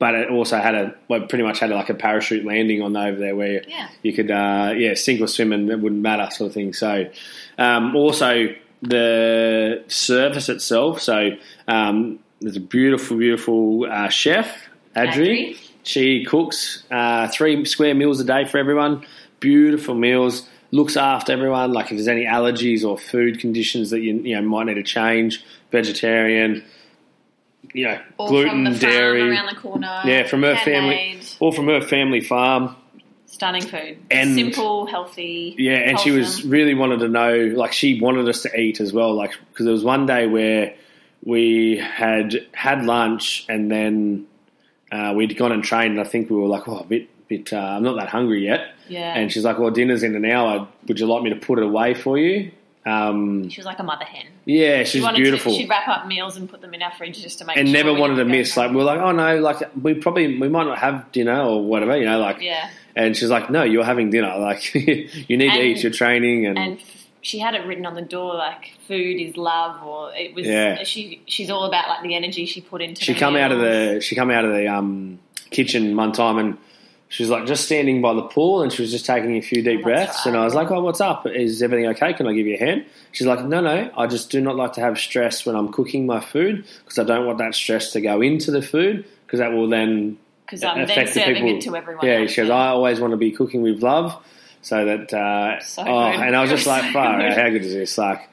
but 0.00 0.14
it 0.16 0.30
also 0.30 0.56
had 0.58 0.74
a 0.74 0.94
well, 1.06 1.20
pretty 1.28 1.44
much 1.44 1.60
had 1.60 1.70
like 1.70 1.88
a 1.90 1.94
parachute 1.94 2.44
landing 2.44 2.82
on 2.82 2.96
over 2.96 3.16
there 3.18 3.36
where 3.36 3.62
Yeah. 3.68 3.88
you 4.02 4.12
could 4.12 4.30
uh, 4.32 4.74
yeah 4.76 4.94
sink 4.94 5.20
or 5.20 5.28
swim 5.28 5.52
and 5.52 5.70
it 5.70 5.78
wouldn't 5.78 6.02
matter 6.02 6.28
sort 6.32 6.48
of 6.48 6.54
thing. 6.54 6.72
So 6.72 7.08
um, 7.58 7.94
also 7.94 8.48
the 8.82 9.84
service 9.88 10.48
itself. 10.48 11.00
So 11.00 11.30
um, 11.68 12.18
there's 12.40 12.56
a 12.56 12.60
beautiful, 12.60 13.18
beautiful 13.18 13.84
uh, 13.88 14.08
chef, 14.08 14.68
Adri. 14.96 15.52
Adri. 15.54 15.56
She 15.82 16.24
cooks 16.24 16.82
uh, 16.90 17.28
three 17.28 17.64
square 17.64 17.94
meals 17.94 18.20
a 18.20 18.24
day 18.24 18.44
for 18.46 18.58
everyone. 18.58 19.04
Beautiful 19.38 19.94
meals. 19.94 20.48
Looks 20.72 20.96
after 20.96 21.32
everyone. 21.32 21.72
Like 21.72 21.86
if 21.86 21.96
there's 21.96 22.08
any 22.08 22.24
allergies 22.24 22.84
or 22.84 22.96
food 22.98 23.38
conditions 23.40 23.90
that 23.90 24.00
you 24.00 24.14
you 24.14 24.34
know 24.36 24.42
might 24.42 24.64
need 24.66 24.74
to 24.74 24.82
change. 24.82 25.44
Vegetarian. 25.72 26.64
You 27.72 27.86
know, 27.88 28.00
All 28.18 28.28
gluten, 28.28 28.50
from 28.50 28.64
the 28.64 28.70
farm 28.70 28.80
dairy. 28.80 29.30
around 29.30 29.46
the 29.54 29.60
corner. 29.60 30.02
Yeah, 30.04 30.26
from 30.26 30.42
her 30.42 30.56
family, 30.56 31.20
all 31.38 31.52
from 31.52 31.66
her 31.68 31.80
family 31.80 32.20
farm. 32.20 32.76
Stunning 33.26 33.62
food. 33.62 33.98
And- 34.10 34.34
Simple, 34.34 34.86
healthy. 34.86 35.54
Yeah, 35.56 35.74
and 35.76 35.98
she 36.00 36.10
was 36.10 36.44
really 36.44 36.74
wanted 36.74 37.00
to 37.00 37.08
know, 37.08 37.52
like 37.56 37.72
she 37.72 38.00
wanted 38.00 38.28
us 38.28 38.42
to 38.42 38.58
eat 38.58 38.80
as 38.80 38.92
well, 38.92 39.14
like 39.14 39.32
because 39.50 39.64
there 39.66 39.72
was 39.72 39.84
one 39.84 40.06
day 40.06 40.26
where 40.26 40.74
we 41.24 41.76
had 41.76 42.34
had 42.52 42.84
lunch 42.84 43.44
and 43.48 43.70
then 43.70 44.26
uh, 44.90 45.12
we'd 45.16 45.36
gone 45.36 45.52
and 45.52 45.62
trained, 45.62 45.92
and 45.92 46.00
I 46.00 46.04
think 46.04 46.28
we 46.28 46.36
were 46.36 46.48
like, 46.48 46.66
oh, 46.68 46.78
a 46.80 46.84
bit, 46.84 47.08
bit, 47.28 47.52
uh, 47.52 47.56
I'm 47.58 47.84
not 47.84 47.96
that 47.96 48.08
hungry 48.08 48.44
yet. 48.44 48.74
Yeah. 48.88 49.14
And 49.16 49.30
she's 49.30 49.44
like, 49.44 49.58
well, 49.58 49.70
dinner's 49.70 50.02
in 50.02 50.16
an 50.16 50.24
hour. 50.24 50.66
Would 50.88 50.98
you 50.98 51.06
like 51.06 51.22
me 51.22 51.30
to 51.30 51.36
put 51.36 51.58
it 51.58 51.64
away 51.64 51.94
for 51.94 52.18
you? 52.18 52.50
Um, 52.86 53.48
she 53.50 53.60
was 53.60 53.66
like 53.66 53.78
a 53.78 53.82
mother 53.82 54.04
hen. 54.04 54.26
yeah, 54.46 54.84
She 54.84 54.92
she's 54.92 55.02
wanted 55.02 55.18
beautiful. 55.18 55.52
To, 55.52 55.58
she'd 55.58 55.68
wrap 55.68 55.86
up 55.86 56.06
meals 56.06 56.36
and 56.36 56.48
put 56.48 56.62
them 56.62 56.72
in 56.72 56.82
our 56.82 56.92
fridge 56.92 57.20
just 57.20 57.38
to 57.38 57.44
make 57.44 57.56
and 57.58 57.68
sure 57.68 57.74
never 57.76 57.92
wanted 57.92 58.16
to 58.16 58.24
miss. 58.24 58.56
Like 58.56 58.72
we're 58.72 58.84
like, 58.84 59.00
oh 59.00 59.12
no, 59.12 59.38
like 59.38 59.58
we 59.82 59.94
probably 59.94 60.38
we 60.38 60.48
might 60.48 60.64
not 60.64 60.78
have 60.78 61.12
dinner 61.12 61.40
or 61.42 61.62
whatever, 61.64 61.96
you 61.96 62.06
know, 62.06 62.18
like. 62.18 62.40
Yeah. 62.40 62.70
And 62.96 63.16
she's 63.16 63.28
like, 63.30 63.50
no, 63.50 63.62
you're 63.62 63.84
having 63.84 64.10
dinner. 64.10 64.34
Like 64.38 64.74
you 64.74 65.36
need 65.36 65.50
to 65.52 65.62
eat. 65.62 65.82
You're 65.82 65.92
training, 65.92 66.46
and, 66.46 66.58
and 66.58 66.78
she 67.20 67.38
had 67.38 67.54
it 67.54 67.66
written 67.66 67.84
on 67.84 67.94
the 67.94 68.02
door 68.02 68.34
like 68.34 68.72
food 68.88 69.20
is 69.20 69.36
love 69.36 69.82
or 69.86 70.12
it 70.14 70.34
was 70.34 70.46
Yeah. 70.46 70.82
she 70.84 71.20
she's 71.26 71.50
all 71.50 71.64
about 71.64 71.88
like 71.88 72.02
the 72.02 72.14
energy 72.14 72.46
she 72.46 72.62
put 72.62 72.80
into 72.80 73.04
she 73.04 73.12
come 73.14 73.36
out 73.36 73.52
of 73.52 73.60
the 73.60 74.00
she 74.00 74.14
come 74.16 74.30
out 74.30 74.46
of 74.46 74.52
the 74.52 74.66
um, 74.68 75.18
kitchen 75.50 75.94
one 75.94 76.12
time 76.12 76.38
and 76.38 76.56
she 77.10 77.24
was 77.24 77.30
like 77.30 77.44
just 77.44 77.64
standing 77.64 78.00
by 78.00 78.14
the 78.14 78.22
pool 78.22 78.62
and 78.62 78.72
she 78.72 78.82
was 78.82 78.92
just 78.92 79.04
taking 79.04 79.36
a 79.36 79.40
few 79.40 79.62
deep 79.62 79.80
Oh, 79.80 79.82
breaths 79.82 80.24
and 80.26 80.36
I 80.36 80.44
was 80.44 80.54
like, 80.54 80.70
oh, 80.70 80.80
what's 80.80 81.00
up? 81.00 81.26
Is 81.26 81.60
everything 81.60 81.88
okay? 81.88 82.12
Can 82.14 82.28
I 82.28 82.32
give 82.32 82.46
you 82.46 82.54
a 82.54 82.58
hand? 82.58 82.86
She's 83.10 83.26
like, 83.26 83.44
no, 83.44 83.60
no, 83.60 83.90
I 83.96 84.06
just 84.06 84.30
do 84.30 84.40
not 84.40 84.54
like 84.54 84.74
to 84.74 84.80
have 84.80 84.96
stress 84.96 85.44
when 85.44 85.56
I'm 85.56 85.72
cooking 85.72 86.06
my 86.06 86.20
food 86.20 86.64
because 86.84 87.00
I 87.00 87.04
don't 87.04 87.26
want 87.26 87.38
that 87.38 87.54
stress 87.56 87.90
to 87.92 88.00
go 88.00 88.20
into 88.20 88.52
the 88.52 88.62
food 88.62 89.04
because 89.26 89.40
that 89.40 89.52
will 89.52 89.68
then 89.68 90.18
because 90.46 90.62
I'm 90.62 90.76
then 90.78 90.84
affect 90.90 91.14
the 91.14 91.20
serving 91.20 91.34
people. 91.42 91.58
it 91.58 91.60
to 91.62 91.76
everyone 91.76 92.06
Yeah, 92.06 92.26
she 92.26 92.42
goes, 92.42 92.50
I 92.50 92.68
always 92.68 93.00
want 93.00 93.10
to 93.12 93.16
be 93.16 93.32
cooking 93.32 93.62
with 93.62 93.82
love. 93.82 94.16
So 94.62 94.84
that, 94.84 95.12
uh, 95.12 95.60
So 95.62 95.82
oh, 95.82 96.12
good. 96.12 96.20
and 96.20 96.36
I 96.36 96.40
was 96.42 96.50
just 96.50 96.66
like, 96.66 96.84
far, 96.92 97.20
how 97.20 97.48
good 97.50 97.62
is 97.64 97.72
this? 97.72 97.98
Like, 97.98 98.28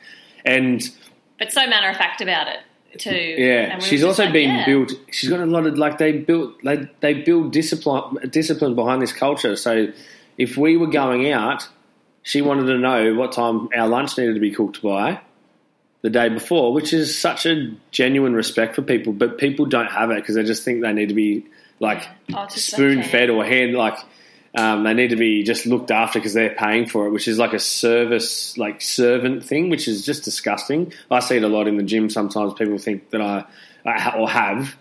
and 0.45 0.81
but 1.39 1.51
so 1.51 1.65
matter 1.67 1.89
of 1.89 1.97
fact 1.97 2.21
about 2.21 2.47
it 2.47 2.59
too. 2.97 3.15
yeah, 3.15 3.79
she's 3.79 4.03
also 4.03 4.23
like, 4.23 4.33
been 4.33 4.49
yeah. 4.49 4.65
built. 4.65 4.93
She's 5.11 5.29
got 5.29 5.39
a 5.39 5.45
lot 5.45 5.65
of 5.65 5.77
like 5.77 5.97
they 5.97 6.11
built 6.11 6.61
they 6.63 6.89
they 6.99 7.13
build 7.13 7.51
discipline 7.51 8.29
discipline 8.29 8.75
behind 8.75 9.01
this 9.01 9.13
culture. 9.13 9.55
So 9.55 9.91
if 10.37 10.57
we 10.57 10.77
were 10.77 10.87
going 10.87 11.31
out, 11.31 11.67
she 12.23 12.41
wanted 12.41 12.65
to 12.65 12.77
know 12.77 13.15
what 13.15 13.31
time 13.31 13.69
our 13.75 13.87
lunch 13.87 14.17
needed 14.17 14.33
to 14.33 14.39
be 14.39 14.51
cooked 14.51 14.81
by 14.81 15.21
the 16.01 16.09
day 16.09 16.29
before, 16.29 16.73
which 16.73 16.93
is 16.93 17.17
such 17.17 17.45
a 17.45 17.73
genuine 17.91 18.33
respect 18.33 18.75
for 18.75 18.81
people. 18.81 19.13
But 19.13 19.37
people 19.37 19.65
don't 19.65 19.91
have 19.91 20.11
it 20.11 20.15
because 20.15 20.35
they 20.35 20.43
just 20.43 20.63
think 20.63 20.81
they 20.81 20.93
need 20.93 21.09
to 21.09 21.15
be 21.15 21.45
like 21.79 22.07
Oh, 22.33 22.43
it's 22.43 22.55
just 22.55 22.69
so 22.69 22.77
spoon 22.77 23.03
fed 23.03 23.29
or 23.29 23.45
hand 23.45 23.73
like. 23.73 23.97
Um, 24.57 24.83
they 24.83 24.95
need 24.95 25.11
to 25.11 25.15
be 25.15 25.43
just 25.43 25.67
looked 25.67 25.91
after 25.91 26.17
because 26.17 26.33
they're 26.33 26.55
paying 26.55 26.87
for 26.87 27.05
it, 27.05 27.11
which 27.11 27.27
is 27.27 27.37
like 27.37 27.53
a 27.53 27.59
service, 27.59 28.57
like 28.57 28.81
servant 28.81 29.45
thing, 29.45 29.69
which 29.69 29.87
is 29.87 30.03
just 30.03 30.23
disgusting. 30.23 30.93
I 31.11 31.19
see 31.19 31.37
it 31.37 31.43
a 31.43 31.47
lot 31.47 31.67
in 31.67 31.77
the 31.77 31.83
gym. 31.83 32.09
Sometimes 32.09 32.55
people 32.55 32.79
think 32.79 33.11
that 33.11 33.21
I, 33.21 33.45
I 33.85 33.99
ha- 33.99 34.17
or 34.17 34.27
have, 34.27 34.75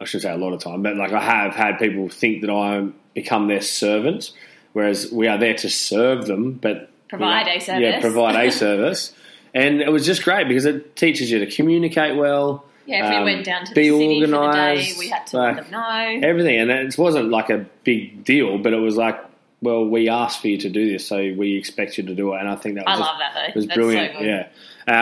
I 0.00 0.06
should 0.06 0.22
say 0.22 0.32
a 0.32 0.38
lot 0.38 0.54
of 0.54 0.60
time, 0.60 0.82
but 0.82 0.96
like 0.96 1.12
I 1.12 1.20
have 1.20 1.54
had 1.54 1.78
people 1.78 2.08
think 2.08 2.40
that 2.40 2.50
I 2.50 2.88
become 3.12 3.46
their 3.46 3.60
servant, 3.60 4.30
whereas 4.72 5.12
we 5.12 5.28
are 5.28 5.36
there 5.36 5.54
to 5.54 5.68
serve 5.68 6.26
them, 6.26 6.52
but 6.52 6.90
Provide 7.10 7.48
a 7.48 7.60
service. 7.60 7.82
Yeah, 7.82 8.00
provide 8.00 8.36
a 8.36 8.50
service, 8.66 9.12
and 9.52 9.82
it 9.82 9.90
was 9.90 10.06
just 10.06 10.22
great 10.22 10.46
because 10.46 10.64
it 10.64 10.94
teaches 10.96 11.30
you 11.30 11.40
to 11.40 11.46
communicate 11.46 12.16
well. 12.16 12.64
Yeah, 12.90 13.06
if 13.08 13.14
um, 13.14 13.24
we 13.24 13.32
went 13.34 13.46
down 13.46 13.64
to 13.66 13.74
be 13.74 13.88
the 13.88 13.96
city 13.98 14.20
for 14.22 14.26
the 14.26 14.32
day, 14.32 14.36
organised, 14.38 14.98
we 14.98 15.08
had 15.08 15.26
to 15.28 15.36
like, 15.36 15.56
let 15.56 15.64
them 15.64 15.72
know. 15.72 16.28
everything, 16.28 16.58
and 16.58 16.70
it 16.70 16.98
wasn't 16.98 17.30
like 17.30 17.48
a 17.50 17.64
big 17.84 18.24
deal, 18.24 18.58
but 18.58 18.72
it 18.72 18.78
was 18.78 18.96
like, 18.96 19.18
well, 19.62 19.84
we 19.86 20.08
asked 20.08 20.40
for 20.40 20.48
you 20.48 20.58
to 20.58 20.68
do 20.68 20.90
this, 20.90 21.06
so 21.06 21.16
we 21.16 21.56
expect 21.56 21.98
you 21.98 22.04
to 22.04 22.14
do 22.14 22.34
it, 22.34 22.40
and 22.40 22.48
I 22.48 22.56
think 22.56 22.74
that 22.74 22.86
was 22.86 22.94
I 22.94 22.98
just- 22.98 23.10
love 23.10 23.18
that 23.20 23.34
though. 23.34 23.48
it 23.48 23.54
was 23.54 23.66
That's 23.66 23.76
brilliant. 23.76 24.14
so 24.16 24.20
yeah, 24.22 24.48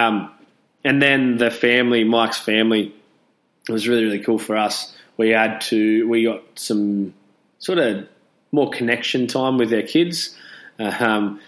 um, 0.06 0.30
and 0.84 1.00
then 1.00 1.38
the 1.38 1.50
family, 1.50 2.04
Mike's 2.04 2.38
family, 2.38 2.94
it 3.68 3.72
was 3.72 3.88
really 3.88 4.04
really 4.04 4.20
cool 4.20 4.38
for 4.38 4.56
us. 4.56 4.94
We 5.16 5.30
had 5.30 5.62
to, 5.62 6.06
we 6.08 6.24
got 6.24 6.42
some 6.56 7.14
sort 7.58 7.78
of 7.78 8.06
more 8.52 8.70
connection 8.70 9.26
time 9.26 9.58
with 9.58 9.70
their 9.70 9.82
kids. 9.82 10.36
Um, 10.78 11.40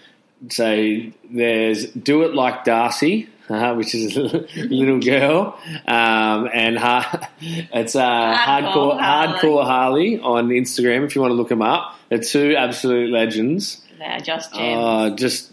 so 0.49 0.97
there's 1.29 1.85
do 1.91 2.23
it 2.23 2.33
like 2.33 2.63
Darcy, 2.65 3.29
uh, 3.49 3.73
which 3.75 3.93
is 3.95 4.17
a 4.17 4.45
little 4.55 4.99
girl, 4.99 5.59
um, 5.87 6.49
and 6.53 6.77
ha- 6.77 7.29
it's 7.41 7.95
uh, 7.95 8.35
hardcore 8.35 8.99
Hardcore 8.99 8.99
Harley. 8.99 9.37
hardcore 9.39 9.65
Harley 9.65 10.19
on 10.19 10.49
Instagram 10.49 11.05
if 11.05 11.15
you 11.15 11.21
want 11.21 11.31
to 11.31 11.35
look 11.35 11.49
them 11.49 11.61
up. 11.61 11.95
They're 12.09 12.19
two 12.19 12.55
absolute 12.55 13.09
legends. 13.11 13.81
They're 13.97 14.19
just 14.19 14.53
gems. 14.53 15.13
Uh, 15.13 15.15
just 15.15 15.51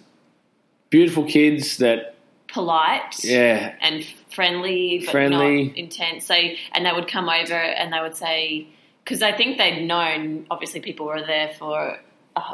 beautiful 0.91 1.25
kids 1.25 1.79
that 1.79 2.15
polite 2.49 3.23
yeah 3.23 3.75
and 3.83 4.05
friendly, 4.31 5.03
but 5.05 5.11
Friendly. 5.13 5.65
not 5.69 5.77
intense. 5.77 6.27
So, 6.27 6.35
and 6.35 6.87
they 6.87 6.93
would 6.93 7.09
come 7.09 7.29
over 7.29 7.55
and 7.55 7.93
they 7.93 8.01
would 8.01 8.17
say, 8.17 8.69
because 9.05 9.23
I 9.23 9.33
think 9.33 9.59
they'd 9.59 9.85
known, 9.87 10.47
obviously, 10.51 10.81
people 10.81 11.07
were 11.07 11.23
there 11.23 11.53
for. 11.59 11.99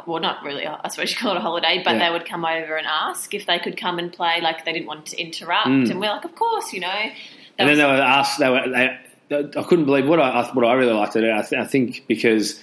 Well, 0.05 0.21
not 0.21 0.43
really. 0.43 0.65
I 0.67 0.87
suppose 0.89 1.11
you 1.11 1.17
call 1.17 1.31
it 1.31 1.37
a 1.37 1.41
holiday, 1.41 1.81
but 1.83 1.93
Yeah. 1.95 2.07
they 2.07 2.11
would 2.13 2.25
come 2.25 2.45
over 2.45 2.75
and 2.75 2.85
ask 2.87 3.33
if 3.33 3.45
they 3.45 3.59
could 3.59 3.77
come 3.77 3.99
and 3.99 4.11
play. 4.11 4.39
Like 4.41 4.65
they 4.65 4.73
didn't 4.73 4.87
want 4.87 5.07
to 5.07 5.21
interrupt, 5.21 5.67
Mm. 5.67 5.89
and 5.91 5.99
we're 5.99 6.09
like, 6.09 6.25
of 6.25 6.35
course, 6.35 6.73
you 6.73 6.79
know. 6.81 6.87
That 6.87 7.13
and 7.57 7.69
then 7.69 7.69
was- 7.69 7.77
they 7.77 7.85
were 7.85 8.01
asked. 8.01 8.39
They 8.39 8.49
were. 8.49 8.69
They, 8.69 8.97
I 9.59 9.63
couldn't 9.63 9.85
believe 9.85 10.07
what 10.07 10.19
I 10.19 10.43
what 10.53 10.65
I 10.65 10.73
really 10.73 10.93
liked 10.93 11.15
it. 11.15 11.23
I, 11.23 11.41
th- 11.41 11.59
I 11.59 11.65
think 11.65 12.05
because 12.07 12.61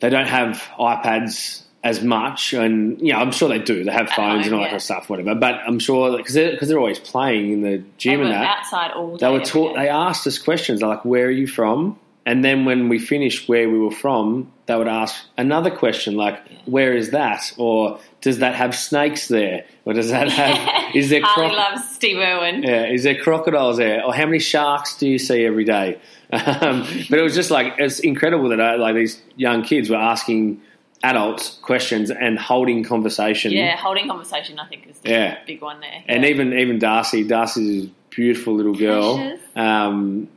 they 0.00 0.08
don't 0.08 0.26
have 0.28 0.62
iPads 0.78 1.62
as 1.84 2.02
much, 2.02 2.52
and 2.54 3.00
yeah, 3.00 3.18
I'm 3.18 3.32
sure 3.32 3.48
they 3.48 3.58
do. 3.58 3.84
They 3.84 3.90
have 3.92 4.08
phones 4.08 4.46
and 4.46 4.54
home, 4.54 4.54
all 4.54 4.60
that 4.60 4.64
yeah. 4.64 4.66
kind 4.68 4.76
of 4.76 4.82
stuff, 4.82 5.10
whatever. 5.10 5.34
But 5.34 5.56
I'm 5.66 5.78
sure 5.78 6.16
because 6.16 6.32
they're, 6.34 6.56
'cause 6.56 6.68
they're 6.68 6.78
always 6.78 7.00
playing 7.00 7.52
in 7.52 7.62
the 7.62 7.82
gym 7.98 8.22
and 8.22 8.30
that. 8.30 8.58
outside 8.60 8.92
all 8.92 9.16
day. 9.16 9.26
They 9.26 9.32
were 9.32 9.44
taught. 9.44 9.74
They 9.76 9.88
asked 9.88 10.26
us 10.26 10.38
questions. 10.38 10.80
They're 10.80 10.88
like, 10.88 11.04
"Where 11.04 11.26
are 11.26 11.30
you 11.30 11.46
from?" 11.46 11.98
And 12.24 12.44
then 12.44 12.64
when 12.64 12.88
we 12.88 12.98
finished 13.00 13.48
where 13.48 13.68
we 13.68 13.78
were 13.78 13.90
from, 13.90 14.52
they 14.66 14.76
would 14.76 14.86
ask 14.86 15.14
another 15.36 15.70
question 15.70 16.14
like, 16.14 16.38
"Where 16.66 16.94
is 16.96 17.10
that?" 17.10 17.52
Or 17.56 17.98
does 18.20 18.38
that 18.38 18.54
have 18.54 18.76
snakes 18.76 19.26
there? 19.26 19.64
Or 19.84 19.92
does 19.92 20.10
that 20.10 20.28
have? 20.28 20.94
is 20.94 21.10
there 21.10 21.20
Harley 21.22 21.54
croc- 21.54 21.58
loves 21.72 21.88
Steve 21.94 22.18
Irwin. 22.18 22.62
yeah, 22.62 22.86
is 22.86 23.02
there 23.02 23.16
crocodiles 23.20 23.76
there? 23.78 24.04
Or 24.04 24.14
how 24.14 24.26
many 24.26 24.38
sharks 24.38 24.96
do 24.96 25.08
you 25.08 25.18
see 25.18 25.44
every 25.44 25.64
day? 25.64 25.98
Um, 26.32 26.86
but 27.10 27.18
it 27.18 27.22
was 27.22 27.34
just 27.34 27.50
like 27.50 27.74
it's 27.78 27.98
incredible 27.98 28.48
that 28.50 28.58
uh, 28.60 28.78
like 28.78 28.94
these 28.94 29.20
young 29.36 29.62
kids 29.62 29.90
were 29.90 29.96
asking 29.96 30.62
adults 31.02 31.58
questions 31.62 32.10
and 32.10 32.38
holding 32.38 32.84
conversation. 32.84 33.52
Yeah, 33.52 33.76
holding 33.76 34.06
conversation, 34.08 34.58
I 34.58 34.66
think, 34.66 34.86
is 34.88 34.98
the 35.00 35.10
Yeah. 35.10 35.38
big 35.46 35.60
one 35.60 35.80
there. 35.80 36.02
And 36.08 36.22
Yeah. 36.22 36.30
even 36.30 36.52
even 36.54 36.78
Darcy, 36.78 37.24
Darcy's 37.24 37.84
a 37.84 37.90
beautiful 38.08 38.54
little 38.54 38.74
girl. 38.74 39.36
Um, 39.56 40.28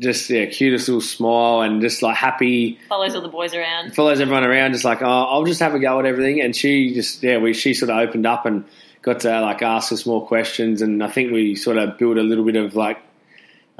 just 0.00 0.30
yeah, 0.30 0.46
cutest 0.46 0.88
little 0.88 1.00
smile 1.00 1.60
and 1.62 1.80
just 1.80 2.02
like 2.02 2.16
happy. 2.16 2.78
follows 2.88 3.14
all 3.14 3.22
the 3.22 3.28
boys 3.28 3.54
around. 3.54 3.94
Follows 3.94 4.20
everyone 4.20 4.44
around, 4.44 4.72
just 4.72 4.84
like 4.84 5.02
oh, 5.02 5.06
I'll 5.06 5.44
just 5.44 5.60
have 5.60 5.74
a 5.74 5.78
go 5.78 5.98
at 5.98 6.06
everything. 6.06 6.40
And 6.40 6.54
she 6.54 6.94
just 6.94 7.22
yeah, 7.22 7.38
we 7.38 7.52
she 7.54 7.74
sort 7.74 7.90
of 7.90 7.96
opened 7.98 8.26
up 8.26 8.46
and 8.46 8.64
got 9.02 9.20
to 9.20 9.40
like 9.40 9.62
ask 9.62 9.92
us 9.92 10.06
more 10.06 10.26
questions. 10.26 10.82
And 10.82 11.02
I 11.02 11.08
think 11.08 11.32
we 11.32 11.54
sort 11.56 11.78
of 11.78 11.98
built 11.98 12.16
a 12.18 12.22
little 12.22 12.44
bit 12.44 12.56
of 12.56 12.74
like 12.76 12.98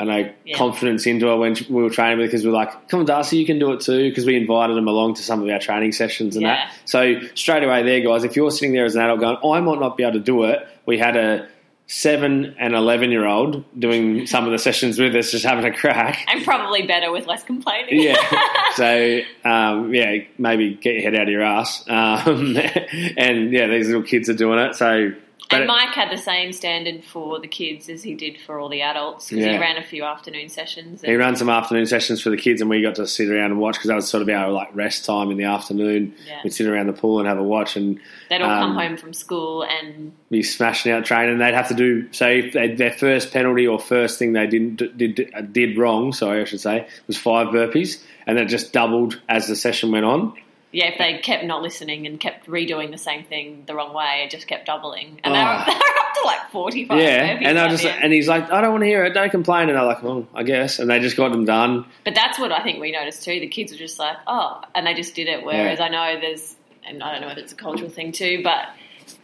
I 0.01 0.05
know 0.05 0.31
Yeah. 0.45 0.57
confidence 0.57 1.07
into 1.07 1.27
her 1.27 1.37
when 1.37 1.57
we 1.69 1.83
were 1.83 1.91
training 1.91 2.19
because 2.25 2.43
we 2.45 2.51
were 2.51 2.57
like, 2.57 2.89
come 2.89 3.01
on, 3.01 3.07
Darcy, 3.07 3.37
you 3.37 3.45
can 3.47 3.59
do 3.59 3.73
it 3.73 3.81
too. 3.81 4.09
Because 4.09 4.27
we 4.27 4.37
invited 4.37 4.77
them 4.77 4.87
along 4.87 5.15
to 5.15 5.23
some 5.25 5.43
of 5.43 5.49
our 5.49 5.59
training 5.59 5.91
sessions 5.93 6.37
and 6.37 6.45
Yeah. 6.45 6.55
that. 6.55 6.73
So 6.85 7.21
straight 7.35 7.65
away 7.65 7.83
there, 7.83 8.01
guys, 8.01 8.23
if 8.23 8.37
you're 8.37 8.51
sitting 8.53 8.73
there 8.73 8.85
as 8.85 8.95
an 8.95 9.03
adult 9.03 9.19
going, 9.21 9.37
I 9.45 9.61
might 9.61 9.81
not 9.81 9.97
be 9.97 10.05
able 10.05 10.13
to 10.15 10.21
do 10.21 10.45
it, 10.45 10.67
we 10.87 10.99
had 10.99 11.17
a 11.17 11.49
seven 11.89 12.55
and 12.59 12.75
11 12.75 13.11
year 13.11 13.27
old 13.27 13.65
doing 13.79 14.27
some 14.27 14.45
of 14.45 14.53
the 14.53 14.59
sessions 14.59 14.99
with 14.99 15.17
us, 15.17 15.31
just 15.33 15.45
having 15.45 15.65
a 15.65 15.75
crack. 15.75 16.25
And 16.29 16.45
probably 16.45 16.87
better 16.87 17.11
with 17.11 17.27
less 17.27 17.43
complaining. 17.43 18.01
Yeah. 18.01 18.17
So, 18.75 19.21
um, 19.45 19.93
yeah, 19.93 20.19
maybe 20.37 20.75
get 20.75 20.95
your 20.95 21.03
head 21.03 21.15
out 21.17 21.23
of 21.23 21.29
your 21.31 21.43
ass. 21.43 21.83
Um, 21.89 22.57
and 23.17 23.53
yeah, 23.53 23.67
these 23.67 23.89
little 23.89 24.05
kids 24.05 24.29
are 24.29 24.35
doing 24.35 24.61
it. 24.61 24.77
So, 24.77 25.15
But 25.51 25.61
and 25.61 25.67
Mike 25.67 25.95
had 25.95 26.11
the 26.11 26.21
same 26.21 26.53
standard 26.53 27.05
for 27.05 27.41
the 27.41 27.49
kids 27.49 27.89
as 27.89 28.03
he 28.03 28.15
did 28.15 28.39
for 28.39 28.59
all 28.61 28.69
the 28.69 28.83
adults 28.83 29.31
because 29.31 29.47
Yeah. 29.47 29.53
he 29.53 29.59
ran 29.59 29.79
a 29.79 29.83
few 29.83 30.05
afternoon 30.05 30.51
sessions. 30.51 31.01
He 31.03 31.15
ran 31.17 31.37
some 31.37 31.49
afternoon 31.49 31.87
sessions 31.87 32.21
for 32.21 32.29
the 32.29 32.37
kids, 32.37 32.61
and 32.61 32.69
we 32.69 32.83
got 32.83 32.97
to 32.97 33.07
sit 33.07 33.31
around 33.31 33.53
and 33.53 33.59
watch 33.59 33.77
because 33.77 33.89
that 33.89 33.95
was 33.95 34.07
sort 34.07 34.23
of 34.23 34.29
our 34.29 34.51
like 34.53 34.69
rest 34.75 35.07
time 35.07 35.31
in 35.31 35.39
the 35.39 35.45
afternoon. 35.45 36.15
Yeah. 36.27 36.41
We'd 36.45 36.53
sit 36.53 36.67
around 36.67 36.89
the 36.89 36.93
pool 36.93 37.19
and 37.19 37.27
have 37.27 37.39
a 37.39 37.43
watch, 37.43 37.77
and 37.77 37.99
they'd 38.29 38.43
all 38.43 38.49
come 38.61 38.73
um, 38.73 38.77
home 38.77 38.97
from 38.99 39.15
school 39.15 39.63
and 39.65 40.13
be 40.31 40.43
smashing 40.43 40.93
out 40.93 41.07
training. 41.07 41.33
And 41.33 41.41
they'd 41.41 41.55
have 41.55 41.69
to 41.69 41.75
do 41.75 42.13
so 42.13 42.27
they, 42.27 42.75
their 42.75 42.93
first 42.93 43.33
penalty 43.33 43.67
or 43.67 43.79
first 43.79 44.19
thing 44.19 44.35
they 44.35 44.47
didn't 44.47 44.97
did 44.99 45.33
did 45.53 45.79
wrong. 45.79 46.13
Sorry, 46.13 46.43
I 46.43 46.45
should 46.45 46.61
say 46.61 46.87
was 47.07 47.17
five 47.17 47.49
burpees, 47.49 48.03
and 48.27 48.37
that 48.37 48.49
just 48.49 48.75
doubled 48.75 49.19
as 49.31 49.49
the 49.49 49.57
session 49.57 49.93
went 49.93 50.05
on. 50.05 50.35
Yeah, 50.73 50.87
if 50.89 50.99
they 50.99 51.19
kept 51.19 51.45
not 51.45 51.63
listening 51.63 52.07
and 52.07 52.21
kept 52.21 52.47
redoing 52.47 52.91
the 52.91 52.99
same 52.99 53.25
thing 53.25 53.65
the 53.67 53.75
wrong 53.75 53.95
way, 53.95 54.23
it 54.25 54.31
just 54.31 54.47
kept 54.47 54.67
doubling. 54.67 55.21
And 55.25 55.35
they, 55.35 55.39
Oh. 55.39 55.43
Ah. 55.43 55.65
were, 55.67 55.73
they 55.73 55.79
up 55.79 56.15
to 56.15 56.27
like 56.27 56.51
45 56.51 56.99
yeah, 56.99 57.39
and 57.43 57.59
I 57.59 57.69
just 57.69 57.85
and 57.85 58.13
he's 58.13 58.29
like, 58.29 58.51
I 58.51 58.61
don't 58.61 58.73
want 58.73 58.83
to 58.83 58.87
hear 58.89 59.05
it. 59.05 59.15
Don't 59.15 59.31
complain. 59.31 59.69
And 59.71 59.79
I'm 59.79 59.87
like, 59.87 60.03
well, 60.03 60.27
I 60.35 60.43
guess. 60.43 60.79
And 60.79 60.91
they 60.91 61.01
just 61.01 61.17
got 61.17 61.31
them 61.31 61.45
done. 61.45 61.87
But 62.05 62.15
that's 62.15 62.39
what 62.39 62.53
I 62.53 62.63
think 62.63 62.81
we 62.81 62.93
noticed 62.93 63.23
too. 63.25 63.41
The 63.41 63.49
kids 63.49 63.73
were 63.73 63.79
just 63.79 63.99
like, 63.99 64.17
oh, 64.27 64.61
and 64.75 64.87
they 64.87 64.95
just 64.95 65.15
did 65.15 65.29
it. 65.29 65.45
Whereas 65.45 65.79
Yeah. 65.79 65.85
I 65.87 65.89
know 65.89 66.21
there's, 66.21 66.55
and 66.87 67.03
I 67.03 67.13
don't 67.13 67.21
know 67.23 67.29
if 67.29 67.39
it's 67.39 67.53
a 67.53 67.57
cultural 67.57 67.91
thing 67.91 68.13
too, 68.13 68.41
but 68.45 68.67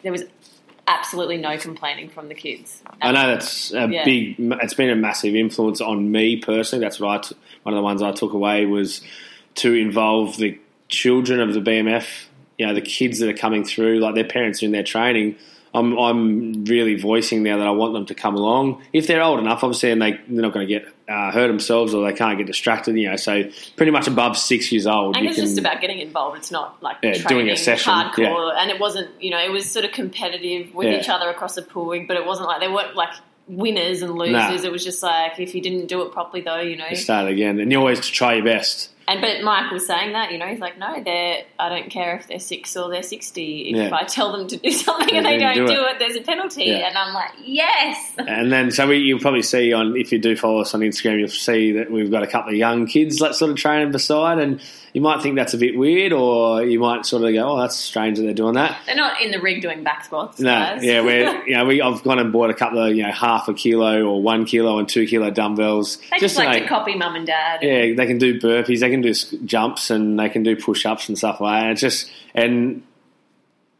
there 0.03 0.13
was 0.13 0.25
absolutely 0.87 1.39
no 1.39 1.57
complaining 1.59 2.11
from 2.11 2.29
the 2.29 2.35
kids. 2.35 2.83
I 3.01 3.13
know 3.13 3.29
that's 3.29 3.73
a 3.73 3.89
Yeah. 3.89 4.05
big. 4.05 4.37
It's 4.39 4.75
been 4.75 4.91
a 4.91 4.97
massive 4.97 5.35
influence 5.35 5.81
on 5.81 6.11
me 6.11 6.37
personally. 6.39 6.85
That's 6.85 7.01
what 7.01 7.09
I. 7.09 7.29
T- 7.29 7.37
one 7.63 7.75
of 7.75 7.79
the 7.79 7.83
ones 7.83 8.03
I 8.03 8.13
took 8.13 8.33
away 8.35 8.67
was 8.67 9.01
to 9.57 9.73
involve 9.73 10.37
the 10.37 10.59
children 10.95 11.41
of 11.41 11.53
the 11.55 11.61
BMF. 11.61 12.07
You 12.59 12.67
know, 12.67 12.75
the 12.75 12.81
kids 12.83 13.19
that 13.19 13.29
are 13.29 13.37
coming 13.37 13.65
through, 13.65 13.99
like 13.99 14.15
their 14.15 14.25
parents 14.25 14.63
are 14.63 14.67
in 14.67 14.73
their 14.73 14.85
training. 14.85 15.37
I'm, 15.77 15.99
I'm 15.99 16.65
really 16.67 16.95
voicing 16.95 17.43
now 17.43 17.59
that 17.59 17.67
I 17.67 17.73
want 17.73 17.95
them 17.95 18.07
to 18.07 18.15
come 18.15 18.37
along 18.37 18.81
if 18.93 19.09
they're 19.09 19.21
old 19.21 19.41
enough, 19.41 19.65
obviously, 19.65 19.91
and 19.91 20.01
they 20.01 20.13
they're 20.13 20.43
not 20.43 20.53
going 20.53 20.69
to 20.69 20.73
get 20.73 20.87
uh, 21.09 21.33
hurt 21.33 21.49
themselves 21.49 21.93
or 21.95 22.07
they 22.09 22.17
can't 22.17 22.39
get 22.39 22.47
distracted. 22.47 22.97
You 22.97 23.11
know, 23.11 23.17
so 23.17 23.43
pretty 23.77 23.91
much 23.91 24.07
above 24.07 24.39
six 24.39 24.71
years 24.71 24.87
old, 24.87 25.17
And 25.17 25.27
it's 25.27 25.35
can. 25.35 25.47
just 25.47 25.59
about 25.59 25.81
getting 25.81 25.99
involved. 25.99 26.37
It's 26.39 26.53
not 26.53 26.81
like 26.81 26.99
Yeah, 27.03 27.15
training, 27.15 27.27
doing 27.29 27.49
a 27.51 27.57
session, 27.57 27.93
hardcore, 27.93 28.53
yeah. 28.55 28.63
and 28.63 28.71
it 28.71 28.79
wasn't. 28.79 29.11
You 29.21 29.31
know, 29.31 29.41
it 29.45 29.51
was 29.51 29.69
sort 29.69 29.85
of 29.85 29.91
competitive 29.91 30.73
with 30.77 30.87
Yeah. 30.87 31.01
each 31.01 31.09
other 31.09 31.29
across 31.29 31.57
the 31.57 31.63
pool, 31.63 31.87
wing, 31.87 32.07
but 32.07 32.17
it 32.17 32.25
wasn't 32.25 32.47
like 32.47 32.61
they 32.61 32.69
weren't 32.69 32.95
like 32.95 33.11
winners 33.49 34.01
and 34.03 34.15
losers. 34.15 34.63
Nah. 34.63 34.69
It 34.69 34.71
was 34.71 34.85
just 34.85 35.03
like 35.03 35.41
if 35.41 35.57
you 35.57 35.61
didn't 35.61 35.87
do 35.89 36.03
it 36.03 36.13
properly, 36.13 36.43
though, 36.43 36.61
you 36.61 36.77
know. 36.77 36.87
you 36.89 36.95
Start 36.95 37.27
again, 37.29 37.59
and 37.59 37.73
you 37.73 37.79
always 37.81 37.99
to 37.99 38.13
try 38.13 38.35
your 38.35 38.45
best. 38.45 38.91
And 39.07 39.21
but 39.21 39.43
Mike 39.43 39.71
was 39.71 39.87
saying 39.87 40.13
that, 40.15 40.33
you 40.33 40.39
know, 40.39 40.47
he's 40.47 40.61
like, 40.61 40.79
no, 40.79 41.03
they're. 41.03 41.45
I 41.59 41.69
don't 41.69 41.91
care 41.91 42.17
if 42.17 42.27
they're 42.27 42.39
six 42.39 42.77
or 42.77 42.89
they're 42.91 43.03
sixty. 43.03 43.69
If 43.71 43.77
Yeah. 43.77 43.91
I 43.95 44.05
tell 44.05 44.33
them 44.33 44.49
to 44.49 44.57
do 44.57 44.71
something 44.73 45.15
and 45.17 45.27
they 45.27 45.39
don't 45.39 45.55
do 45.55 45.67
do 45.67 45.85
it. 45.85 45.93
it. 45.93 45.99
there's 45.99 46.17
a 46.17 46.23
penalty. 46.23 46.65
Yeah. 46.65 46.89
And 46.89 46.97
I'm 46.97 47.13
like, 47.13 47.31
yes. 47.43 48.13
And 48.19 48.51
then, 48.51 48.71
so 48.71 48.87
we, 48.89 48.97
you'll 48.99 49.21
probably 49.21 49.43
see 49.43 49.73
on 49.73 49.97
if 49.97 50.11
you 50.13 50.19
do 50.19 50.37
follow 50.37 50.61
us 50.61 50.75
on 50.75 50.81
Instagram, 50.81 51.19
you'll 51.21 51.29
see 51.29 51.73
that 51.73 51.91
we've 51.91 52.11
got 52.11 52.23
a 52.23 52.27
couple 52.27 52.51
of 52.53 52.57
young 52.57 52.87
kids 52.87 53.19
that 53.19 53.35
sort 53.35 53.51
of 53.51 53.57
training 53.59 53.93
beside, 53.93 54.39
and 54.39 54.61
you 54.95 55.01
might 55.01 55.21
think 55.23 55.35
that's 55.35 55.55
a 55.55 55.59
bit 55.59 55.77
weird, 55.77 56.13
or 56.13 56.63
you 56.63 56.79
might 56.79 57.05
sort 57.05 57.25
of 57.25 57.35
go, 57.35 57.51
"Oh, 57.51 57.59
that's 57.59 57.75
strange 57.75 58.17
that 58.17 58.23
they're 58.23 58.33
doing 58.33 58.55
that." 58.55 58.79
They're 58.87 58.95
not 58.95 59.21
in 59.21 59.33
the 59.33 59.41
rig 59.41 59.61
doing 59.61 59.83
back 59.83 60.05
squats. 60.05 60.39
No, 60.39 60.51
guys. 60.51 60.85
yeah, 60.85 61.01
we're 61.03 61.45
you 61.47 61.57
know 61.57 61.65
we 61.65 61.83
I've 61.83 62.05
gone 62.05 62.21
and 62.21 62.33
bought 62.33 62.51
a 62.51 62.55
couple 62.55 62.79
of 62.79 62.95
you 62.95 63.03
know 63.03 63.11
half 63.11 63.49
a 63.49 63.55
kilo 63.55 64.05
or 64.05 64.23
one 64.23 64.45
kilo 64.45 64.79
and 64.79 64.89
two 64.89 65.05
kilo 65.05 65.31
dumbbells. 65.31 65.99
they 66.13 66.19
just, 66.21 66.37
like 66.37 66.59
to 66.59 66.61
to 66.61 66.69
copy 66.69 66.95
mum 66.95 67.17
and 67.17 67.27
dad. 67.27 67.61
yeah, 67.63 67.93
they 67.95 68.07
can 68.07 68.19
do 68.19 68.39
burpees, 68.39 68.81
they 68.81 68.91
can 68.91 69.01
do 69.01 69.13
jumps, 69.45 69.91
and 69.91 70.19
they 70.19 70.29
can 70.29 70.45
do 70.45 70.55
push 70.55 70.87
ups 70.87 71.09
and 71.09 71.19
stuff 71.19 71.41
like 71.41 71.61
that. 71.61 71.63
And 71.65 71.73
it's 71.73 71.81
just 71.81 72.13
and 72.33 72.83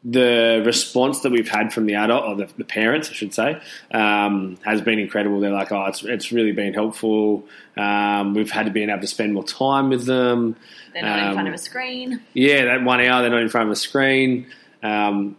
the 0.05 0.63
response 0.67 1.21
that 1.21 1.33
we've 1.33 1.49
had 1.49 1.73
from 1.73 1.87
the 1.87 1.95
adult 1.95 2.25
or 2.25 2.37
the, 2.37 2.49
the 2.59 2.65
parents, 2.65 3.09
I 3.09 3.15
should 3.15 3.33
say, 3.33 3.59
um, 3.91 4.59
has 4.65 4.83
been 4.83 4.99
incredible. 4.99 5.41
They're 5.41 5.51
like, 5.51 5.73
"Oh, 5.73 5.85
it's 5.87 6.03
it's 6.05 6.31
really 6.31 6.53
been 6.53 6.75
helpful." 6.75 7.45
Um, 7.77 8.35
we've 8.35 8.51
had 8.51 8.67
to 8.67 8.71
be 8.73 8.83
able 8.83 9.01
to 9.01 9.07
spend 9.07 9.33
more 9.33 9.45
time 9.45 9.89
with 9.89 10.05
them. 10.05 10.57
They're 10.93 11.03
not 11.03 11.19
in 11.19 11.25
Um, 11.29 11.33
front 11.35 11.49
of 11.49 11.55
a 11.55 11.59
screen. 11.59 12.21
Yeah, 12.35 12.67
that 12.67 12.85
one 12.85 13.01
hour 13.01 13.23
they're 13.23 13.31
not 13.31 13.41
in 13.43 13.49
front 13.49 13.69
of 13.69 13.73
a 13.73 13.77
screen. 13.77 14.47
Um, 14.83 15.37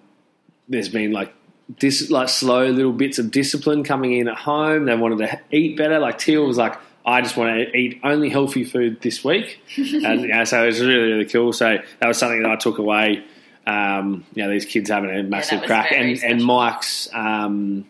there's 0.67 0.89
been 0.89 1.11
like 1.11 1.31
this, 1.79 2.09
like 2.09 2.29
slow 2.29 2.65
little 2.67 2.91
bits 2.91 3.19
of 3.19 3.29
discipline 3.31 3.83
coming 3.83 4.13
in 4.13 4.27
at 4.27 4.35
home. 4.37 4.85
They 4.85 4.95
wanted 4.95 5.19
to 5.19 5.39
eat 5.51 5.77
better. 5.77 5.99
Like 5.99 6.17
Teal 6.17 6.45
was 6.47 6.57
like, 6.57 6.75
I 7.05 7.21
just 7.21 7.37
want 7.37 7.55
to 7.55 7.77
eat 7.77 7.99
only 8.03 8.29
healthy 8.29 8.63
food 8.63 8.99
this 9.01 9.23
week, 9.23 9.61
and 9.77 10.27
yeah, 10.27 10.43
so 10.43 10.63
it 10.63 10.65
was 10.67 10.81
really 10.81 11.11
really 11.11 11.25
cool. 11.25 11.53
So 11.53 11.77
that 11.99 12.07
was 12.07 12.17
something 12.17 12.41
that 12.41 12.51
I 12.51 12.55
took 12.55 12.79
away. 12.79 13.23
Um, 13.67 14.25
you 14.33 14.43
know, 14.43 14.49
these 14.49 14.65
kids 14.65 14.89
having 14.89 15.09
a 15.09 15.23
massive 15.23 15.61
was 15.61 15.67
crack, 15.67 15.91
and 15.91 16.21
and. 16.23 16.43
Mike's 16.43 17.09
um, 17.13 17.85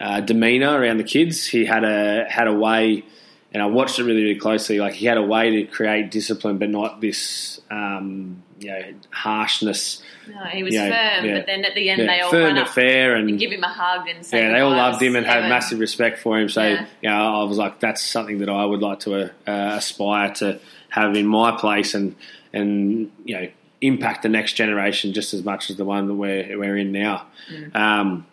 uh, 0.00 0.20
demeanor 0.20 0.78
around 0.80 0.96
the 0.96 1.04
kids. 1.04 1.46
He 1.46 1.64
had 1.64 1.84
a 1.84 2.24
had 2.28 2.48
a 2.48 2.52
way, 2.52 3.04
and 3.52 3.62
I 3.62 3.66
watched 3.66 3.98
it 3.98 4.04
really 4.04 4.22
really 4.22 4.38
closely. 4.40 4.78
Like 4.80 4.94
he 4.94 5.06
had 5.06 5.18
a 5.18 5.22
way 5.22 5.50
to 5.50 5.64
create 5.64 6.10
discipline, 6.10 6.58
but 6.58 6.70
not 6.70 7.00
this 7.00 7.60
um, 7.70 8.42
you 8.58 8.70
know 8.70 8.82
harshness. 9.10 10.02
No, 10.28 10.44
he 10.44 10.62
was 10.62 10.74
yeah, 10.74 10.88
firm, 11.16 11.26
yeah. 11.26 11.38
but 11.38 11.46
then 11.46 11.64
at 11.64 11.74
the 11.74 11.90
end 11.90 12.00
they 12.00 12.20
all 12.20 12.30
firm 12.30 12.54
run 12.54 12.58
up 12.58 12.68
fair, 12.68 13.14
and 13.14 13.28
and 13.28 13.38
give 13.38 13.52
him 13.52 13.62
a 13.62 13.68
hug 13.68 14.08
and 14.08 14.24
say 14.24 14.42
yeah, 14.42 14.52
they 14.52 14.60
all 14.60 14.70
loved 14.70 15.02
him 15.02 15.16
and 15.16 15.26
had 15.26 15.48
massive 15.48 15.78
respect 15.78 16.18
for 16.18 16.38
him. 16.38 16.48
So 16.48 16.62
Yeah. 16.62 16.86
you 17.02 17.10
know, 17.10 17.40
I 17.40 17.44
was 17.44 17.58
like, 17.58 17.80
that's 17.80 18.02
something 18.02 18.38
that 18.38 18.48
I 18.48 18.64
would 18.64 18.80
like 18.80 19.00
to 19.00 19.24
uh, 19.24 19.30
aspire 19.46 20.32
to 20.34 20.60
have 20.88 21.14
in 21.16 21.26
my 21.26 21.52
place, 21.52 21.94
and 21.94 22.16
and 22.52 23.10
you 23.24 23.38
know 23.38 23.48
impact 23.80 24.22
the 24.22 24.28
next 24.28 24.54
generation 24.54 25.12
just 25.12 25.32
as 25.34 25.44
much 25.44 25.70
as 25.70 25.76
the 25.76 25.84
one 25.84 26.06
that 26.06 26.14
we're 26.14 26.58
we're 26.58 26.76
in 26.76 26.92
now. 26.92 27.26
Mm. 27.50 27.74
Um, 27.74 28.26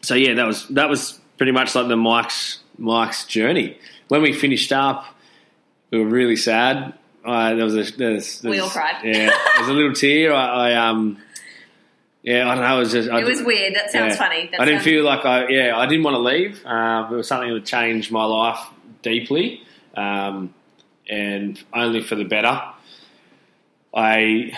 so 0.00 0.14
yeah, 0.14 0.34
that 0.34 0.46
was 0.46 0.66
that 0.68 0.88
was 0.88 1.18
pretty 1.36 1.52
much 1.52 1.74
like 1.74 1.88
the 1.88 1.96
Mike's 1.96 2.58
Mike's 2.78 3.24
journey. 3.24 3.78
When 4.08 4.22
we 4.22 4.32
finished 4.32 4.72
up, 4.72 5.04
we 5.90 5.98
were 5.98 6.06
really 6.06 6.36
sad. 6.36 6.94
Uh, 7.24 7.54
there 7.54 7.64
was 7.64 7.74
a 7.74 7.76
there's, 7.76 7.96
there's, 7.96 8.42
We 8.42 8.58
all 8.58 8.68
cried. 8.68 9.04
Yeah, 9.04 9.30
there's 9.56 9.68
a 9.68 9.72
little 9.72 9.92
tear. 9.92 10.32
I, 10.32 10.70
I 10.70 10.88
um. 10.88 11.18
Yeah, 12.24 12.48
I 12.48 12.54
don't 12.54 12.64
know. 12.64 12.76
It 12.76 12.80
was 12.80 12.92
just. 12.92 13.10
I, 13.10 13.18
It 13.20 13.24
was 13.24 13.42
weird. 13.42 13.74
That 13.74 13.90
sounds 13.90 14.14
yeah. 14.14 14.18
funny. 14.18 14.48
That 14.52 14.60
I 14.60 14.64
didn't 14.64 14.78
sounds- 14.78 14.84
feel 14.84 15.04
like 15.04 15.24
I, 15.24 15.48
yeah, 15.48 15.76
I 15.76 15.86
didn't 15.86 16.04
want 16.04 16.14
to 16.14 16.20
leave. 16.20 16.64
Uh, 16.64 17.08
it 17.10 17.14
was 17.14 17.26
something 17.26 17.52
that 17.52 17.64
changed 17.64 18.12
my 18.12 18.24
life 18.24 18.60
deeply, 19.02 19.62
um, 19.96 20.54
and 21.08 21.60
only 21.74 22.00
for 22.00 22.14
the 22.14 22.24
better. 22.24 22.62
I, 23.94 24.52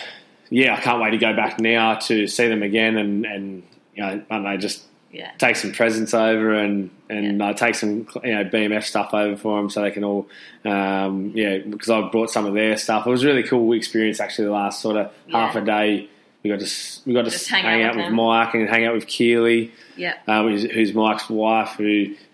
yeah, 0.51 0.75
I 0.75 0.81
can't 0.81 1.03
wait 1.03 1.11
to 1.11 1.19
go 1.19 1.35
back 1.35 1.59
now 1.61 1.95
to 1.95 2.27
see 2.27 2.49
them 2.49 2.63
again, 2.63 2.97
and 2.97 3.25
and 3.27 3.63
you 3.95 4.03
know, 4.03 4.23
I 4.31 4.35
don't 4.35 4.45
know, 4.45 4.57
just 4.57 4.83
Yeah. 5.13 5.31
take 5.39 5.57
some 5.57 5.73
presents 5.73 6.15
over 6.15 6.53
and 6.55 6.91
and 7.09 7.41
uh, 7.43 7.53
take 7.55 7.75
some 7.77 8.07
you 8.25 8.35
know 8.35 8.45
BMF 8.45 8.83
stuff 8.85 9.13
over 9.15 9.37
for 9.37 9.59
them 9.59 9.71
so 9.71 9.83
they 9.83 9.91
can 9.91 10.05
all 10.05 10.29
um, 10.65 11.31
yeah 11.35 11.59
because 11.59 11.91
I 11.91 12.01
brought 12.09 12.31
some 12.31 12.47
of 12.47 12.55
their 12.55 12.77
stuff. 12.77 13.07
It 13.07 13.11
was 13.11 13.23
a 13.23 13.27
really 13.27 13.43
cool 13.45 13.73
experience 13.73 14.21
actually. 14.21 14.47
The 14.47 14.53
last 14.53 14.81
sort 14.81 14.97
of 14.97 15.13
half 15.31 15.55
a 15.57 15.61
day 15.61 16.09
we 16.43 16.51
got 16.51 16.61
to 16.61 16.67
we 17.07 17.15
got 17.15 17.25
to 17.25 17.31
Just 17.31 17.45
s- 17.45 17.49
hang 17.49 17.65
hang, 17.65 17.83
out 17.85 17.97
with 17.97 18.05
with. 18.07 18.15
Mike 18.15 18.55
and 18.55 18.69
hang 18.69 18.85
out 18.85 18.95
with 18.95 19.07
Keely, 19.07 19.73
Yeah. 19.97 20.15
um, 20.27 20.49
who's, 20.49 20.63
who's 20.65 20.93
Mike's 20.93 21.31
wife, 21.31 21.71
who 21.79 21.87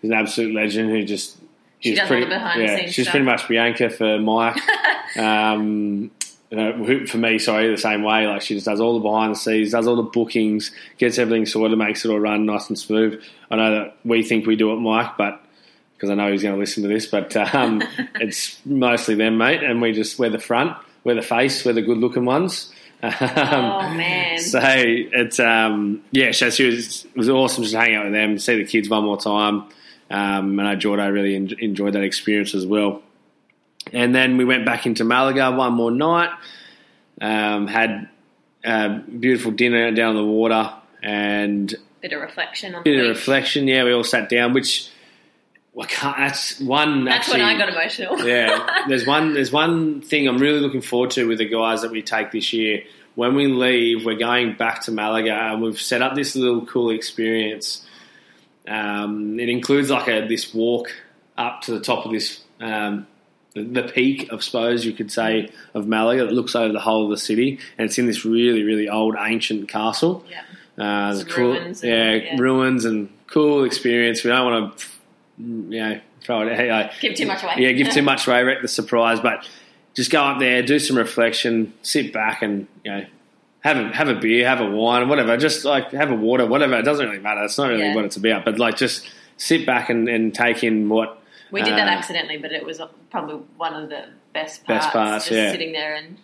is 0.02 0.10
an 0.10 0.12
absolute 0.14 0.52
legend. 0.54 0.90
Who 0.90 1.04
just 1.04 1.36
She 1.80 1.90
does 1.94 2.00
all 2.00 2.06
pretty, 2.08 2.24
the 2.24 2.30
behind 2.30 2.60
the 2.60 2.64
yeah, 2.64 2.76
she's 2.88 3.04
stuff. 3.04 3.12
pretty 3.12 3.26
much 3.26 3.46
Bianca 3.48 3.88
for 3.90 4.18
Mike. 4.18 4.56
um, 5.16 6.10
you 6.50 6.56
know, 6.56 7.06
for 7.06 7.18
me, 7.18 7.38
sorry, 7.38 7.70
the 7.70 7.76
same 7.76 8.02
way. 8.02 8.26
Like 8.26 8.42
she 8.42 8.54
just 8.54 8.66
does 8.66 8.80
all 8.80 8.94
the 8.94 9.00
behind 9.00 9.34
the 9.34 9.38
scenes, 9.38 9.70
does 9.70 9.86
all 9.86 9.96
the 9.96 10.02
bookings, 10.02 10.72
gets 10.98 11.18
everything 11.18 11.46
sorted, 11.46 11.78
makes 11.78 12.04
it 12.04 12.10
all 12.10 12.18
run 12.18 12.44
nice 12.46 12.68
and 12.68 12.78
smooth. 12.78 13.22
I 13.50 13.56
know 13.56 13.70
that 13.72 13.96
we 14.04 14.22
think 14.24 14.46
we 14.46 14.56
do 14.56 14.72
it, 14.72 14.76
Mike, 14.76 15.16
but 15.16 15.40
because 15.96 16.10
I 16.10 16.14
know 16.14 16.30
he's 16.32 16.42
going 16.42 16.54
to 16.54 16.60
listen 16.60 16.82
to 16.82 16.88
this, 16.88 17.06
but 17.06 17.36
um, 17.54 17.82
it's 18.16 18.58
mostly 18.66 19.14
them, 19.14 19.38
mate, 19.38 19.62
and 19.62 19.80
we 19.80 19.92
just 19.92 20.18
we're 20.18 20.30
the 20.30 20.38
front, 20.38 20.76
we're 21.04 21.14
the 21.14 21.22
face, 21.22 21.64
we're 21.64 21.72
the 21.74 21.82
good 21.82 21.98
looking 21.98 22.24
ones. 22.24 22.72
Um, 23.02 23.12
Oh 23.22 23.94
man. 23.94 24.38
so 24.38 24.60
it's 24.62 25.40
um, 25.40 26.02
yeah, 26.10 26.32
so 26.32 26.50
she 26.50 26.66
was, 26.66 27.06
it 27.06 27.16
was 27.16 27.30
awesome 27.30 27.62
just 27.64 27.72
to 27.74 27.80
hang 27.80 27.94
out 27.94 28.04
with 28.04 28.12
them, 28.12 28.38
see 28.38 28.56
the 28.58 28.66
kids 28.66 28.90
one 28.90 29.04
more 29.04 29.18
time, 29.18 29.64
um, 30.10 30.58
and 30.58 30.68
I 30.68 30.76
Jordo 30.76 31.10
really 31.10 31.34
en- 31.34 31.56
enjoyed 31.60 31.94
that 31.94 32.02
experience 32.02 32.54
as 32.54 32.66
well. 32.66 33.02
And 33.92 34.14
then 34.14 34.36
we 34.36 34.44
went 34.44 34.64
back 34.64 34.86
into 34.86 35.04
Malaga 35.04 35.50
one 35.50 35.72
more 35.72 35.90
night, 35.90 36.30
um, 37.20 37.66
had 37.66 38.08
a 38.64 38.98
beautiful 38.98 39.50
dinner 39.52 39.90
down 39.90 40.16
on 40.16 40.16
the 40.16 40.24
water, 40.24 40.72
and 41.02 41.74
Bit 42.00 42.12
of 42.14 42.22
reflection 42.22 42.74
on 42.74 42.82
bit 42.82 42.96
the 42.96 43.02
of 43.02 43.08
reflection. 43.08 43.68
Yeah, 43.68 43.84
we 43.84 43.92
all 43.92 44.04
sat 44.04 44.30
down, 44.30 44.54
which 44.54 44.90
well, 45.74 45.86
can't, 45.86 46.16
that's 46.16 46.58
one. 46.60 47.04
That's 47.04 47.28
actually, 47.28 47.42
when 47.42 47.56
I 47.56 47.58
got 47.58 47.68
emotional. 47.68 48.18
yeah, 48.26 48.84
there's 48.88 49.06
one. 49.06 49.34
There's 49.34 49.52
one 49.52 50.00
thing 50.00 50.26
I'm 50.26 50.38
really 50.38 50.60
looking 50.60 50.80
forward 50.80 51.10
to 51.12 51.28
with 51.28 51.38
the 51.38 51.48
guys 51.48 51.82
that 51.82 51.90
we 51.90 52.02
take 52.02 52.32
this 52.32 52.52
year. 52.52 52.84
When 53.16 53.34
we 53.34 53.48
leave, 53.48 54.06
we're 54.06 54.16
going 54.16 54.56
back 54.56 54.84
to 54.84 54.92
Malaga, 54.92 55.32
and 55.32 55.62
we've 55.62 55.80
set 55.80 56.00
up 56.00 56.14
this 56.14 56.34
little 56.34 56.64
cool 56.64 56.90
experience. 56.90 57.86
Um, 58.66 59.38
it 59.38 59.48
includes 59.48 59.90
like 59.90 60.08
a 60.08 60.26
this 60.26 60.54
walk 60.54 60.88
up 61.36 61.62
to 61.62 61.72
the 61.72 61.80
top 61.80 62.06
of 62.06 62.12
this 62.12 62.40
um, 62.60 63.06
the, 63.54 63.62
the 63.62 63.82
peak, 63.82 64.28
I 64.32 64.38
suppose 64.38 64.84
you 64.84 64.92
could 64.92 65.10
say, 65.10 65.50
of 65.74 65.86
Malaga 65.86 66.26
that 66.26 66.32
looks 66.32 66.54
over 66.54 66.72
the 66.72 66.80
whole 66.80 67.04
of 67.04 67.10
the 67.10 67.16
city, 67.18 67.58
and 67.78 67.86
it's 67.86 67.98
in 67.98 68.06
this 68.06 68.24
really 68.24 68.62
really 68.62 68.88
old 68.88 69.16
ancient 69.18 69.68
castle. 69.68 70.24
yeah. 70.28 70.42
Uh, 70.78 71.14
the 71.14 71.24
cool, 71.26 71.52
ruins 71.52 71.82
and- 71.82 71.92
yeah, 71.92 72.12
yeah. 72.14 72.36
ruins 72.38 72.84
and 72.86 73.10
cool 73.26 73.64
experience. 73.64 74.24
We 74.24 74.30
don't 74.30 74.50
want 74.50 74.78
to, 74.78 74.86
you 75.38 75.80
know, 75.80 76.00
throw 76.22 76.46
it. 76.48 76.68
Like, 76.70 77.00
Give 77.00 77.14
too 77.14 77.26
much 77.26 77.42
away. 77.42 77.54
yeah, 77.58 77.72
give 77.72 77.90
too 77.90 78.02
much 78.12 78.26
away, 78.26 78.42
wreck 78.44 78.62
the 78.62 78.68
surprise. 78.68 79.20
But 79.20 79.46
just 79.94 80.10
go 80.10 80.22
up 80.22 80.38
there, 80.38 80.62
do 80.62 80.78
some 80.78 80.96
reflection, 80.96 81.74
sit 81.82 82.12
back, 82.14 82.40
and 82.42 82.66
you 82.84 82.92
know, 82.92 83.04
have 83.62 83.76
a 83.76 83.88
have 83.94 84.08
a 84.08 84.14
beer, 84.14 84.46
have 84.48 84.60
a 84.60 84.70
wine, 84.70 85.06
whatever. 85.08 85.36
Just 85.36 85.66
like 85.66 85.90
have 85.90 86.10
a 86.10 86.14
water, 86.14 86.46
whatever. 86.46 86.78
It 86.78 86.84
doesn't 86.84 87.04
really 87.06 87.20
matter. 87.20 87.42
It's 87.44 87.58
not 87.58 87.68
really 87.68 87.82
Yeah. 87.82 87.94
what 87.94 88.06
it's 88.06 88.16
about. 88.16 88.46
But 88.46 88.58
like, 88.58 88.76
just 88.76 89.06
sit 89.36 89.66
back 89.66 89.90
and, 89.90 90.08
and 90.08 90.34
take 90.34 90.64
in 90.64 90.88
what. 90.88 91.19
We 91.50 91.62
did 91.62 91.74
that 91.74 91.88
uh, 91.88 91.90
accidentally, 91.90 92.38
but 92.38 92.52
it 92.52 92.64
was 92.64 92.80
probably 93.10 93.36
one 93.56 93.74
of 93.74 93.88
the 93.88 94.06
best 94.32 94.64
parts. 94.64 94.86
Best 94.86 94.92
parts, 94.92 95.24
just 95.26 95.36
yeah. 95.36 95.50
sitting 95.50 95.72
there 95.72 95.94
and 95.94 96.16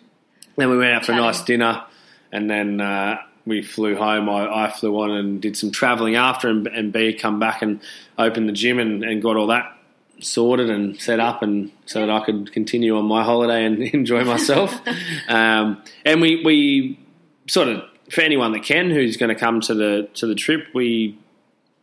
Then 0.55 0.69
we 0.69 0.77
went 0.77 0.93
out 0.93 1.05
for 1.05 1.11
a 1.11 1.15
nice 1.15 1.41
dinner, 1.41 1.83
and 2.31 2.49
then 2.49 2.81
uh, 2.81 3.17
we 3.45 3.61
flew 3.61 3.95
home. 3.95 4.29
I, 4.29 4.65
I 4.65 4.71
flew 4.71 4.99
on 4.99 5.11
and 5.11 5.41
did 5.41 5.57
some 5.57 5.71
travelling 5.71 6.15
after, 6.15 6.49
and, 6.49 6.67
and 6.67 6.93
B 6.93 7.13
come 7.13 7.39
back 7.39 7.61
and 7.61 7.81
opened 8.17 8.47
the 8.47 8.53
gym 8.53 8.79
and, 8.79 9.03
and 9.03 9.21
got 9.21 9.37
all 9.37 9.47
that 9.47 9.73
sorted 10.19 10.69
and 10.69 10.99
set 10.99 11.19
up, 11.19 11.41
and 11.41 11.71
so 11.85 12.01
that 12.01 12.09
I 12.09 12.23
could 12.23 12.51
continue 12.51 12.97
on 12.97 13.05
my 13.05 13.23
holiday 13.23 13.65
and 13.65 13.81
enjoy 13.93 14.23
myself. 14.23 14.73
um, 15.27 15.81
and 16.05 16.21
we 16.21 16.43
we 16.43 16.99
sort 17.47 17.67
of 17.67 17.83
for 18.11 18.21
anyone 18.21 18.51
that 18.53 18.63
can 18.63 18.89
who's 18.89 19.17
going 19.17 19.29
to 19.29 19.39
come 19.39 19.61
to 19.61 19.73
the 19.73 20.09
to 20.15 20.27
the 20.27 20.35
trip, 20.35 20.67
we 20.73 21.17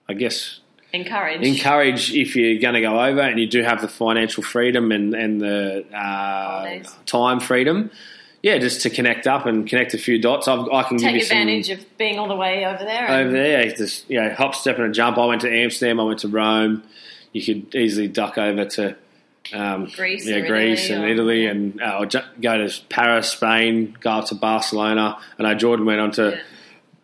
I 0.08 0.14
guess 0.14 0.60
encourage. 0.94 1.42
encourage 1.42 2.12
if 2.14 2.36
you're 2.36 2.60
going 2.60 2.74
to 2.74 2.80
go 2.80 3.00
over 3.00 3.20
and 3.20 3.38
you 3.38 3.46
do 3.46 3.62
have 3.62 3.80
the 3.80 3.88
financial 3.88 4.42
freedom 4.42 4.92
and, 4.92 5.14
and 5.14 5.40
the 5.40 5.84
uh, 5.94 6.82
time 7.06 7.40
freedom, 7.40 7.90
yeah, 8.42 8.58
just 8.58 8.82
to 8.82 8.90
connect 8.90 9.26
up 9.26 9.46
and 9.46 9.66
connect 9.66 9.94
a 9.94 9.98
few 9.98 10.20
dots. 10.20 10.48
I've, 10.48 10.68
I 10.68 10.82
can 10.82 10.98
give 10.98 11.06
Take 11.06 11.14
you 11.16 11.22
some 11.22 11.38
advantage 11.38 11.70
of 11.70 11.98
being 11.98 12.18
all 12.18 12.28
the 12.28 12.36
way 12.36 12.66
over 12.66 12.84
there. 12.84 13.08
over 13.10 13.30
there. 13.30 13.70
Just 13.72 14.08
you 14.10 14.20
know, 14.20 14.34
hop, 14.34 14.54
step, 14.54 14.76
and 14.78 14.86
a 14.86 14.92
jump. 14.92 15.16
I 15.18 15.26
went 15.26 15.40
to 15.42 15.50
Amsterdam. 15.50 15.98
I 16.00 16.04
went 16.04 16.18
to 16.20 16.28
Rome. 16.28 16.82
You 17.32 17.42
could 17.44 17.74
easily 17.74 18.08
duck 18.08 18.36
over 18.38 18.64
to. 18.64 18.96
Um, 19.52 19.90
Greece 19.94 20.26
yeah, 20.26 20.40
Greece 20.40 20.88
Italy 20.88 20.94
and 20.96 21.04
or- 21.04 21.08
Italy, 21.12 21.46
and 21.46 21.82
uh, 21.82 22.04
go 22.40 22.66
to 22.66 22.80
Paris, 22.88 23.28
Spain, 23.30 23.94
go 24.00 24.10
up 24.12 24.26
to 24.28 24.34
Barcelona. 24.34 25.18
I 25.38 25.42
know 25.42 25.54
Jordan 25.54 25.84
went 25.84 26.00
on 26.00 26.12
to, 26.12 26.30
Yeah. 26.30 26.40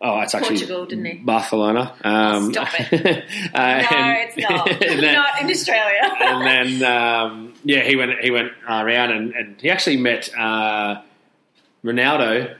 Oh, 0.01 0.19
it's 0.21 0.33
actually 0.35 0.57
Portugal, 0.57 0.85
didn't 0.85 1.05
he? 1.05 1.13
Barcelona. 1.19 1.93
Um, 2.03 2.51
Stop 2.51 2.69
it. 2.79 2.91
No, 3.53 4.15
it's 4.17 4.37
not. 4.37 4.67
not 5.01 5.41
in 5.41 5.49
Australia. 5.49 6.11
and 6.19 6.81
then 6.81 6.91
um, 6.91 7.53
yeah, 7.63 7.83
he 7.83 7.95
went 7.95 8.19
he 8.19 8.31
went 8.31 8.51
uh, 8.67 8.83
around 8.83 9.11
and, 9.11 9.33
and 9.33 9.61
he 9.61 9.69
actually 9.69 9.97
met 9.97 10.29
uh, 10.37 11.01
Ronaldo. 11.83 12.57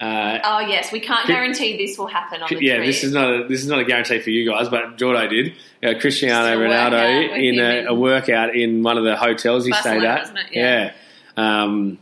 Uh, 0.00 0.38
oh 0.44 0.60
yes, 0.60 0.92
we 0.92 1.00
can't 1.00 1.26
guarantee 1.26 1.76
this 1.76 1.98
will 1.98 2.06
happen 2.06 2.40
on 2.40 2.48
the 2.48 2.64
yeah, 2.64 2.78
this 2.78 3.02
is 3.02 3.12
not 3.12 3.32
a 3.34 3.48
this 3.48 3.60
is 3.62 3.68
not 3.68 3.80
a 3.80 3.84
guarantee 3.84 4.20
for 4.20 4.30
you 4.30 4.48
guys, 4.48 4.68
but 4.68 4.96
Jordo 4.96 5.28
did. 5.28 5.54
Uh, 5.82 5.98
Cristiano 5.98 6.56
Ronaldo 6.56 7.36
in 7.36 7.58
a, 7.58 7.86
a 7.86 7.94
workout 7.94 8.54
in 8.54 8.82
one 8.82 8.96
of 8.96 9.04
the 9.04 9.16
hotels 9.16 9.64
he 9.64 9.72
Barcelona, 9.72 10.24
stayed 10.24 10.36
at. 10.36 10.54
Yeah. 10.54 10.92
Yeah. 11.36 11.62
Um, 11.62 11.98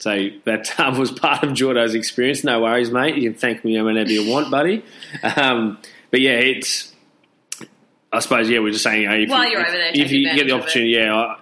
so 0.00 0.28
that 0.44 0.80
um, 0.80 0.98
was 0.98 1.12
part 1.12 1.44
of 1.44 1.54
Jordo's 1.54 1.94
experience. 1.94 2.42
No 2.42 2.60
worries, 2.62 2.90
mate. 2.90 3.16
You 3.16 3.30
can 3.30 3.38
thank 3.38 3.64
me 3.64 3.80
whenever 3.80 4.10
you 4.10 4.28
want, 4.28 4.50
buddy. 4.50 4.84
Um, 5.22 5.78
but 6.10 6.20
yeah, 6.20 6.32
it's. 6.32 6.92
I 8.12 8.18
suppose 8.18 8.50
yeah, 8.50 8.58
we're 8.58 8.72
just 8.72 8.82
saying. 8.82 9.02
You 9.02 9.08
know, 9.08 9.14
if 9.14 9.30
While 9.30 9.48
you, 9.48 9.58
if, 9.58 9.68
over 9.68 9.76
there, 9.76 9.90
if 9.94 10.10
you 10.10 10.24
get 10.34 10.46
the 10.46 10.54
it. 10.56 10.60
opportunity, 10.60 10.90
yeah, 10.90 11.14
I, 11.14 11.38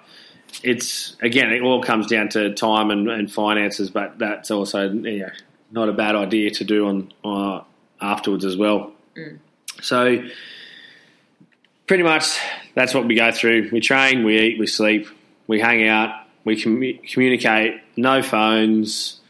it's 0.62 1.16
again, 1.22 1.52
it 1.52 1.62
all 1.62 1.82
comes 1.82 2.08
down 2.08 2.28
to 2.30 2.52
time 2.52 2.90
and, 2.90 3.08
and 3.08 3.32
finances, 3.32 3.90
but 3.90 4.18
that's 4.18 4.50
also 4.50 4.90
not 5.70 5.88
a 5.88 5.92
bad 5.92 6.16
idea 6.16 6.50
to 6.50 6.64
do 6.64 6.88
on 6.88 7.12
uh, 7.24 7.62
afterwards 8.00 8.44
as 8.44 8.56
well. 8.56 8.92
Mm. 9.16 9.38
So 9.80 10.24
pretty 11.86 12.02
much 12.02 12.38
that's 12.74 12.92
what 12.92 13.06
we 13.06 13.14
go 13.14 13.30
through. 13.30 13.70
We 13.70 13.80
train, 13.80 14.24
we 14.24 14.38
eat, 14.38 14.58
we 14.58 14.66
sleep, 14.66 15.08
we 15.46 15.60
hang 15.60 15.86
out, 15.86 16.27
we 16.48 16.56
commu- 16.62 17.12
communicate. 17.12 17.80
No 17.96 18.22
phones. 18.22 19.20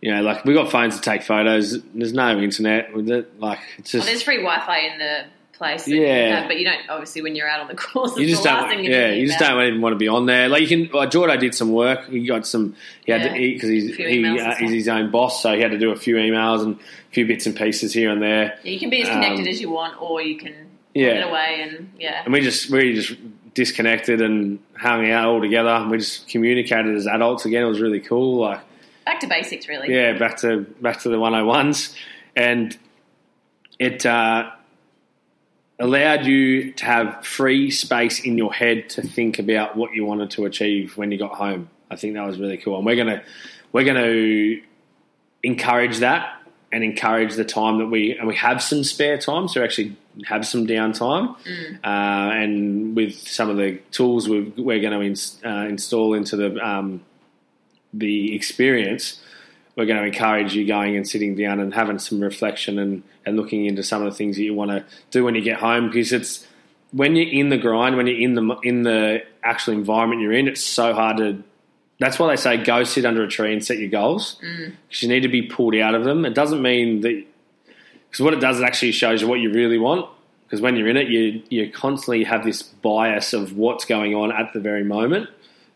You 0.00 0.14
know, 0.14 0.22
like 0.22 0.44
we 0.44 0.54
got 0.54 0.70
phones 0.70 0.94
to 0.96 1.02
take 1.02 1.22
photos. 1.22 1.82
There's 1.94 2.12
no 2.12 2.38
internet. 2.38 2.94
with 2.94 3.10
it. 3.10 3.40
Like 3.40 3.58
it's 3.78 3.92
Well, 3.92 4.00
just 4.02 4.06
there's 4.08 4.22
free 4.22 4.36
Wi-Fi 4.38 4.78
in 4.78 4.98
the 4.98 5.24
place. 5.52 5.86
that 5.86 5.90
Yeah. 5.90 6.26
you 6.28 6.34
have, 6.34 6.48
but 6.48 6.58
you 6.58 6.64
don't 6.66 6.88
obviously 6.90 7.22
when 7.22 7.34
you're 7.34 7.48
out 7.48 7.60
on 7.60 7.68
the 7.68 7.74
course. 7.74 8.16
you 8.18 8.26
just 8.26 8.44
don't. 8.44 8.84
Yeah, 8.84 9.10
you 9.12 9.26
just 9.26 9.40
about. 9.40 9.54
don't 9.54 9.66
even 9.68 9.80
want 9.80 9.94
to 9.94 9.98
be 9.98 10.06
on 10.06 10.26
there. 10.26 10.48
Like 10.50 10.60
you 10.62 10.68
can. 10.68 10.90
Like 10.92 11.10
Jordo 11.10 11.40
did 11.40 11.54
some 11.54 11.72
work. 11.72 12.08
He 12.10 12.26
got 12.26 12.46
some. 12.46 12.76
He 13.06 13.10
had 13.12 13.22
Yeah. 13.22 13.28
to 13.32 13.36
eat 13.36 13.54
because 13.54 13.70
he's 13.70 13.96
he, 13.96 14.38
uh, 14.38 14.54
he's 14.56 14.70
his 14.72 14.88
own 14.88 15.10
boss, 15.10 15.42
so 15.42 15.54
he 15.54 15.62
had 15.62 15.70
to 15.70 15.78
do 15.78 15.90
a 15.90 15.96
few 15.96 16.16
emails 16.16 16.62
and 16.62 16.76
a 16.76 17.12
few 17.14 17.26
bits 17.26 17.46
and 17.46 17.56
pieces 17.56 17.92
here 17.94 18.10
and 18.10 18.20
there. 18.22 18.58
Yeah, 18.62 18.70
you 18.72 18.78
can 18.78 18.90
be 18.90 19.00
as 19.02 19.08
connected 19.08 19.40
Um, 19.46 19.48
as 19.48 19.60
you 19.62 19.70
want, 19.70 20.00
or 20.00 20.20
you 20.20 20.36
can 20.36 20.54
Yeah. 20.94 21.14
get 21.14 21.28
away 21.28 21.60
and 21.62 21.88
yeah. 21.98 22.22
and 22.24 22.32
we 22.34 22.42
just 22.42 22.70
we 22.70 22.92
just 22.94 23.14
disconnected 23.56 24.20
and 24.20 24.60
hung 24.76 25.10
out 25.10 25.24
all 25.26 25.40
together. 25.40 25.88
We 25.90 25.98
just 25.98 26.28
communicated 26.28 26.94
as 26.94 27.06
adults 27.08 27.46
again. 27.46 27.64
It 27.64 27.68
was 27.68 27.80
really 27.80 28.00
cool. 28.00 28.42
Like 28.42 28.60
Back 29.04 29.20
to 29.20 29.26
basics, 29.26 29.66
really. 29.66 29.92
yeah, 29.92 30.16
back 30.18 30.36
to 30.38 30.60
back 30.80 31.00
to 31.00 31.08
the 31.08 31.18
one 31.18 31.32
hundred 31.32 31.46
ones, 31.46 31.94
and 32.36 32.76
it 33.78 34.04
uh, 34.04 34.50
allowed 35.78 36.26
you 36.26 36.72
to 36.72 36.84
have 36.84 37.24
free 37.24 37.70
space 37.70 38.24
in 38.24 38.36
your 38.36 38.52
head 38.52 38.90
to 38.90 39.02
think 39.02 39.38
about 39.38 39.76
what 39.76 39.94
you 39.94 40.04
wanted 40.04 40.30
to 40.32 40.44
achieve 40.44 40.96
when 40.96 41.10
you 41.10 41.18
got 41.18 41.34
home. 41.34 41.70
I 41.90 41.96
think 41.96 42.14
that 42.14 42.26
was 42.26 42.38
really 42.38 42.58
cool, 42.58 42.76
and 42.76 42.84
we're 42.86 42.96
gonna 42.96 43.22
we're 43.72 43.84
gonna 43.84 44.60
encourage 45.42 45.98
that 45.98 46.40
and 46.76 46.84
encourage 46.84 47.34
the 47.36 47.44
time 47.44 47.78
that 47.78 47.86
we 47.86 48.12
and 48.18 48.28
we 48.28 48.36
have 48.36 48.62
some 48.62 48.84
spare 48.84 49.16
time, 49.16 49.48
so 49.48 49.64
actually 49.64 49.96
have 50.26 50.46
some 50.46 50.66
downtime, 50.66 51.34
uh, 51.82 52.42
and 52.42 52.94
with 52.94 53.14
some 53.16 53.48
of 53.48 53.56
the 53.56 53.78
tools 53.90 54.28
we've, 54.28 54.52
we're 54.58 54.80
going 54.80 54.92
to 54.92 55.06
ins- 55.06 55.40
uh, 55.42 55.66
install 55.68 56.12
into 56.12 56.36
the 56.36 56.54
um, 56.58 57.00
the 57.94 58.34
experience, 58.34 59.22
we're 59.74 59.86
going 59.86 59.98
to 59.98 60.06
encourage 60.06 60.54
you 60.54 60.66
going 60.66 60.96
and 60.96 61.08
sitting 61.08 61.34
down 61.34 61.60
and 61.60 61.72
having 61.72 61.98
some 61.98 62.20
reflection 62.20 62.78
and, 62.78 63.02
and 63.24 63.38
looking 63.38 63.64
into 63.64 63.82
some 63.82 64.02
of 64.02 64.12
the 64.12 64.16
things 64.16 64.36
that 64.36 64.42
you 64.42 64.52
want 64.52 64.70
to 64.70 64.84
do 65.10 65.24
when 65.24 65.34
you 65.34 65.40
get 65.40 65.58
home 65.58 65.86
because 65.86 66.12
it's 66.12 66.46
when 66.92 67.16
you're 67.16 67.32
in 67.32 67.48
the 67.48 67.56
grind, 67.56 67.96
when 67.96 68.06
you're 68.06 68.20
in 68.20 68.34
the 68.34 68.56
in 68.62 68.82
the 68.82 69.22
actual 69.42 69.72
environment 69.72 70.20
you're 70.20 70.32
in, 70.32 70.46
it's 70.46 70.62
so 70.62 70.92
hard 70.92 71.16
to. 71.16 71.42
That's 71.98 72.18
why 72.18 72.28
they 72.28 72.36
say 72.36 72.58
go 72.62 72.84
sit 72.84 73.04
under 73.06 73.22
a 73.22 73.28
tree 73.28 73.52
and 73.52 73.64
set 73.64 73.78
your 73.78 73.88
goals 73.88 74.36
because 74.40 75.02
you 75.02 75.08
need 75.08 75.20
to 75.20 75.28
be 75.28 75.42
pulled 75.42 75.74
out 75.76 75.94
of 75.94 76.04
them. 76.04 76.24
It 76.26 76.34
doesn't 76.34 76.60
mean 76.60 77.00
that 77.00 77.24
because 78.10 78.22
what 78.24 78.34
it 78.34 78.40
does, 78.40 78.60
it 78.60 78.64
actually 78.64 78.92
shows 78.92 79.22
you 79.22 79.28
what 79.28 79.40
you 79.40 79.50
really 79.52 79.78
want. 79.78 80.08
Because 80.44 80.60
when 80.60 80.76
you're 80.76 80.88
in 80.88 80.96
it, 80.96 81.08
you 81.08 81.42
you 81.48 81.70
constantly 81.72 82.22
have 82.24 82.44
this 82.44 82.62
bias 82.62 83.32
of 83.32 83.56
what's 83.56 83.84
going 83.84 84.14
on 84.14 84.30
at 84.30 84.52
the 84.52 84.60
very 84.60 84.84
moment, 84.84 85.28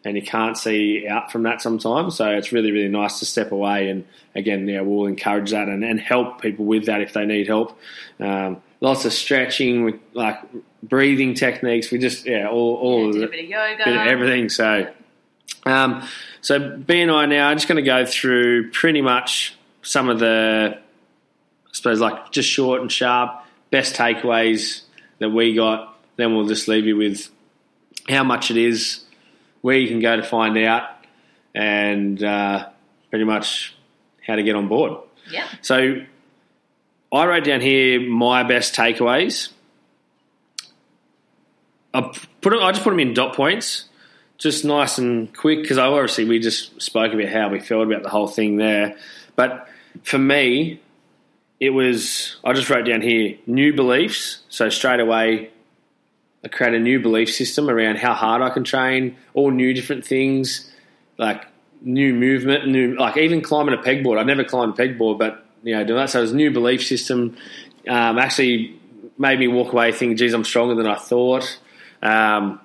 and 0.05 0.15
you 0.15 0.23
can't 0.23 0.57
see 0.57 1.09
out 1.09 1.33
from 1.33 1.43
that 1.43 1.61
sometimes. 1.61 2.17
So 2.17 2.29
it's 2.31 2.53
really 2.53 2.71
really 2.71 2.89
nice 2.89 3.19
to 3.19 3.25
step 3.27 3.51
away, 3.51 3.89
and 3.89 4.05
again, 4.37 4.69
yeah, 4.69 4.83
we'll 4.83 5.07
encourage 5.07 5.51
that 5.51 5.69
and, 5.69 5.83
and 5.83 5.99
help 5.99 6.41
people 6.41 6.67
with 6.67 6.87
that 6.87 7.01
if 7.01 7.15
they 7.15 7.25
need 7.27 7.49
help. 7.49 7.77
Um, 8.21 8.63
lots 8.81 9.05
of 9.05 9.13
stretching, 9.13 9.83
with 9.85 9.97
like 10.15 10.39
breathing 10.85 11.35
techniques. 11.35 11.91
We 11.91 11.99
just 11.99 12.25
yeah, 12.27 12.47
all 12.49 12.77
all 12.77 13.17
Yeah, 13.17 13.25
of 13.25 13.29
a 13.29 13.33
bit 13.33 13.45
of 13.45 13.51
yoga. 13.51 13.85
bit 13.85 13.97
of 13.97 14.07
everything. 14.07 14.49
So, 14.51 14.87
um, 15.65 16.07
so 16.41 16.77
B 16.77 17.01
and 17.01 17.11
I 17.11 17.27
now 17.27 17.49
are 17.49 17.55
just 17.55 17.69
going 17.69 17.77
to 17.77 17.83
go 17.83 18.07
through 18.07 18.71
pretty 18.71 19.03
much 19.03 19.57
some 19.83 20.09
of 20.09 20.19
the, 20.19 20.79
I 20.79 21.71
suppose, 21.73 22.01
like 22.01 22.33
just 22.33 22.49
short 22.49 22.81
and 22.81 22.91
sharp 22.91 23.45
best 23.71 23.95
takeaways 23.95 24.83
that 25.19 25.31
we 25.31 25.55
got. 25.55 25.99
Then 26.17 26.35
we'll 26.35 26.47
just 26.47 26.69
leave 26.69 26.87
you 26.87 26.97
with 26.97 27.29
how 28.09 28.25
much 28.25 28.51
it 28.51 28.57
is, 28.57 29.05
where 29.61 29.77
you 29.77 29.89
can 29.89 30.01
go 30.01 30.17
to 30.17 30.23
find 30.23 30.59
out, 30.59 30.91
and 31.55 32.23
uh, 32.23 32.69
pretty 33.11 33.25
much 33.25 33.75
how 34.27 34.37
to 34.37 34.43
get 34.43 34.57
on 34.57 34.69
board. 34.69 34.99
Yeah. 35.31 35.47
So 35.63 36.05
I 37.13 37.27
wrote 37.27 37.45
down 37.45 37.61
here 37.61 38.01
my 38.01 38.43
best 38.43 38.75
takeaways. 38.75 39.51
I 41.93 42.03
put 42.41 42.51
them, 42.51 42.61
I 42.63 42.71
just 42.73 42.85
put 42.85 42.91
them 42.91 43.01
in 43.01 43.15
dot 43.15 43.35
points, 43.35 43.87
just 44.41 44.65
nice 44.65 44.97
and 44.97 45.37
quick 45.37 45.61
because 45.61 45.77
obviously 45.77 46.25
we 46.25 46.39
just 46.39 46.81
spoke 46.81 47.13
about 47.13 47.29
how 47.29 47.51
we 47.51 47.61
felt 47.61 47.87
about 47.87 48.03
the 48.03 48.09
whole 48.09 48.27
thing 48.27 48.57
there. 48.57 48.97
But 49.37 49.69
for 50.03 50.19
me, 50.19 50.81
it 51.61 51.71
was 51.71 52.37
I 52.43 52.55
just 52.55 52.71
wrote 52.71 52.87
down 52.87 53.03
here 53.03 53.37
new 53.47 53.75
beliefs. 53.75 54.41
So 54.49 54.71
straight 54.71 54.99
away, 54.99 55.51
I 56.43 56.49
create 56.49 56.73
a 56.73 56.79
new 56.79 57.01
belief 57.01 57.33
system 57.33 57.69
around 57.69 57.99
how 57.99 58.15
hard 58.15 58.41
I 58.41 58.49
can 58.49 58.65
train, 58.65 59.17
all 59.35 59.51
new 59.51 59.75
different 59.75 60.07
things, 60.07 60.73
like 61.19 61.47
new 61.83 62.15
movement, 62.15 62.67
new 62.67 62.97
like 62.97 63.19
even 63.19 63.43
climbing 63.43 63.75
a 63.75 63.83
pegboard. 63.83 64.19
I've 64.19 64.27
never 64.27 64.43
climbed 64.43 64.81
a 64.81 64.83
pegboard, 64.83 65.19
but 65.19 65.45
you 65.63 65.77
know 65.77 65.85
doing 65.85 65.99
that. 65.99 66.09
So 66.09 66.21
it 66.21 66.23
was 66.23 66.33
a 66.33 66.37
new 66.37 66.51
belief 66.51 66.83
system. 66.83 67.37
Um, 67.87 68.19
actually 68.19 68.81
made 69.19 69.39
me 69.39 69.49
walk 69.49 69.75
away 69.75 69.93
thinking, 69.93 70.17
"Geez, 70.17 70.33
I'm 70.33 70.45
stronger 70.45 70.75
than 70.75 70.87
I 70.87 70.97
thought." 70.97 71.59
Um, 72.03 72.59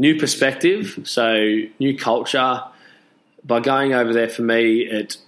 new 0.00 0.18
perspective, 0.18 0.98
so 1.04 1.60
new 1.78 1.96
culture. 1.96 2.62
By 3.44 3.60
going 3.60 3.92
over 3.92 4.12
there, 4.12 4.28
for 4.28 4.42
me, 4.42 4.80
it 4.80 5.18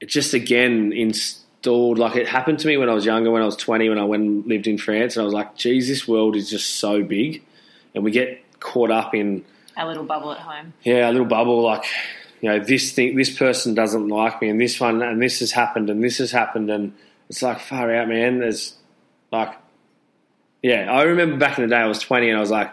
it 0.00 0.06
just 0.06 0.34
again 0.34 0.92
dulled. 1.62 1.98
Like 1.98 2.16
it 2.16 2.28
happened 2.28 2.58
to 2.60 2.66
me 2.66 2.76
when 2.76 2.90
I 2.90 2.94
was 2.94 3.06
younger, 3.06 3.30
when 3.30 3.42
I 3.42 3.46
was 3.46 3.56
20, 3.56 3.88
when 3.88 3.98
I 3.98 4.04
went 4.04 4.22
and 4.22 4.46
lived 4.46 4.66
in 4.66 4.76
France, 4.76 5.16
and 5.16 5.22
I 5.22 5.24
was 5.24 5.32
like, 5.32 5.56
geez, 5.56 5.88
this 5.88 6.06
world 6.06 6.36
is 6.36 6.50
just 6.50 6.76
so 6.76 7.02
big. 7.02 7.42
And 7.94 8.04
we 8.04 8.10
get 8.10 8.42
caught 8.60 8.90
up 8.90 9.14
in, 9.14 9.44
A 9.76 9.86
little 9.86 10.04
bubble 10.04 10.32
at 10.32 10.38
home. 10.38 10.72
yeah, 10.82 11.08
a 11.08 11.12
little 11.12 11.26
bubble, 11.26 11.62
like, 11.62 11.84
you 12.40 12.48
know, 12.50 12.58
this 12.58 12.92
thing, 12.92 13.16
this 13.16 13.36
person 13.36 13.72
doesn't 13.74 14.08
like 14.08 14.42
me, 14.42 14.48
and 14.48 14.60
this 14.60 14.80
one, 14.80 15.00
and 15.00 15.22
this 15.22 15.38
has 15.40 15.52
happened, 15.52 15.88
and 15.90 16.02
this 16.02 16.18
has 16.18 16.32
happened, 16.32 16.70
and 16.70 16.92
it's 17.28 17.40
like, 17.40 17.60
far 17.60 17.94
out, 17.94 18.08
man. 18.08 18.40
There's 18.40 18.74
like, 19.30 19.56
yeah, 20.62 20.90
I 20.92 21.02
remember 21.04 21.36
back 21.36 21.56
in 21.58 21.68
the 21.68 21.74
day, 21.74 21.80
I 21.80 21.86
was 21.86 22.00
20, 22.00 22.28
and 22.28 22.36
I 22.36 22.40
was 22.40 22.50
like, 22.50 22.72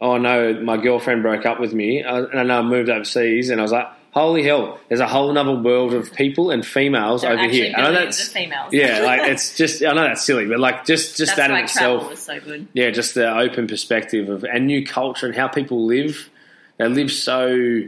oh 0.00 0.18
no, 0.18 0.54
my 0.60 0.76
girlfriend 0.76 1.22
broke 1.22 1.46
up 1.46 1.60
with 1.60 1.72
me, 1.74 2.00
and 2.02 2.28
I 2.38 2.42
know 2.42 2.58
I 2.58 2.62
moved 2.62 2.88
overseas, 2.90 3.50
and 3.50 3.60
I 3.60 3.62
was 3.62 3.72
like, 3.72 3.88
holy 4.12 4.42
hell, 4.42 4.78
there's 4.88 5.00
a 5.00 5.06
whole 5.06 5.36
other 5.36 5.52
world 5.54 5.92
of 5.92 6.10
people 6.14 6.50
and 6.50 6.64
females 6.64 7.20
There 7.22 7.32
are 7.32 7.38
over 7.38 7.48
here. 7.48 7.74
I 7.76 7.82
know 7.82 7.92
that's 7.92 8.28
females. 8.28 8.72
yeah, 8.72 9.00
like 9.04 9.22
it's 9.28 9.56
just 9.56 9.84
I 9.84 9.92
know 9.92 10.02
that's 10.04 10.24
silly, 10.24 10.46
but 10.46 10.58
like 10.58 10.86
just 10.86 11.16
just 11.16 11.36
That's 11.36 11.48
that 11.48 11.50
in 11.50 11.64
itself, 11.64 12.08
was 12.10 12.18
so 12.20 12.40
good. 12.40 12.66
yeah, 12.72 12.90
just 12.90 13.14
the 13.14 13.30
open 13.36 13.66
perspective 13.66 14.28
of 14.28 14.44
and 14.44 14.66
new 14.66 14.86
culture 14.86 15.26
and 15.26 15.34
how 15.34 15.48
people 15.48 15.84
live. 15.86 16.30
They 16.78 16.88
live 16.88 17.10
so 17.10 17.82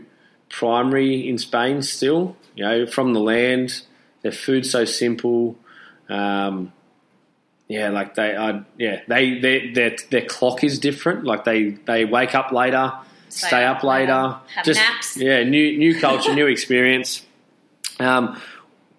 primary 0.49 1.29
in 1.29 1.37
Spain 1.39 1.83
still, 1.83 2.37
you 2.55 2.65
know, 2.65 2.87
from 2.87 3.13
the 3.13 3.21
land. 3.21 3.83
Their 4.23 4.33
food's 4.33 4.71
so 4.71 4.85
simple. 4.85 5.57
Um, 6.09 6.73
yeah, 7.69 7.91
like 7.91 8.15
they, 8.15 8.33
yeah, 8.79 9.03
they 9.07 9.39
their, 9.39 9.73
their 9.75 9.97
their 10.11 10.25
clock 10.25 10.65
is 10.65 10.79
different. 10.79 11.25
Like 11.25 11.45
they 11.45 11.71
they 11.71 12.07
wake 12.07 12.35
up 12.35 12.51
later, 12.51 12.93
stay, 13.29 13.65
up, 13.65 13.85
later, 13.85 14.39
have 14.55 14.65
just 14.65 14.81
naps. 14.81 15.17
yeah, 15.19 15.45
new 15.45 15.77
new 15.77 16.01
culture, 16.01 16.35
new 16.35 16.47
experience. 16.57 17.27
Um, 18.01 18.41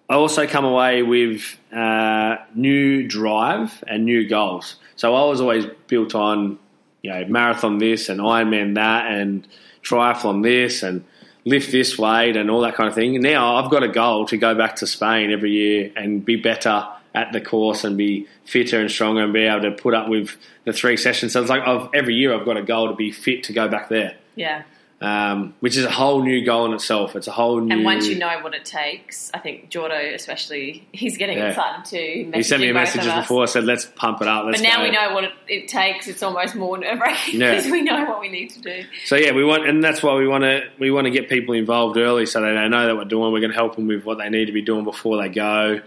I 0.08 0.14
also 0.14 0.46
come 0.46 0.64
away 0.64 1.02
with 1.02 1.56
uh, 1.72 2.36
new 2.54 3.06
drive 3.08 3.82
and 3.88 4.04
new 4.04 4.28
goals. 4.28 4.76
So 4.94 5.14
I 5.14 5.24
was 5.24 5.40
always 5.40 5.66
built 5.88 6.14
on, 6.14 6.58
you 7.02 7.10
know, 7.10 7.24
marathon 7.26 7.78
this 7.78 8.08
and 8.08 8.20
Ironman 8.20 8.74
that 8.74 9.06
and 9.06 9.46
triathlon 9.82 10.42
this 10.42 10.82
and 10.82 11.04
lift 11.44 11.72
this 11.72 11.98
weight 11.98 12.36
and 12.36 12.50
all 12.50 12.60
that 12.60 12.74
kind 12.74 12.88
of 12.88 12.94
thing. 12.94 13.20
Now 13.20 13.56
I've 13.56 13.70
got 13.70 13.82
a 13.82 13.88
goal 13.88 14.26
to 14.26 14.36
go 14.36 14.54
back 14.54 14.76
to 14.76 14.86
Spain 14.86 15.32
every 15.32 15.52
year 15.52 15.92
and 15.96 16.24
be 16.24 16.36
better 16.36 16.86
at 17.14 17.32
the 17.32 17.40
course 17.40 17.82
and 17.84 17.96
be 17.96 18.26
fitter 18.44 18.80
and 18.80 18.90
stronger 18.90 19.22
and 19.24 19.32
be 19.32 19.40
able 19.40 19.62
to 19.62 19.72
put 19.72 19.94
up 19.94 20.08
with 20.08 20.36
the 20.64 20.72
three 20.72 20.96
sessions. 20.96 21.32
So 21.32 21.40
it's 21.40 21.50
like 21.50 21.62
I've, 21.62 21.88
every 21.94 22.14
year 22.14 22.32
I've 22.34 22.44
got 22.44 22.56
a 22.56 22.62
goal 22.62 22.88
to 22.88 22.94
be 22.94 23.10
fit 23.10 23.44
to 23.44 23.52
go 23.52 23.66
back 23.68 23.88
there, 23.88 24.14
Yeah. 24.36 24.62
um, 25.00 25.54
which 25.60 25.76
is 25.76 25.84
a 25.84 25.90
whole 25.90 26.22
new 26.22 26.44
goal 26.44 26.66
in 26.66 26.72
itself. 26.72 27.16
It's 27.16 27.26
a 27.26 27.32
whole 27.32 27.58
new. 27.60 27.74
And 27.74 27.84
once 27.84 28.06
you 28.06 28.16
know 28.18 28.38
what 28.42 28.54
it 28.54 28.64
takes, 28.64 29.30
I 29.34 29.38
think 29.38 29.70
Jordo 29.70 30.14
especially, 30.14 30.86
he's 30.92 31.16
getting 31.16 31.38
Yeah. 31.38 31.48
excited 31.48 31.84
too. 31.86 32.30
He 32.34 32.42
sent 32.44 32.62
me 32.62 32.68
a 32.70 32.74
message 32.74 33.04
before. 33.04 33.46
Said, 33.48 33.64
"Let's 33.64 33.86
pump 33.86 34.20
it 34.22 34.28
up." 34.28 34.44
Let's 34.44 34.60
But 34.60 34.68
now 34.68 34.76
go." 34.76 34.82
we 34.84 34.90
know 34.90 35.14
what 35.14 35.24
it, 35.24 35.32
it 35.48 35.68
takes. 35.68 36.06
It's 36.06 36.22
almost 36.22 36.54
more 36.54 36.76
nerve 36.78 37.00
wracking 37.00 37.40
Yeah. 37.40 37.56
because 37.56 37.70
we 37.72 37.80
know 37.82 38.04
what 38.04 38.20
we 38.20 38.28
need 38.28 38.50
to 38.50 38.60
do. 38.60 38.84
So 39.06 39.16
yeah, 39.16 39.32
we 39.32 39.42
want, 39.42 39.66
and 39.68 39.82
that's 39.82 40.02
why 40.02 40.14
we 40.14 40.28
want 40.28 40.44
to 40.44 40.68
we 40.78 40.90
want 40.90 41.06
to 41.06 41.10
get 41.10 41.28
people 41.28 41.54
involved 41.54 41.96
early, 41.96 42.26
so 42.26 42.40
they 42.42 42.68
know 42.68 42.86
that 42.86 42.94
we're 42.96 43.04
doing. 43.04 43.32
We're 43.32 43.40
going 43.40 43.50
to 43.52 43.56
help 43.56 43.74
them 43.76 43.88
with 43.88 44.04
what 44.04 44.18
they 44.18 44.28
need 44.28 44.44
to 44.46 44.52
be 44.52 44.62
doing 44.62 44.84
before 44.84 45.20
they 45.20 45.28
go, 45.30 45.80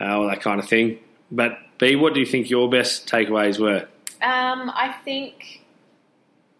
uh, 0.00 0.04
all 0.18 0.26
that 0.28 0.40
kind 0.40 0.60
of 0.60 0.68
thing. 0.68 0.98
But 1.30 1.58
B, 1.78 1.96
what 1.96 2.14
do 2.14 2.20
you 2.20 2.26
think 2.26 2.50
your 2.50 2.68
best 2.70 3.08
takeaways 3.08 3.58
were? 3.58 3.88
Um, 4.22 4.70
I 4.74 4.94
think 5.04 5.62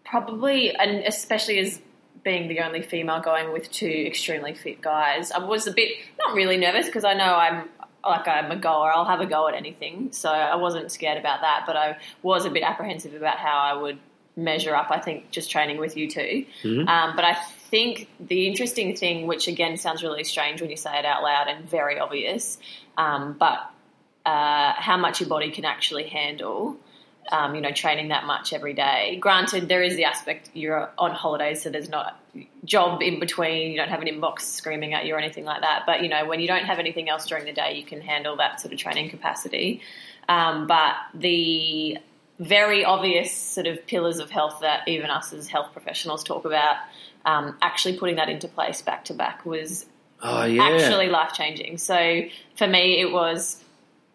probably, 0.03 0.75
and 0.75 1.03
especially 1.05 1.59
as 1.59 1.79
being 2.23 2.47
the 2.47 2.59
only 2.59 2.81
female 2.81 3.21
going 3.21 3.53
with 3.53 3.71
two 3.71 4.03
extremely 4.07 4.53
fit 4.53 4.81
guys, 4.81 5.31
I 5.31 5.39
was 5.39 5.67
a 5.67 5.71
bit 5.71 5.97
not 6.19 6.35
really 6.35 6.57
nervous 6.57 6.85
because 6.87 7.03
I 7.03 7.13
know 7.13 7.35
I'm 7.35 7.69
like 8.07 8.27
I'm 8.27 8.51
a 8.51 8.55
goer. 8.55 8.91
I'll 8.93 9.05
have 9.05 9.21
a 9.21 9.25
go 9.25 9.47
at 9.47 9.55
anything, 9.55 10.11
so 10.11 10.29
I 10.29 10.55
wasn't 10.55 10.91
scared 10.91 11.17
about 11.17 11.41
that. 11.41 11.63
But 11.65 11.75
I 11.75 11.97
was 12.21 12.45
a 12.45 12.49
bit 12.51 12.63
apprehensive 12.63 13.13
about 13.15 13.37
how 13.37 13.57
I 13.57 13.73
would 13.73 13.97
measure 14.35 14.75
up. 14.75 14.91
I 14.91 14.99
think 14.99 15.31
just 15.31 15.49
training 15.49 15.77
with 15.77 15.95
you 15.97 16.09
2 16.09 16.45
Mhm. 16.63 16.87
um, 16.89 17.15
but 17.15 17.23
I 17.25 17.37
think 17.75 18.07
the 18.21 18.47
interesting 18.47 18.95
thing, 18.95 19.27
which 19.27 19.49
again 19.49 19.75
sounds 19.75 20.01
really 20.01 20.23
strange 20.23 20.61
when 20.61 20.69
you 20.69 20.77
say 20.77 20.97
it 20.97 21.05
out 21.05 21.23
loud 21.23 21.47
and 21.49 21.69
very 21.69 21.99
obvious, 21.99 22.57
um, 22.97 23.35
but 23.37 23.69
uh, 24.25 24.71
how 24.77 24.95
much 24.95 25.19
your 25.19 25.27
body 25.27 25.51
can 25.51 25.65
actually 25.65 26.07
handle. 26.07 26.77
Um, 27.31 27.55
you 27.55 27.61
know, 27.61 27.71
training 27.71 28.09
that 28.09 28.25
much 28.27 28.53
every 28.53 28.75
day. 28.75 29.17
Granted, 29.19 29.67
there 29.67 29.81
is 29.81 29.95
the 29.95 30.05
aspect 30.05 30.51
you're 30.53 30.91
on 30.95 31.09
holidays, 31.09 31.63
so 31.63 31.71
there's 31.71 31.89
not 31.89 32.19
job 32.63 33.01
in 33.01 33.19
between. 33.19 33.71
You 33.71 33.77
don't 33.77 33.89
have 33.89 34.03
an 34.03 34.07
inbox 34.07 34.41
screaming 34.41 34.93
at 34.93 35.07
you 35.07 35.15
or 35.15 35.17
anything 35.17 35.43
like 35.43 35.61
that. 35.61 35.85
But 35.87 36.03
you 36.03 36.09
know, 36.09 36.27
when 36.27 36.39
you 36.39 36.47
don't 36.47 36.65
have 36.65 36.77
anything 36.77 37.09
else 37.09 37.25
during 37.25 37.45
the 37.45 37.51
day, 37.51 37.79
you 37.79 37.83
can 37.83 37.99
handle 37.99 38.35
that 38.35 38.61
sort 38.61 38.73
of 38.73 38.79
training 38.79 39.09
capacity. 39.09 39.81
Um, 40.29 40.67
but 40.67 40.93
the 41.15 41.97
very 42.37 42.85
obvious 42.85 43.33
sort 43.33 43.65
of 43.65 43.87
pillars 43.87 44.19
of 44.19 44.29
health 44.29 44.59
that 44.61 44.87
even 44.87 45.09
us 45.09 45.33
as 45.33 45.47
health 45.47 45.73
professionals 45.73 46.23
talk 46.23 46.45
about, 46.45 46.75
um, 47.25 47.57
actually 47.61 47.97
putting 47.97 48.15
that 48.17 48.29
into 48.29 48.47
place 48.47 48.81
back 48.81 49.05
to 49.05 49.13
back 49.13 49.45
was 49.45 49.85
Oh 50.21 50.45
yeah, 50.45 50.63
actually 50.63 51.09
life 51.09 51.33
changing. 51.33 51.77
So 51.77 52.23
for 52.55 52.67
me, 52.67 53.01
it 53.01 53.11
was 53.11 53.61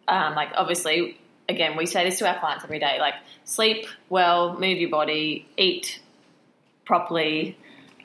um, 0.09 0.35
like 0.35 0.51
obviously, 0.57 1.19
again, 1.49 1.77
we 1.77 1.87
say 1.87 2.05
this 2.05 2.19
to 2.21 2.29
our 2.29 2.39
clients 2.39 2.65
every 2.65 2.79
day: 2.79 2.99
like 3.01 3.15
sleep 3.45 3.87
well, 4.09 4.59
move 4.59 4.79
your 4.79 4.91
body, 4.91 5.47
eat 5.57 6.01
properly, 6.85 7.57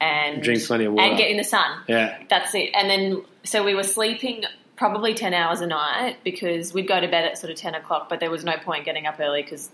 and 0.02 0.44
Drink 0.44 0.64
plenty 0.66 0.86
of 0.86 0.94
water. 0.94 1.08
and 1.08 1.18
get 1.18 1.32
in 1.32 1.38
the 1.38 1.44
sun. 1.44 1.82
yeah, 1.88 2.18
That's 2.30 2.54
it. 2.54 2.72
And 2.76 2.90
then 2.90 3.24
so 3.44 3.64
we 3.64 3.74
were 3.76 3.84
sleeping 3.84 4.44
probably 4.76 5.14
ten 5.14 5.34
hours 5.34 5.62
a 5.62 5.68
night 5.68 6.18
because 6.24 6.74
we'd 6.74 6.88
go 6.88 7.00
to 7.00 7.08
bed 7.08 7.26
at 7.26 7.38
sort 7.38 7.52
of 7.52 7.58
ten 7.58 7.76
o'clock, 7.76 8.10
but 8.10 8.20
there 8.20 8.30
was 8.32 8.44
no 8.44 8.58
point 8.58 8.86
getting 8.86 9.06
up 9.08 9.20
early 9.20 9.42
because 9.42 9.70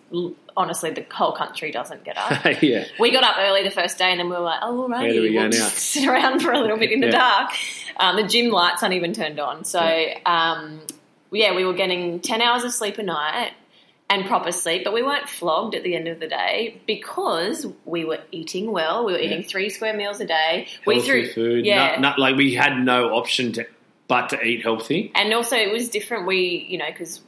honestly, 0.55 0.91
the 0.91 1.05
whole 1.11 1.31
country 1.31 1.71
doesn't 1.71 2.03
get 2.03 2.17
up. 2.17 2.43
yeah. 2.61 2.85
We 2.99 3.11
got 3.11 3.23
up 3.23 3.35
early 3.39 3.63
the 3.63 3.71
first 3.71 3.97
day, 3.97 4.11
and 4.11 4.19
then 4.19 4.27
we 4.29 4.35
were 4.35 4.41
like, 4.41 4.59
"Oh, 4.61 4.81
all 4.83 4.89
right, 4.89 5.01
Where 5.03 5.13
do 5.13 5.21
we 5.21 5.29
go 5.33 5.39
we'll 5.41 5.49
now?" 5.49 5.55
just 5.57 5.77
sit 5.77 6.07
around 6.07 6.41
for 6.41 6.51
a 6.51 6.59
little 6.59 6.77
bit 6.77 6.91
in 6.91 6.99
the 6.99 7.07
Yeah. 7.07 7.11
dark." 7.13 7.51
Um, 7.97 8.15
the 8.15 8.23
gym 8.23 8.49
lights 8.51 8.83
aren't 8.83 8.95
even 8.95 9.13
turned 9.13 9.39
on, 9.39 9.63
so 9.65 9.79
um, 10.25 10.81
yeah, 11.31 11.55
we 11.55 11.65
were 11.65 11.73
getting 11.73 12.19
ten 12.19 12.41
hours 12.41 12.63
of 12.63 12.71
sleep 12.73 12.97
a 12.97 13.03
night 13.03 13.51
and 14.09 14.25
proper 14.25 14.51
sleep, 14.51 14.83
but 14.83 14.93
we 14.93 15.01
weren't 15.01 15.29
flogged 15.29 15.73
at 15.73 15.83
the 15.83 15.95
end 15.95 16.07
of 16.09 16.19
the 16.19 16.27
day 16.27 16.81
because 16.85 17.65
we 17.85 18.03
were 18.03 18.19
eating 18.33 18.69
well. 18.73 19.05
We 19.05 19.13
were 19.13 19.19
eating 19.19 19.41
Yeah. 19.41 19.47
three 19.47 19.69
square 19.69 19.93
meals 19.93 20.19
a 20.19 20.25
day. 20.25 20.67
we 20.85 20.99
threw 21.01 21.27
food. 21.31 21.65
yeah, 21.65 21.91
Not, 21.91 22.01
not 22.01 22.19
like 22.19 22.35
we 22.35 22.53
had 22.53 22.77
no 22.77 23.15
option 23.15 23.53
to 23.53 23.65
but 24.11 24.29
to 24.29 24.41
eat 24.43 24.61
healthy. 24.61 25.09
and 25.15 25.33
also 25.33 25.55
it 25.55 25.71
was 25.71 25.87
different. 25.89 26.27
We, 26.27 26.65
you 26.69 26.77
know, 26.77 26.87
because 26.91 27.21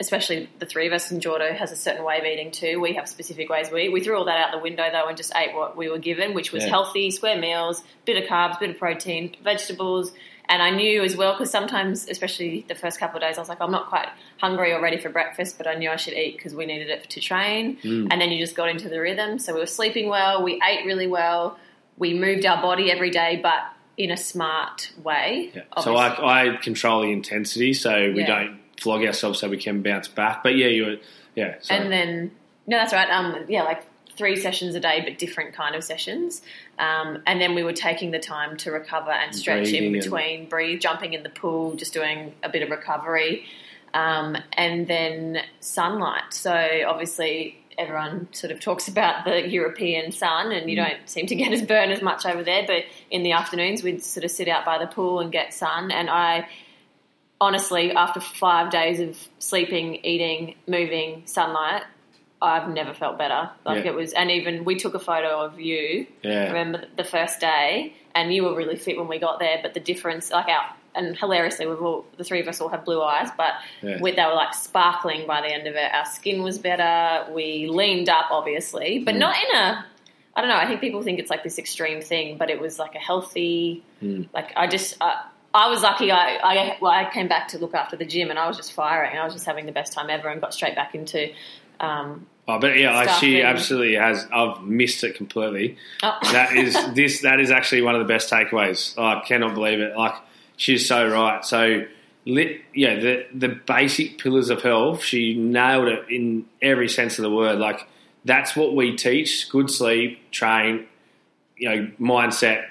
especially 0.00 0.48
the 0.58 0.66
three 0.66 0.86
of 0.86 0.92
us 0.92 1.10
and 1.10 1.22
Jordo 1.22 1.54
has 1.54 1.70
a 1.72 1.76
certain 1.76 2.04
way 2.04 2.18
of 2.18 2.24
eating 2.24 2.50
too. 2.50 2.80
We 2.80 2.94
have 2.94 3.08
specific 3.08 3.48
ways 3.48 3.70
we 3.70 3.84
eat. 3.84 3.92
We 3.92 4.00
threw 4.02 4.16
all 4.18 4.24
that 4.26 4.38
out 4.38 4.52
the 4.52 4.58
window 4.58 4.86
though 4.90 5.06
and 5.06 5.16
just 5.16 5.32
ate 5.34 5.54
what 5.54 5.76
we 5.76 5.88
were 5.88 5.98
given, 5.98 6.34
which 6.34 6.52
was 6.52 6.64
Yeah. 6.64 6.70
healthy, 6.70 7.10
square 7.10 7.38
meals, 7.38 7.82
bit 8.04 8.22
of 8.22 8.28
carbs, 8.28 8.58
bit 8.60 8.70
of 8.70 8.78
protein, 8.78 9.34
vegetables. 9.42 10.12
And 10.50 10.62
I 10.62 10.70
knew 10.70 11.02
as 11.02 11.16
well 11.16 11.32
because 11.32 11.50
sometimes, 11.50 12.06
especially 12.08 12.66
the 12.68 12.74
first 12.74 12.98
couple 13.00 13.16
of 13.16 13.22
days, 13.22 13.38
I 13.38 13.40
was 13.40 13.48
like, 13.48 13.62
I'm 13.62 13.70
not 13.70 13.88
quite 13.88 14.08
hungry 14.38 14.72
or 14.74 14.82
ready 14.82 14.98
for 14.98 15.08
breakfast, 15.08 15.56
but 15.56 15.66
I 15.66 15.74
knew 15.74 15.90
I 15.90 15.96
should 15.96 16.12
eat 16.14 16.36
because 16.36 16.54
we 16.54 16.66
needed 16.66 16.88
it 16.90 17.08
to 17.08 17.20
train. 17.20 17.78
Mm. 17.82 18.08
And 18.10 18.20
then 18.20 18.30
you 18.32 18.38
just 18.38 18.54
got 18.54 18.68
into 18.68 18.88
the 18.90 19.00
rhythm. 19.00 19.38
So 19.38 19.54
we 19.54 19.60
were 19.60 19.66
sleeping 19.66 20.08
well, 20.08 20.42
we 20.42 20.60
ate 20.70 20.84
really 20.84 21.06
well, 21.06 21.58
we 21.96 22.12
moved 22.12 22.44
our 22.44 22.60
body 22.60 22.90
every 22.90 23.10
day, 23.10 23.40
but 23.42 23.60
in 23.96 24.10
a 24.10 24.16
smart 24.16 24.92
way. 25.02 25.52
Yeah. 25.54 25.62
So. 25.80 25.96
I, 25.96 26.52
I 26.52 26.56
control 26.56 27.02
the 27.02 27.12
intensity 27.12 27.74
so 27.74 28.12
we 28.12 28.20
Yeah. 28.20 28.26
don't 28.44 28.60
flog 28.80 29.04
ourselves 29.04 29.38
so 29.38 29.48
we 29.48 29.56
can 29.56 29.82
bounce 29.82 30.08
back. 30.08 30.42
But 30.42 30.56
yeah, 30.56 30.66
you 30.66 30.84
were 30.84 30.96
yeah. 31.34 31.56
So. 31.60 31.74
And 31.74 31.92
then 31.92 32.30
no, 32.66 32.76
that's 32.78 32.92
right. 32.92 33.08
Um, 33.10 33.44
yeah, 33.48 33.62
like 33.62 33.82
three 34.16 34.36
sessions 34.36 34.74
a 34.76 34.80
day, 34.80 35.02
but 35.04 35.18
different 35.18 35.54
kind 35.54 35.74
of 35.74 35.82
sessions. 35.82 36.40
Um, 36.78 37.22
and 37.26 37.40
then 37.40 37.54
we 37.54 37.62
were 37.64 37.72
taking 37.72 38.10
the 38.12 38.20
time 38.20 38.56
to 38.58 38.70
recover 38.70 39.10
and 39.10 39.34
stretch 39.34 39.64
Breathing 39.64 39.84
in 39.86 39.94
and- 39.94 40.02
between, 40.04 40.48
breathe, 40.48 40.80
jumping 40.80 41.14
in 41.14 41.22
the 41.24 41.30
pool, 41.30 41.74
just 41.74 41.92
doing 41.92 42.32
a 42.42 42.48
bit 42.48 42.62
of 42.62 42.70
recovery, 42.70 43.44
um, 43.92 44.36
and 44.52 44.86
then 44.86 45.40
sunlight. 45.60 46.32
So 46.32 46.52
obviously. 46.86 47.60
Everyone 47.78 48.28
sort 48.32 48.50
of 48.52 48.60
talks 48.60 48.88
about 48.88 49.24
the 49.24 49.48
European 49.48 50.12
sun, 50.12 50.52
and 50.52 50.70
you 50.70 50.76
Mm. 50.76 50.86
don't 50.88 51.08
seem 51.10 51.26
to 51.26 51.34
get 51.34 51.52
as 51.52 51.62
burn 51.62 51.90
as 51.90 52.02
much 52.02 52.24
over 52.26 52.42
there. 52.42 52.64
But 52.66 52.84
in 53.10 53.22
the 53.22 53.32
afternoons, 53.32 53.82
we'd 53.82 54.02
sort 54.02 54.24
of 54.24 54.30
sit 54.30 54.48
out 54.48 54.64
by 54.64 54.78
the 54.78 54.86
pool 54.86 55.20
and 55.20 55.30
get 55.32 55.52
sun. 55.54 55.90
And 55.90 56.08
I 56.10 56.48
honestly, 57.40 57.92
after 57.92 58.20
five 58.20 58.70
days 58.70 59.00
of 59.00 59.16
sleeping, 59.38 59.96
eating, 60.04 60.54
moving, 60.66 61.22
sunlight, 61.26 61.82
I've 62.40 62.68
never 62.68 62.92
felt 62.94 63.18
better. 63.18 63.50
Like 63.64 63.84
Yeah. 63.84 63.90
it 63.92 63.94
was, 63.94 64.12
and 64.12 64.30
even 64.30 64.64
we 64.64 64.76
took 64.76 64.94
a 64.94 64.98
photo 64.98 65.40
of 65.40 65.58
you. 65.60 66.06
yeah. 66.22 66.46
Remember 66.48 66.84
the 66.96 67.04
first 67.04 67.40
day, 67.40 67.92
and 68.14 68.32
you 68.32 68.44
were 68.44 68.54
really 68.54 68.76
fit 68.76 68.96
when 68.96 69.08
we 69.08 69.18
got 69.18 69.38
there. 69.40 69.58
But 69.62 69.74
the 69.74 69.80
difference, 69.80 70.30
like 70.30 70.48
our, 70.48 70.74
and 70.94 71.16
hilariously, 71.16 71.66
we've 71.66 71.80
all 71.82 72.04
the 72.16 72.24
three 72.24 72.40
of 72.40 72.48
us 72.48 72.60
all 72.60 72.68
have 72.68 72.84
blue 72.84 73.02
eyes, 73.02 73.28
but 73.36 73.52
Yeah. 73.82 74.00
we, 74.00 74.12
they 74.12 74.24
were 74.24 74.34
like 74.34 74.54
sparkling 74.54 75.26
by 75.26 75.40
the 75.40 75.48
end 75.52 75.66
of 75.66 75.74
it. 75.74 75.92
Our 75.92 76.04
skin 76.06 76.42
was 76.42 76.58
better. 76.58 77.30
We 77.32 77.66
leaned 77.68 78.08
up, 78.08 78.26
obviously, 78.30 78.98
but 79.00 79.14
Mm. 79.14 79.18
not 79.18 79.36
in 79.36 79.56
a. 79.56 79.86
I 80.36 80.40
don't 80.40 80.50
know. 80.50 80.56
I 80.56 80.66
think 80.66 80.80
people 80.80 81.02
think 81.02 81.18
it's 81.20 81.30
like 81.30 81.44
this 81.44 81.58
extreme 81.58 82.00
thing, 82.00 82.38
but 82.38 82.50
it 82.50 82.60
was 82.60 82.78
like 82.78 82.94
a 82.94 82.98
healthy. 82.98 83.84
Mm. 84.02 84.28
Like 84.34 84.52
I 84.56 84.66
just, 84.66 84.96
uh, 85.00 85.14
I 85.54 85.68
was 85.70 85.82
lucky. 85.82 86.10
I, 86.10 86.36
I 86.42 86.76
well, 86.80 86.90
I 86.90 87.08
came 87.08 87.28
back 87.28 87.48
to 87.48 87.58
look 87.58 87.74
after 87.74 87.96
the 87.96 88.04
gym, 88.04 88.30
and 88.30 88.38
I 88.38 88.48
was 88.48 88.56
just 88.56 88.72
firing. 88.72 89.16
I 89.16 89.24
was 89.24 89.32
just 89.34 89.46
having 89.46 89.66
the 89.66 89.72
best 89.72 89.92
time 89.92 90.10
ever, 90.10 90.28
and 90.28 90.40
got 90.40 90.52
straight 90.52 90.74
back 90.74 90.94
into. 90.94 91.32
Um, 91.80 92.26
Oh, 92.46 92.58
but 92.58 92.76
yeah, 92.78 92.94
like 92.94 93.08
Stuff 93.08 93.20
she 93.20 93.40
and- 93.40 93.48
absolutely 93.48 93.94
has. 93.94 94.26
I've 94.30 94.60
missed 94.64 95.02
it 95.02 95.14
completely. 95.16 95.78
oh. 96.02 96.18
That 96.32 96.54
is 96.54 96.76
this. 96.94 97.22
That 97.22 97.40
is 97.40 97.50
actually 97.50 97.80
one 97.80 97.94
of 97.94 98.00
the 98.00 98.12
best 98.12 98.30
takeaways. 98.30 98.92
Oh, 98.98 99.02
I 99.02 99.22
cannot 99.26 99.54
believe 99.54 99.80
it. 99.80 99.96
Like 99.96 100.12
she's 100.56 100.86
so 100.88 101.08
right. 101.08 101.44
So, 101.44 101.84
yeah, 102.24 102.94
the 103.00 103.26
the 103.34 103.48
basic 103.48 104.18
pillars 104.18 104.50
of 104.50 104.62
health. 104.62 105.02
She 105.02 105.34
nailed 105.34 105.88
it 105.88 106.08
in 106.08 106.46
every 106.62 106.88
sense 106.88 107.18
of 107.18 107.22
the 107.22 107.30
word. 107.30 107.58
Like 107.58 107.86
that's 108.24 108.56
what 108.56 108.74
we 108.74 108.96
teach: 108.96 109.48
good 109.50 109.70
sleep, 109.70 110.30
train, 110.30 110.86
you 111.56 111.68
know, 111.68 111.90
mindset, 112.00 112.64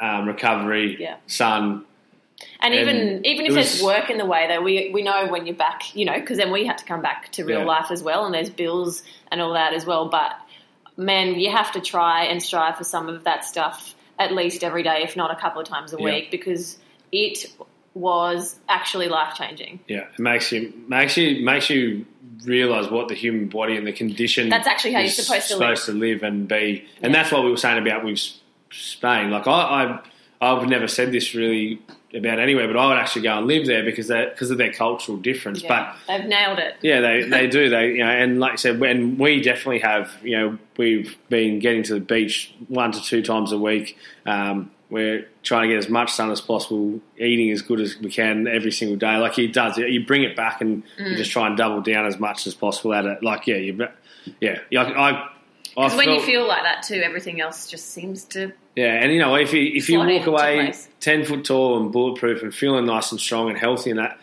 um, 0.00 0.26
recovery, 0.26 0.96
Yeah. 1.00 1.16
sun. 1.26 1.84
And, 2.62 2.72
even 2.74 2.96
And 2.96 3.26
even 3.26 3.44
it 3.46 3.48
if 3.50 3.54
there's 3.54 3.82
work 3.82 4.08
in 4.08 4.16
the 4.16 4.24
way, 4.24 4.46
though, 4.48 4.62
we 4.62 4.90
we 4.92 5.02
know 5.02 5.26
when 5.26 5.46
you're 5.46 5.54
back, 5.54 5.94
you 5.94 6.04
know, 6.06 6.18
because 6.18 6.38
then 6.38 6.50
we 6.50 6.64
had 6.66 6.78
to 6.78 6.84
come 6.84 7.02
back 7.02 7.30
to 7.32 7.44
real 7.44 7.60
Yeah. 7.60 7.64
life 7.66 7.90
as 7.90 8.02
well, 8.02 8.24
and 8.24 8.34
there's 8.34 8.50
bills 8.50 9.02
and 9.30 9.40
all 9.40 9.52
that 9.54 9.72
as 9.74 9.84
well. 9.86 10.08
But 10.08 10.32
man, 10.96 11.38
you 11.38 11.50
have 11.50 11.72
to 11.72 11.80
try 11.80 12.24
and 12.24 12.42
strive 12.42 12.76
for 12.76 12.84
some 12.84 13.08
of 13.08 13.24
that 13.24 13.44
stuff 13.44 13.94
at 14.18 14.32
least 14.32 14.62
every 14.62 14.82
day, 14.82 15.00
if 15.02 15.16
not 15.16 15.30
a 15.30 15.34
couple 15.36 15.60
of 15.60 15.66
times 15.66 15.94
a 15.94 15.96
Yeah. 15.98 16.04
week, 16.04 16.30
because 16.30 16.78
it 17.12 17.46
was 17.94 18.58
actually 18.68 19.08
life 19.08 19.34
changing. 19.34 19.80
Yeah, 19.88 20.06
it 20.12 20.18
makes 20.18 20.52
you 20.52 20.72
makes 20.88 21.16
you 21.16 21.44
makes 21.44 21.68
you 21.70 22.06
realize 22.44 22.90
what 22.90 23.08
the 23.08 23.14
human 23.14 23.48
body 23.48 23.76
and 23.76 23.86
the 23.86 23.92
condition. 23.92 24.48
That's 24.48 24.66
actually 24.66 24.94
how 24.94 25.00
you're 25.00 25.08
supposed 25.10 25.48
to 25.48 25.56
live. 25.56 25.84
to 25.84 25.92
live 25.92 26.22
and 26.22 26.48
be, 26.48 26.84
and 27.02 27.12
Yeah. 27.12 27.22
that's 27.22 27.32
what 27.32 27.44
we 27.44 27.50
were 27.50 27.56
saying 27.56 27.78
about 27.84 28.04
with 28.04 28.20
Spain. 28.70 29.30
Like 29.30 29.46
I, 29.46 30.00
I, 30.40 30.52
I've 30.52 30.68
never 30.68 30.88
said 30.88 31.12
this 31.12 31.34
really 31.34 31.80
about 32.14 32.38
anywhere, 32.38 32.66
but 32.66 32.76
I 32.76 32.88
would 32.88 32.96
actually 32.96 33.22
go 33.22 33.38
and 33.38 33.46
live 33.46 33.66
there 33.66 33.84
because 33.84 34.08
because 34.08 34.50
of 34.50 34.58
their 34.58 34.72
cultural 34.72 35.18
difference. 35.18 35.62
Yeah, 35.62 35.94
they've 36.08 36.24
nailed 36.24 36.58
it. 36.58 36.76
Yeah, 36.82 37.00
they 37.00 37.22
they 37.24 37.46
do. 37.48 37.68
They 37.68 37.92
you 37.92 37.98
know, 38.04 38.10
and 38.10 38.40
like 38.40 38.52
I 38.52 38.56
said, 38.56 38.80
when 38.80 39.18
we 39.18 39.40
definitely 39.42 39.80
have, 39.80 40.10
you 40.22 40.36
know, 40.38 40.58
we've 40.76 41.16
been 41.28 41.58
getting 41.58 41.82
to 41.84 41.94
the 41.94 42.00
beach 42.00 42.54
one 42.68 42.92
to 42.92 43.02
two 43.02 43.22
times 43.22 43.52
a 43.52 43.58
week. 43.58 43.96
Um, 44.26 44.70
we're 44.90 45.26
trying 45.42 45.62
to 45.62 45.74
get 45.74 45.78
as 45.78 45.88
much 45.88 46.12
sun 46.12 46.30
as 46.30 46.40
possible, 46.40 47.00
eating 47.16 47.50
as 47.52 47.62
good 47.62 47.80
as 47.80 47.96
we 47.98 48.10
can 48.10 48.46
every 48.48 48.72
single 48.72 48.96
day. 48.96 49.16
Like 49.16 49.34
he 49.34 49.46
does, 49.48 49.78
you 49.78 50.04
bring 50.04 50.24
it 50.24 50.34
back 50.36 50.60
and 50.60 50.82
Mm. 50.98 51.10
you 51.12 51.16
just 51.16 51.30
try 51.30 51.46
and 51.46 51.56
double 51.56 51.80
down 51.80 52.06
as 52.06 52.18
much 52.18 52.46
as 52.46 52.54
possible 52.54 52.92
at 52.94 53.04
it. 53.06 53.22
Like 53.22 53.46
yeah, 53.46 53.56
you, 53.56 53.86
yeah, 54.40 54.58
yeah. 54.70 54.82
I, 54.82 55.28
I, 55.76 55.96
when 55.96 56.10
you 56.10 56.20
feel 56.20 56.46
like 56.46 56.64
that 56.64 56.82
too, 56.82 56.96
everything 57.02 57.40
else 57.40 57.68
just 57.70 57.90
seems 57.90 58.24
to. 58.26 58.52
yeah, 58.74 58.94
and 59.02 59.12
you 59.12 59.20
know, 59.20 59.36
if 59.36 59.52
you 59.52 59.62
if 59.74 59.88
you 59.88 59.98
walk 60.00 60.26
away 60.26 60.56
place. 60.66 60.88
ten 60.98 61.24
foot 61.24 61.44
tall 61.44 61.80
and 61.80 61.92
bulletproof 61.92 62.42
and 62.42 62.52
feeling 62.54 62.86
nice 62.86 63.12
and 63.12 63.20
strong 63.20 63.48
and 63.48 63.56
healthy 63.56 63.90
and 63.90 64.00
that, 64.00 64.18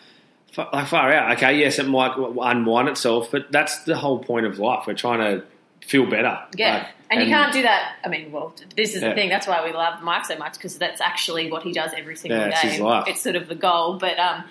like 0.72 0.86
far 0.88 1.10
out. 1.12 1.36
Okay, 1.38 1.58
yes, 1.58 1.78
it 1.78 1.88
might 1.88 2.12
unwind 2.16 2.88
itself, 2.88 3.30
but 3.30 3.50
that's 3.50 3.84
the 3.84 3.96
whole 3.96 4.18
point 4.18 4.44
of 4.44 4.58
life. 4.58 4.84
We're 4.86 4.94
trying 4.94 5.20
to 5.20 5.44
feel 5.86 6.04
better. 6.04 6.38
Yeah, 6.54 6.74
Like, 6.78 6.86
and, 7.10 7.20
you 7.22 7.28
can't 7.28 7.52
do 7.52 7.62
that. 7.62 7.96
I 8.04 8.08
mean, 8.08 8.32
well, 8.32 8.54
this 8.76 8.94
is 8.94 9.02
Yeah. 9.02 9.10
the 9.10 9.14
thing. 9.14 9.28
That's 9.28 9.46
why 9.46 9.64
we 9.64 9.72
love 9.72 10.02
Mike 10.02 10.24
so 10.26 10.36
much 10.36 10.54
because 10.54 10.78
that's 10.78 11.00
actually 11.00 11.50
what 11.50 11.62
he 11.62 11.72
does 11.72 11.92
every 11.96 12.16
single 12.16 12.40
Yeah, 12.40 12.50
day. 12.62 13.10
It's 13.10 13.22
sort 13.22 13.36
of 13.36 13.48
the 13.48 13.54
goal, 13.54 13.98
but 13.98 14.18
um, 14.18 14.44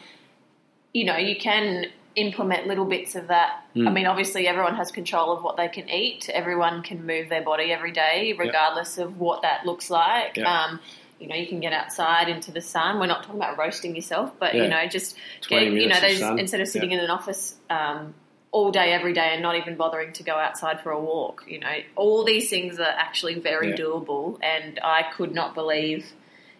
you 0.93 1.05
know, 1.05 1.17
you 1.17 1.35
can 1.35 1.85
implement 2.15 2.65
little 2.65 2.85
bits 2.85 3.15
of 3.15 3.27
that. 3.27 3.63
Hmm. 3.75 3.87
I 3.87 3.91
mean, 3.91 4.07
obviously, 4.07 4.47
everyone 4.47 4.75
has 4.75 4.91
control 4.91 5.31
of 5.31 5.43
what 5.43 5.55
they 5.55 5.67
can 5.67 5.87
eat. 5.89 6.29
Everyone 6.29 6.81
can 6.81 7.05
move 7.05 7.29
their 7.29 7.43
body 7.43 7.71
every 7.71 7.91
day, 7.91 8.33
regardless 8.37 8.97
of 8.97 9.19
what 9.19 9.43
that 9.43 9.65
looks 9.65 9.89
like. 9.91 10.37
Um, 10.39 10.79
you 11.19 11.27
know, 11.27 11.35
you 11.35 11.47
can 11.47 11.59
get 11.59 11.73
outside 11.73 12.27
into 12.29 12.51
the 12.51 12.61
sun. 12.61 12.99
We're 12.99 13.07
not 13.07 13.23
talking 13.23 13.39
about 13.39 13.57
roasting 13.57 13.95
yourself, 13.95 14.31
but 14.39 14.55
Yeah. 14.55 14.63
you 14.63 14.69
know, 14.69 14.87
just 14.87 15.15
get, 15.47 15.63
you 15.63 15.87
know, 15.87 15.99
those 15.99 16.21
instead 16.39 16.61
of 16.61 16.67
sitting 16.67 16.91
in 16.91 16.99
an 16.99 17.09
office 17.09 17.55
um, 17.69 18.13
all 18.51 18.71
day, 18.71 18.91
every 18.93 19.13
day, 19.13 19.29
and 19.33 19.41
not 19.41 19.55
even 19.55 19.75
bothering 19.75 20.13
to 20.13 20.23
go 20.23 20.35
outside 20.35 20.81
for 20.81 20.91
a 20.91 20.99
walk. 20.99 21.43
You 21.47 21.59
know, 21.59 21.75
all 21.95 22.23
these 22.23 22.49
things 22.49 22.79
are 22.79 22.83
actually 22.83 23.35
very 23.35 23.69
Yeah. 23.71 23.75
doable, 23.75 24.39
and 24.41 24.79
I 24.83 25.03
could 25.03 25.33
not 25.33 25.53
believe, 25.53 26.13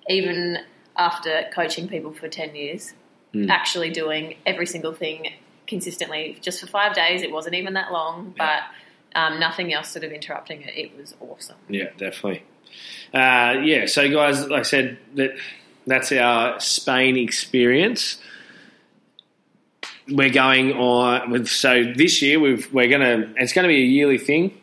even 0.10 0.60
after 0.96 1.50
coaching 1.54 1.88
people 1.88 2.12
for 2.14 2.28
ten 2.28 2.56
years, 2.56 2.94
Mm. 3.34 3.50
actually 3.50 3.90
doing 3.90 4.36
every 4.46 4.66
single 4.66 4.94
thing 4.94 5.34
consistently 5.68 6.38
just 6.42 6.62
for 6.62 6.68
five 6.68 6.94
days. 6.96 7.22
It 7.22 7.32
wasn't 7.32 7.56
even 7.56 7.74
that 7.74 7.92
long, 7.92 8.34
but 8.38 8.64
um, 9.16 9.40
nothing 9.40 9.74
else 9.74 9.90
sort 9.90 10.04
of 10.06 10.12
interrupting 10.12 10.62
it. 10.62 10.74
It 10.78 10.98
was 10.98 11.16
awesome. 11.20 11.58
Yeah, 11.70 11.90
definitely. 11.98 12.44
Uh, 13.14 13.62
yeah, 13.64 13.86
so 13.86 14.10
guys, 14.10 14.46
like 14.48 14.60
I 14.60 14.64
said, 14.64 14.98
that 15.16 15.36
that's 15.86 16.12
our 16.12 16.60
Spain 16.60 17.18
experience. 17.18 18.18
We're 20.10 20.30
going 20.30 20.74
on 20.74 21.32
with 21.32 21.48
so 21.48 21.84
this 21.96 22.22
year 22.22 22.40
we've 22.40 22.72
we're 22.74 22.88
gonna 22.88 23.34
it's 23.36 23.54
going 23.54 23.64
to 23.64 23.70
be 23.70 23.84
a 23.84 23.86
yearly 23.86 24.18
thing. 24.18 24.58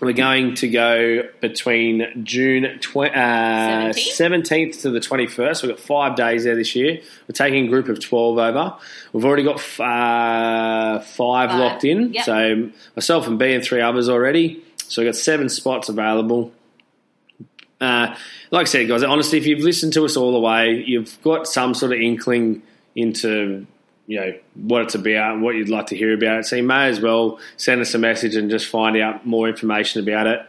We're 0.00 0.12
going 0.12 0.54
to 0.56 0.68
go 0.68 1.22
between 1.40 2.24
June 2.24 2.64
uh, 2.64 2.68
17th 2.78 4.82
to 4.82 4.90
the 4.90 5.00
21st. 5.00 5.62
We've 5.62 5.72
got 5.72 5.80
five 5.80 6.14
days 6.14 6.44
there 6.44 6.54
this 6.54 6.76
year. 6.76 7.00
We're 7.26 7.32
taking 7.32 7.66
a 7.66 7.68
group 7.68 7.88
of 7.88 7.98
12 7.98 8.38
over. 8.38 8.76
We've 9.12 9.24
already 9.24 9.42
got 9.42 9.56
f- 9.56 9.80
uh, 9.80 11.00
five 11.00 11.50
Five. 11.50 11.58
locked 11.58 11.84
in. 11.84 12.12
Yep. 12.12 12.24
So 12.24 12.70
myself 12.94 13.26
and 13.26 13.40
B 13.40 13.52
and 13.54 13.64
three 13.64 13.80
others 13.80 14.08
already. 14.08 14.62
So 14.76 15.02
we've 15.02 15.08
got 15.08 15.16
seven 15.16 15.48
spots 15.48 15.88
available. 15.88 16.52
Uh, 17.80 18.14
like 18.52 18.62
I 18.62 18.70
said, 18.70 18.86
guys, 18.86 19.02
honestly, 19.02 19.38
if 19.38 19.46
you've 19.46 19.64
listened 19.64 19.94
to 19.94 20.04
us 20.04 20.16
all 20.16 20.32
the 20.32 20.38
way, 20.40 20.84
you've 20.86 21.20
got 21.22 21.48
some 21.48 21.74
sort 21.74 21.90
of 21.92 21.98
inkling 22.00 22.62
into 22.94 23.66
you 24.08 24.18
know 24.18 24.32
what 24.54 24.82
it's 24.82 24.94
about 24.94 25.38
what 25.38 25.54
you'd 25.54 25.68
like 25.68 25.86
to 25.88 25.96
hear 25.96 26.14
about 26.14 26.38
it. 26.38 26.46
So 26.46 26.56
you 26.56 26.62
may 26.62 26.88
as 26.88 26.98
well 26.98 27.38
send 27.58 27.82
us 27.82 27.92
a 27.94 27.98
message 27.98 28.34
and 28.34 28.50
just 28.50 28.66
find 28.66 28.96
out 28.96 29.26
more 29.26 29.48
information 29.48 30.02
about 30.02 30.26
it. 30.26 30.40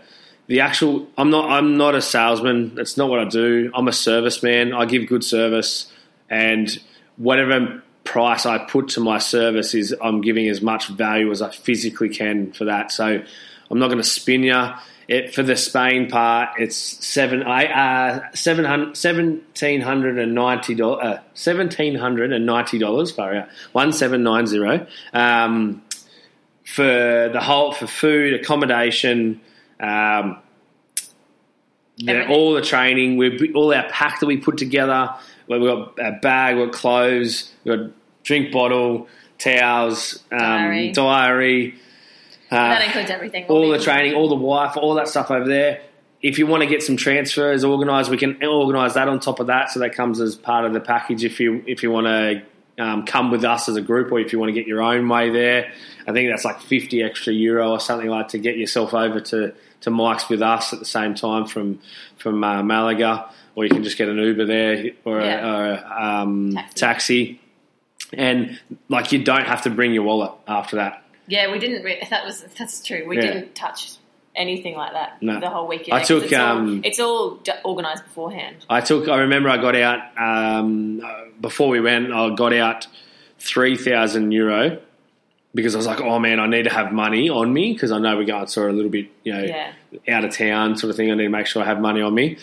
The 0.47 0.61
actual, 0.61 1.07
I'm 1.17 1.29
not, 1.29 1.51
I'm 1.51 1.77
not 1.77 1.93
a 1.93 2.01
salesman. 2.01 2.73
That's 2.73 2.95
not 2.97 3.09
what 3.09 3.19
I 3.19 3.25
do. 3.25 3.69
I'm 3.75 3.87
a 3.87 3.91
serviceman. 3.91 4.75
I 4.75 4.85
give 4.85 5.07
good 5.07 5.23
service, 5.23 5.91
and 6.29 6.69
whatever 7.17 7.83
price 8.05 8.45
I 8.45 8.57
put 8.57 8.87
to 8.89 9.01
my 9.01 9.19
service 9.19 9.75
is 9.75 9.93
I'm 10.01 10.21
giving 10.21 10.47
as 10.47 10.61
much 10.61 10.87
value 10.87 11.29
as 11.29 11.41
I 11.43 11.51
physically 11.51 12.09
can 12.09 12.53
for 12.53 12.65
that. 12.65 12.91
So 12.91 13.21
I'm 13.69 13.77
not 13.77 13.87
going 13.87 13.99
to 13.99 14.03
spin 14.03 14.41
you. 14.41 14.69
It, 15.09 15.33
for 15.33 15.41
the 15.41 15.55
Spain 15.55 16.07
part, 16.07 16.59
it's 16.59 16.77
seven, 16.77 17.41
uh, 17.41 18.29
seven 18.35 18.63
hundred, 18.63 18.95
seventeen 18.95 19.81
hundred 19.81 20.19
and 20.19 20.35
ninety 20.35 20.75
dollars, 20.75 21.03
uh, 21.03 21.21
seventeen 21.33 21.95
hundred 21.95 22.31
and 22.31 22.45
ninety 22.45 22.77
dollars. 22.77 23.09
Far 23.09 23.33
out, 23.33 23.49
one 23.71 23.91
seven 23.91 24.21
nine 24.21 24.45
zero. 24.45 24.85
Um, 25.11 25.81
for 26.63 26.83
the 27.33 27.39
whole, 27.41 27.71
for 27.71 27.87
food, 27.87 28.35
accommodation, 28.35 29.41
um, 29.79 30.37
the, 31.97 32.11
Everything. 32.11 32.31
all 32.31 32.53
the 32.53 32.61
training, 32.61 33.17
we 33.17 33.51
all 33.53 33.73
our 33.73 33.89
pack 33.89 34.19
that 34.19 34.27
we 34.27 34.37
put 34.37 34.59
together. 34.59 35.15
Where 35.47 35.59
we've 35.59 35.69
got 35.71 35.97
a 35.97 36.19
bag, 36.19 36.55
we've 36.55 36.67
got 36.67 36.75
clothes, 36.75 37.51
we've 37.63 37.79
got 37.79 37.91
drink 38.21 38.51
bottle, 38.51 39.07
towels, 39.39 40.23
um, 40.31 40.37
Diary. 40.37 40.91
diary 40.91 41.79
that 42.49 42.85
includes 42.85 43.09
everything. 43.09 43.45
all 43.45 43.69
the 43.69 43.79
training, 43.79 44.13
all 44.13 44.29
the 44.29 44.35
Wi-Fi, 44.35 44.79
all 44.79 44.95
that 44.95 45.07
stuff 45.07 45.29
over 45.31 45.47
there. 45.47 45.81
If 46.21 46.37
you 46.37 46.47
want 46.47 46.63
to 46.63 46.69
get 46.69 46.83
some 46.83 46.97
transfers 46.97 47.63
organised, 47.63 48.09
we 48.09 48.17
can 48.17 48.43
organise 48.43 48.93
that 48.95 49.07
on 49.07 49.19
top 49.19 49.39
of 49.39 49.47
that, 49.47 49.71
so 49.71 49.79
that 49.79 49.93
comes 49.93 50.19
as 50.19 50.35
part 50.35 50.65
of 50.65 50.73
the 50.73 50.81
package. 50.81 51.23
If 51.23 51.39
you 51.39 51.63
if 51.65 51.81
you 51.83 51.91
want 51.91 52.07
to 52.07 52.41
um, 52.83 53.05
come 53.05 53.31
with 53.31 53.43
us 53.45 53.69
as 53.69 53.75
a 53.77 53.81
group, 53.81 54.11
or 54.11 54.19
if 54.19 54.33
you 54.33 54.39
want 54.39 54.49
to 54.49 54.53
get 54.53 54.67
your 54.67 54.81
own 54.81 55.07
way 55.07 55.29
there, 55.29 55.71
I 56.07 56.11
think 56.11 56.29
that's 56.29 56.43
like 56.43 56.59
fifty 56.61 57.01
extra 57.03 57.31
euro 57.33 57.71
or 57.71 57.79
something 57.79 58.09
like 58.09 58.29
to 58.29 58.37
get 58.37 58.57
yourself 58.57 58.93
over 58.93 59.21
to, 59.21 59.53
to 59.81 59.89
Mike's 59.89 60.27
with 60.27 60.41
us 60.41 60.73
at 60.73 60.79
the 60.79 60.85
same 60.85 61.15
time 61.15 61.45
from 61.45 61.79
from 62.17 62.43
uh, 62.43 62.63
Malaga, 62.63 63.29
or 63.55 63.63
you 63.63 63.69
can 63.69 63.83
just 63.83 63.97
get 63.97 64.09
an 64.09 64.17
Uber 64.17 64.45
there 64.45 64.91
or, 65.05 65.21
Yeah. 65.21 65.45
a, 65.45 65.73
or 65.87 66.01
um, 66.01 66.51
Taxi. 66.51 66.75
taxi, 66.75 67.41
and 68.13 68.59
like 68.89 69.13
you 69.13 69.23
don't 69.23 69.45
have 69.45 69.61
to 69.63 69.69
bring 69.69 69.93
your 69.93 70.03
wallet 70.03 70.31
after 70.49 70.75
that. 70.77 71.03
Yeah, 71.29 71.51
we 71.51 71.59
didn't. 71.59 71.83
Re- 71.83 72.05
that 72.09 72.25
was 72.25 72.43
that's 72.57 72.83
true. 72.85 73.03
We 73.07 73.15
Yeah. 73.15 73.21
didn't 73.33 73.55
touch 73.55 73.91
anything 74.35 74.75
like 74.75 74.93
that 74.93 75.21
No. 75.21 75.39
the 75.39 75.49
whole 75.49 75.67
weekend. 75.67 75.93
I 75.99 76.03
took, 76.03 76.23
It's 76.25 76.33
all, 76.33 76.57
um, 76.57 76.81
it's 76.83 76.99
all 76.99 77.35
d- 77.35 77.51
organised 77.65 78.03
beforehand. 78.03 78.57
I 78.69 78.81
took. 78.81 79.07
I 79.07 79.17
remember 79.19 79.49
I 79.49 79.57
got 79.57 79.75
out 79.75 79.99
um, 80.17 81.01
uh, 81.05 81.25
before 81.39 81.69
we 81.69 81.79
went. 81.81 82.11
I 82.11 82.29
got 82.35 82.53
out 82.53 82.87
three 83.37 83.75
thousand 83.77 84.31
euro 84.31 84.79
because 85.55 85.75
I 85.75 85.77
was 85.77 85.87
like, 85.87 86.01
"Oh 86.01 86.19
man, 86.19 86.39
I 86.39 86.47
need 86.47 86.63
to 86.63 86.69
have 86.73 86.91
money 86.91 87.29
on 87.29 87.51
me 87.53 87.73
because 87.73 87.91
I 87.91 87.99
know 87.99 88.15
we're 88.17 88.23
going 88.25 88.47
sort 88.47 88.69
of 88.69 88.73
a 88.73 88.77
little 88.77 88.91
bit, 88.91 89.07
you 89.23 89.33
know, 89.33 89.43
Yeah. 89.43 89.71
out 90.17 90.25
of 90.25 90.35
town 90.35 90.77
sort 90.77 90.89
of 90.91 90.95
thing. 90.97 91.11
I 91.11 91.15
need 91.15 91.23
to 91.23 91.29
make 91.29 91.45
sure 91.47 91.61
I 91.61 91.65
have 91.65 91.79
money 91.79 92.01
on 92.01 92.13
me." 92.13 92.37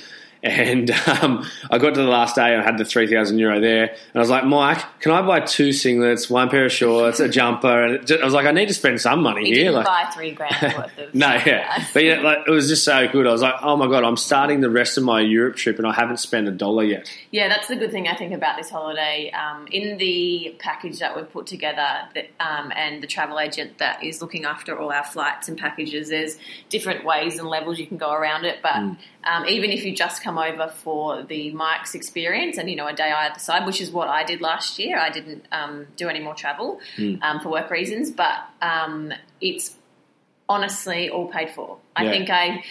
And 0.46 0.90
um, 0.90 1.46
I 1.70 1.78
got 1.78 1.94
to 1.94 2.00
the 2.00 2.08
last 2.08 2.36
day 2.36 2.52
and 2.52 2.62
I 2.62 2.64
had 2.64 2.78
the 2.78 2.84
3,000 2.84 3.38
euro 3.38 3.60
there. 3.60 3.88
And 3.88 4.14
I 4.14 4.18
was 4.18 4.30
like, 4.30 4.44
Mike, 4.44 4.78
can 5.00 5.12
I 5.12 5.22
buy 5.22 5.40
two 5.40 5.70
singlets, 5.70 6.30
one 6.30 6.48
pair 6.48 6.66
of 6.66 6.72
shorts, 6.72 7.20
a 7.20 7.28
jumper? 7.28 7.84
And 7.84 8.06
just, 8.06 8.22
I 8.22 8.24
was 8.24 8.32
like, 8.32 8.46
I 8.46 8.52
need 8.52 8.68
to 8.68 8.74
spend 8.74 9.00
some 9.00 9.22
money 9.22 9.48
You 9.48 9.56
here. 9.56 9.70
Like, 9.72 9.86
buy 9.86 10.08
three 10.14 10.32
grand 10.32 10.54
worth 10.62 10.98
of 10.98 11.14
no, 11.14 11.38
yeah. 11.44 11.84
But 11.92 12.04
yeah, 12.04 12.20
like, 12.20 12.38
it 12.46 12.50
was 12.50 12.68
just 12.68 12.84
so 12.84 13.06
good. 13.08 13.26
I 13.26 13.32
was 13.32 13.42
like, 13.42 13.56
oh 13.62 13.76
my 13.76 13.88
God, 13.88 14.04
I'm 14.04 14.16
starting 14.16 14.60
the 14.60 14.70
rest 14.70 14.96
of 14.96 15.04
my 15.04 15.20
Europe 15.20 15.56
trip 15.56 15.78
and 15.78 15.86
I 15.86 15.92
haven't 15.92 16.18
spent 16.18 16.48
a 16.48 16.52
dollar 16.52 16.84
yet. 16.84 17.10
Yeah, 17.30 17.48
that's 17.48 17.68
the 17.68 17.76
good 17.76 17.90
thing 17.90 18.08
I 18.08 18.14
think 18.14 18.32
about 18.32 18.56
this 18.56 18.70
holiday. 18.70 19.30
Um, 19.32 19.66
in 19.70 19.98
the 19.98 20.54
package 20.58 21.00
that 21.00 21.16
we've 21.16 21.30
put 21.30 21.46
together, 21.46 21.86
that, 22.14 22.28
um, 22.40 22.72
and 22.74 23.02
the 23.02 23.06
travel 23.06 23.38
agent 23.38 23.78
that 23.78 24.02
is 24.02 24.22
looking 24.22 24.44
after 24.44 24.78
all 24.78 24.92
our 24.92 25.04
flights 25.04 25.48
and 25.48 25.58
packages, 25.58 26.08
there's 26.08 26.38
different 26.68 27.04
ways 27.04 27.38
and 27.38 27.48
levels 27.48 27.78
you 27.78 27.86
can 27.86 27.96
go 27.96 28.12
around 28.12 28.44
it. 28.44 28.60
But 28.62 28.76
Mm. 28.76 28.98
Um, 29.26 29.44
even 29.46 29.70
if 29.70 29.84
you 29.84 29.94
just 29.94 30.22
come 30.22 30.38
over 30.38 30.68
for 30.68 31.22
the 31.22 31.50
Mike's 31.52 31.94
experience 31.94 32.56
and 32.58 32.70
you 32.70 32.76
know 32.76 32.86
a 32.86 32.92
day 32.94 33.10
either 33.10 33.38
side, 33.38 33.66
which 33.66 33.80
is 33.80 33.90
what 33.90 34.08
I 34.08 34.22
did 34.24 34.40
last 34.40 34.78
year, 34.78 34.98
I 34.98 35.10
didn't 35.10 35.44
um, 35.52 35.86
do 35.96 36.08
any 36.08 36.20
more 36.20 36.34
travel 36.34 36.80
Mm. 36.96 37.22
um, 37.22 37.40
for 37.40 37.48
work 37.50 37.70
reasons, 37.70 38.10
but 38.10 38.36
um, 38.62 39.12
it's 39.40 39.74
honestly 40.48 41.10
all 41.10 41.26
paid 41.28 41.50
for. 41.50 41.78
I 41.94 42.04
Yeah. 42.04 42.10
think 42.10 42.30
I, 42.30 42.64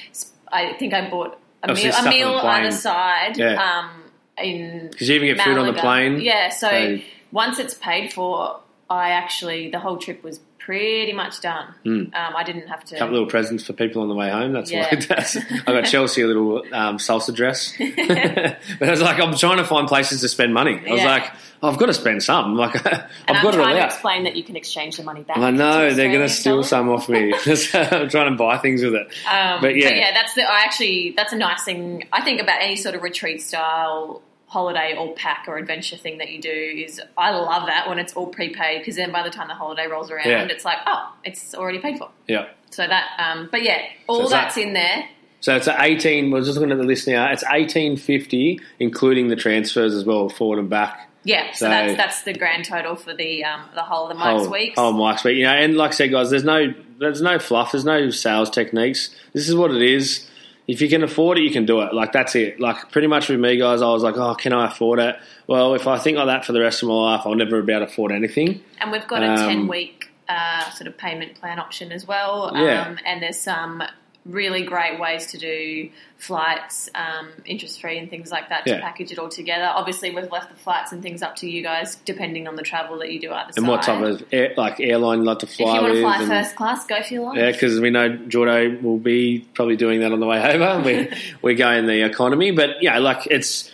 I 0.51 0.73
think 0.73 0.93
I 0.93 1.09
bought 1.09 1.39
a 1.63 1.73
meal, 1.73 1.91
a 1.93 1.97
on 1.97 2.09
meal 2.09 2.29
the 2.29 2.35
on 2.35 2.41
plane. 2.41 2.63
the 2.63 2.71
side. 2.71 3.37
Yeah. 3.37 3.61
Um, 3.79 4.01
in 4.37 4.89
Because 4.91 5.09
you 5.09 5.15
even 5.15 5.35
get 5.35 5.43
food 5.45 5.57
on 5.57 5.65
the 5.67 5.73
plane. 5.73 6.19
Yeah, 6.19 6.49
so, 6.49 6.69
So- 6.69 6.99
once 7.31 7.57
it's 7.59 7.73
paid 7.73 8.11
for, 8.13 8.59
I 8.89 9.09
actually 9.11 9.69
the 9.71 9.79
whole 9.79 9.97
trip 9.97 10.23
was 10.23 10.39
pretty 10.65 11.13
much 11.13 11.41
done. 11.41 11.67
Mm. 11.85 12.13
Um, 12.15 12.35
I 12.35 12.43
didn't 12.43 12.67
have 12.67 12.83
to. 12.85 12.95
A 12.95 12.99
couple 12.99 13.13
little 13.13 13.29
presents 13.29 13.63
for 13.65 13.73
people 13.73 14.01
on 14.01 14.09
the 14.09 14.15
way 14.15 14.29
home. 14.31 14.51
That's 14.53 14.71
Yeah. 14.71 14.89
what 14.93 15.07
that's. 15.07 15.37
I 15.37 15.71
got 15.71 15.85
Chelsea 15.85 16.21
a 16.23 16.27
little 16.27 16.63
um, 16.73 16.97
salsa 16.97 17.33
dress, 17.35 17.73
but 17.77 18.87
I 18.87 18.91
was 18.91 19.01
like, 19.01 19.19
I'm 19.19 19.35
trying 19.35 19.57
to 19.57 19.63
find 19.63 19.87
places 19.87 20.21
to 20.21 20.27
spend 20.27 20.53
money. 20.53 20.81
I 20.87 20.91
was 20.91 21.01
Yeah. 21.01 21.07
like, 21.07 21.31
oh, 21.61 21.69
I've 21.69 21.77
got 21.77 21.85
to 21.87 21.93
spend 21.93 22.23
some. 22.23 22.55
Like, 22.55 22.75
I've 22.85 23.03
I'm 23.27 23.43
got 23.43 23.53
it 23.53 23.59
all 23.59 23.65
trying 23.65 23.75
to 23.77 23.85
explain 23.85 24.23
that 24.23 24.35
you 24.35 24.43
can 24.43 24.55
exchange 24.55 24.97
the 24.97 25.03
money 25.03 25.21
back. 25.21 25.37
I 25.37 25.51
know 25.51 25.93
they're 25.93 26.09
going 26.09 26.27
to 26.27 26.29
steal 26.33 26.63
some 26.63 26.89
off 26.89 27.07
me. 27.09 27.31
I'm 27.33 28.09
trying 28.09 28.31
to 28.31 28.35
buy 28.37 28.57
things 28.57 28.83
with 28.83 28.95
it. 28.95 29.07
Um, 29.31 29.61
But 29.61 29.75
yeah. 29.75 29.89
yeah, 29.89 30.13
that's 30.13 30.33
the. 30.33 30.41
I 30.43 30.61
actually 30.65 31.13
that's 31.15 31.31
a 31.33 31.37
nice 31.37 31.63
thing. 31.63 32.07
I 32.11 32.21
think 32.21 32.41
about 32.41 32.61
any 32.61 32.75
sort 32.75 32.95
of 32.95 33.03
retreat 33.03 33.41
style 33.41 34.21
holiday 34.47 34.95
or 34.97 35.13
pack 35.15 35.45
or 35.47 35.57
adventure 35.57 35.97
thing 35.97 36.19
that 36.19 36.29
you 36.29 36.39
do 36.41 36.49
is 36.49 37.01
I 37.17 37.31
love 37.31 37.65
that 37.67 37.89
when 37.89 37.97
it's 37.99 38.13
all 38.13 38.27
prepaid 38.27 38.79
because 38.81 38.95
then 38.95 39.11
by 39.11 39.23
the 39.23 39.29
time 39.31 39.47
the 39.47 39.55
holiday 39.55 39.87
rolls 39.87 40.11
around, 40.11 40.27
Yeah. 40.29 40.43
it's 40.43 40.63
like 40.65 40.77
oh, 40.85 41.13
it's 41.23 41.55
already 41.55 41.79
paid 41.79 41.97
for. 41.97 42.09
Yeah. 42.27 42.47
So 42.69 42.85
that, 42.87 43.05
um, 43.17 43.47
but 43.51 43.63
yeah, 43.63 43.79
all 44.07 44.21
it's 44.23 44.31
that's 44.31 44.57
like- 44.57 44.65
in 44.67 44.73
there. 44.73 45.09
So 45.41 45.55
it's 45.55 45.67
18. 45.67 46.31
We're 46.31 46.41
just 46.41 46.57
looking 46.57 46.71
at 46.71 46.77
the 46.79 46.83
list 46.83 47.07
now. 47.07 47.31
It's 47.31 47.43
1850, 47.43 48.59
including 48.79 49.27
the 49.27 49.35
transfers 49.35 49.93
as 49.93 50.03
well, 50.03 50.27
forward 50.29 50.57
and 50.59 50.69
back. 50.69 51.09
Yeah, 51.23 51.51
so, 51.53 51.65
So- 51.65 51.69
that's 51.69 51.97
that's 51.97 52.21
the 52.23 52.33
grand 52.33 52.65
total 52.65 52.95
for 52.95 53.13
the 53.13 53.43
um, 53.43 53.61
the 53.73 53.81
whole 53.81 54.03
of 54.07 54.09
the 54.09 54.15
Mike's 54.15 54.41
whole, 54.43 54.51
weeks. 54.51 54.79
whole 54.79 54.93
Mike's 54.93 55.23
week. 55.23 55.37
You 55.37 55.43
know, 55.45 55.53
and 55.53 55.75
like 55.75 55.91
I 55.91 55.93
said, 55.93 56.11
guys, 56.11 56.29
there's 56.29 56.43
no 56.43 56.73
there's 56.99 57.21
no 57.21 57.39
fluff. 57.39 57.71
There's 57.71 57.83
no 57.85 58.09
sales 58.11 58.49
techniques. 58.51 59.09
This 59.33 59.49
is 59.49 59.55
what 59.55 59.71
it 59.71 59.81
is. 59.81 60.27
If 60.67 60.81
you 60.81 60.89
can 60.89 61.03
afford 61.03 61.37
it, 61.37 61.41
you 61.41 61.51
can 61.51 61.65
do 61.65 61.81
it. 61.81 61.93
Like 61.93 62.11
that's 62.11 62.35
it. 62.35 62.59
Like 62.59 62.91
pretty 62.91 63.07
much 63.07 63.29
with 63.29 63.39
me, 63.39 63.57
guys, 63.57 63.81
I 63.81 63.87
was 63.87 64.01
like, 64.03 64.17
oh, 64.17 64.33
can 64.35 64.51
I 64.53 64.65
afford 64.67 64.99
it? 64.99 65.15
Well, 65.47 65.75
if 65.75 65.85
I 65.87 65.97
think 65.99 66.17
like 66.17 66.27
that 66.27 66.45
for 66.45 66.53
the 66.53 66.59
rest 66.61 66.81
of 66.81 66.89
my 66.89 66.95
life, 66.95 67.21
I'll 67.25 67.35
never 67.35 67.61
be 67.61 67.71
able 67.71 67.85
to 67.85 67.91
afford 67.91 68.11
anything. 68.11 68.61
And 68.79 68.91
we've 68.91 69.07
got 69.07 69.21
a 69.21 69.31
Um, 69.31 69.37
10 69.37 69.67
week 69.67 70.11
uh, 70.27 70.69
sort 70.71 70.87
of 70.87 70.97
payment 70.97 71.35
plan 71.35 71.59
option 71.59 71.91
as 71.91 72.07
well. 72.07 72.51
Yeah. 72.55 72.87
Um, 72.87 72.97
and 73.05 73.21
there's 73.21 73.39
some 73.39 73.83
really 74.25 74.63
great 74.63 74.99
ways 74.99 75.27
to 75.27 75.37
do 75.37 75.87
flights, 76.17 76.89
um, 76.95 77.27
interest 77.45 77.79
free, 77.79 77.99
and 77.99 78.09
things 78.09 78.31
like 78.31 78.49
that 78.49 78.65
to 78.65 78.71
Yeah. 78.71 78.81
package 78.81 79.11
it 79.11 79.19
all 79.19 79.29
together. 79.29 79.65
Obviously, 79.65 80.09
we've 80.09 80.31
left 80.31 80.49
the 80.49 80.55
flights 80.55 80.91
and 80.91 81.03
things 81.03 81.21
up 81.21 81.35
to 81.37 81.49
you 81.49 81.61
guys, 81.61 81.95
depending 82.05 82.47
on 82.47 82.55
the 82.55 82.63
travel 82.63 82.97
that 82.99 83.11
you 83.11 83.19
do 83.19 83.31
either 83.31 83.51
And 83.55 83.67
what 83.67 83.83
type 83.83 84.01
of 84.01 84.23
air, 84.31 84.53
like 84.57 84.79
airline 84.79 85.19
you 85.19 85.25
like 85.25 85.39
to 85.39 85.47
fly? 85.47 85.69
If 85.69 85.75
you 85.75 85.81
want 85.81 85.93
to 85.93 86.01
fly 86.01 86.17
and- 86.19 86.27
first 86.27 86.55
class, 86.55 86.85
go 86.87 87.03
for 87.03 87.13
your 87.13 87.23
life. 87.25 87.37
Yeah, 87.37 87.51
because 87.51 87.79
we 87.79 87.91
know 87.91 88.09
Jordo 88.09 88.81
will 88.81 88.97
be 88.97 89.45
probably 89.53 89.75
doing 89.75 89.99
that 89.99 90.11
on 90.11 90.19
the 90.19 90.25
way 90.25 90.41
over. 90.41 90.81
We 90.83 91.07
we 91.43 91.53
go 91.55 91.69
in 91.71 91.85
the 91.85 92.03
economy, 92.03 92.49
but 92.51 92.81
yeah, 92.81 92.97
like 92.97 93.27
it's 93.29 93.71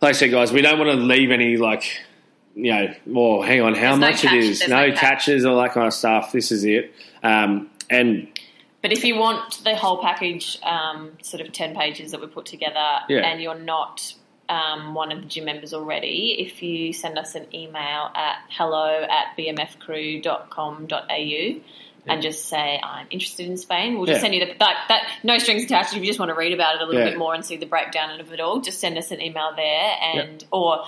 like 0.00 0.10
I 0.10 0.12
said, 0.12 0.30
guys, 0.30 0.52
we 0.52 0.62
don't 0.62 0.78
want 0.78 0.90
to 0.90 0.96
leave 0.96 1.30
any 1.30 1.58
like 1.58 2.00
you 2.54 2.72
know. 2.72 2.94
Well, 3.06 3.42
hang 3.42 3.60
on, 3.60 3.74
how 3.74 3.96
There's 3.96 3.98
no 4.00 4.06
much 4.08 4.22
catch, 4.22 4.32
it 4.32 4.44
is? 4.44 4.68
No, 4.68 4.86
no 4.86 4.90
catch. 4.92 4.98
catches, 5.00 5.44
all 5.44 5.60
that 5.60 5.72
kind 5.72 5.86
of 5.86 5.92
stuff. 5.92 6.32
This 6.32 6.50
is 6.50 6.64
it. 6.64 6.94
Um, 7.22 7.68
and 7.90 8.28
But 8.86 8.92
if 8.92 9.02
you 9.04 9.16
want 9.16 9.64
the 9.64 9.74
whole 9.74 10.00
package, 10.00 10.60
um, 10.62 11.10
sort 11.20 11.40
of 11.44 11.52
10 11.52 11.74
pages 11.74 12.12
that 12.12 12.20
we 12.20 12.28
put 12.28 12.46
together, 12.46 13.00
Yeah. 13.08 13.26
and 13.26 13.42
you're 13.42 13.58
not 13.58 14.14
um, 14.48 14.94
one 14.94 15.10
of 15.10 15.20
the 15.22 15.26
gym 15.26 15.46
members 15.46 15.74
already, 15.74 16.36
if 16.38 16.62
you 16.62 16.92
send 16.92 17.18
us 17.18 17.34
an 17.34 17.52
email 17.52 18.12
at 18.14 18.36
hello 18.48 19.02
at 19.02 19.36
bmfcrew.com.au 19.36 21.60
and 22.08 22.22
just 22.22 22.46
say, 22.48 22.78
I'm 22.80 23.08
interested 23.10 23.48
in 23.48 23.56
Spain, 23.56 23.96
we'll 23.96 24.06
just 24.06 24.18
Yeah. 24.18 24.22
send 24.22 24.34
you 24.36 24.46
the, 24.46 24.52
that, 24.60 24.84
that, 24.88 25.08
no 25.24 25.36
strings 25.38 25.64
attached. 25.64 25.94
If 25.96 26.02
you 26.02 26.06
just 26.06 26.20
want 26.20 26.28
to 26.28 26.36
read 26.36 26.52
about 26.52 26.76
it 26.76 26.82
a 26.82 26.84
little 26.84 27.00
Yeah. 27.00 27.08
bit 27.10 27.18
more 27.18 27.34
and 27.34 27.44
see 27.44 27.56
the 27.56 27.66
breakdown 27.66 28.20
of 28.20 28.32
it 28.32 28.38
all, 28.38 28.60
just 28.60 28.78
send 28.78 28.96
us 28.98 29.10
an 29.10 29.20
email 29.20 29.52
there 29.56 29.96
and, 30.00 30.44
or 30.52 30.84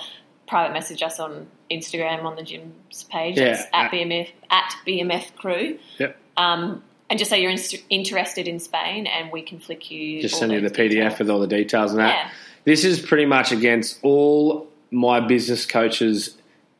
private 0.47 0.71
message 0.71 1.03
us 1.03 1.19
on 1.19 1.47
Instagram 1.69 2.23
on 2.23 2.37
the 2.37 2.43
gym's 2.43 3.03
page. 3.09 3.37
Yeah. 3.37 3.55
It's 3.55 3.63
at 3.73 3.91
BMF, 3.91 4.29
at 4.49 4.73
BMF 4.87 5.35
Crew 5.35 5.79
yep, 5.97 6.15
um, 6.37 6.81
and 7.09 7.17
just 7.19 7.29
say 7.29 7.41
you're 7.41 7.51
in- 7.51 7.59
interested 7.89 8.47
in 8.47 8.59
Spain, 8.59 9.07
and 9.07 9.31
we 9.31 9.41
can 9.41 9.59
flick 9.59 9.89
you. 9.91 10.21
just 10.21 10.37
send 10.37 10.51
you 10.51 10.61
the 10.61 10.69
PDF 10.69 10.89
details. 10.89 11.19
with 11.19 11.29
all 11.29 11.39
the 11.39 11.47
details 11.47 11.91
and 11.91 11.99
that. 11.99 12.15
Yeah. 12.25 12.29
This 12.65 12.83
is 12.85 12.99
pretty 13.01 13.25
much 13.25 13.51
against 13.51 13.99
all 14.03 14.67
my 14.91 15.19
business 15.19 15.65
coaches. 15.65 16.35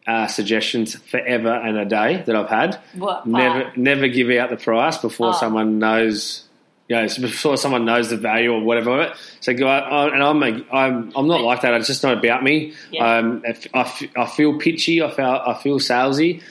Uh, 0.08 0.26
suggestions 0.26 0.96
forever 0.96 1.54
and 1.54 1.78
a 1.78 1.86
day 1.86 2.24
that 2.26 2.36
I've 2.36 2.50
had. 2.50 2.80
What? 2.96 3.28
Never, 3.28 3.72
never 3.76 4.08
give 4.08 4.32
out 4.32 4.50
the 4.50 4.58
price 4.58 4.98
before 4.98 5.30
Oh. 5.30 5.32
someone 5.34 5.78
knows. 5.78 6.46
You 6.88 6.96
know, 6.96 7.08
before 7.22 7.58
someone 7.58 7.86
knows 7.86 8.10
the 8.10 8.18
value 8.18 8.52
or 8.52 8.60
whatever 8.62 8.90
of 9.02 9.12
it. 9.12 9.18
So, 9.42 9.54
go 9.54 9.68
out, 9.68 10.12
and 10.12 10.24
I'm, 10.24 10.42
a, 10.42 10.66
I'm, 10.76 11.12
I'm 11.16 11.28
not 11.28 11.42
like 11.42 11.62
that. 11.62 11.76
It's 11.76 11.86
just 11.86 12.02
not 12.02 12.18
about 12.18 12.42
me. 12.42 12.74
Yeah. 12.92 13.18
Um, 13.18 13.44
if- 13.46 13.68
I, 13.72 13.82
f- 13.82 14.02
I 14.18 14.26
feel 14.26 14.58
pitchy. 14.58 15.04
I 15.04 15.12
feel, 15.12 15.26
I 15.46 15.54
feel 15.62 15.78
salesy. 15.78 16.42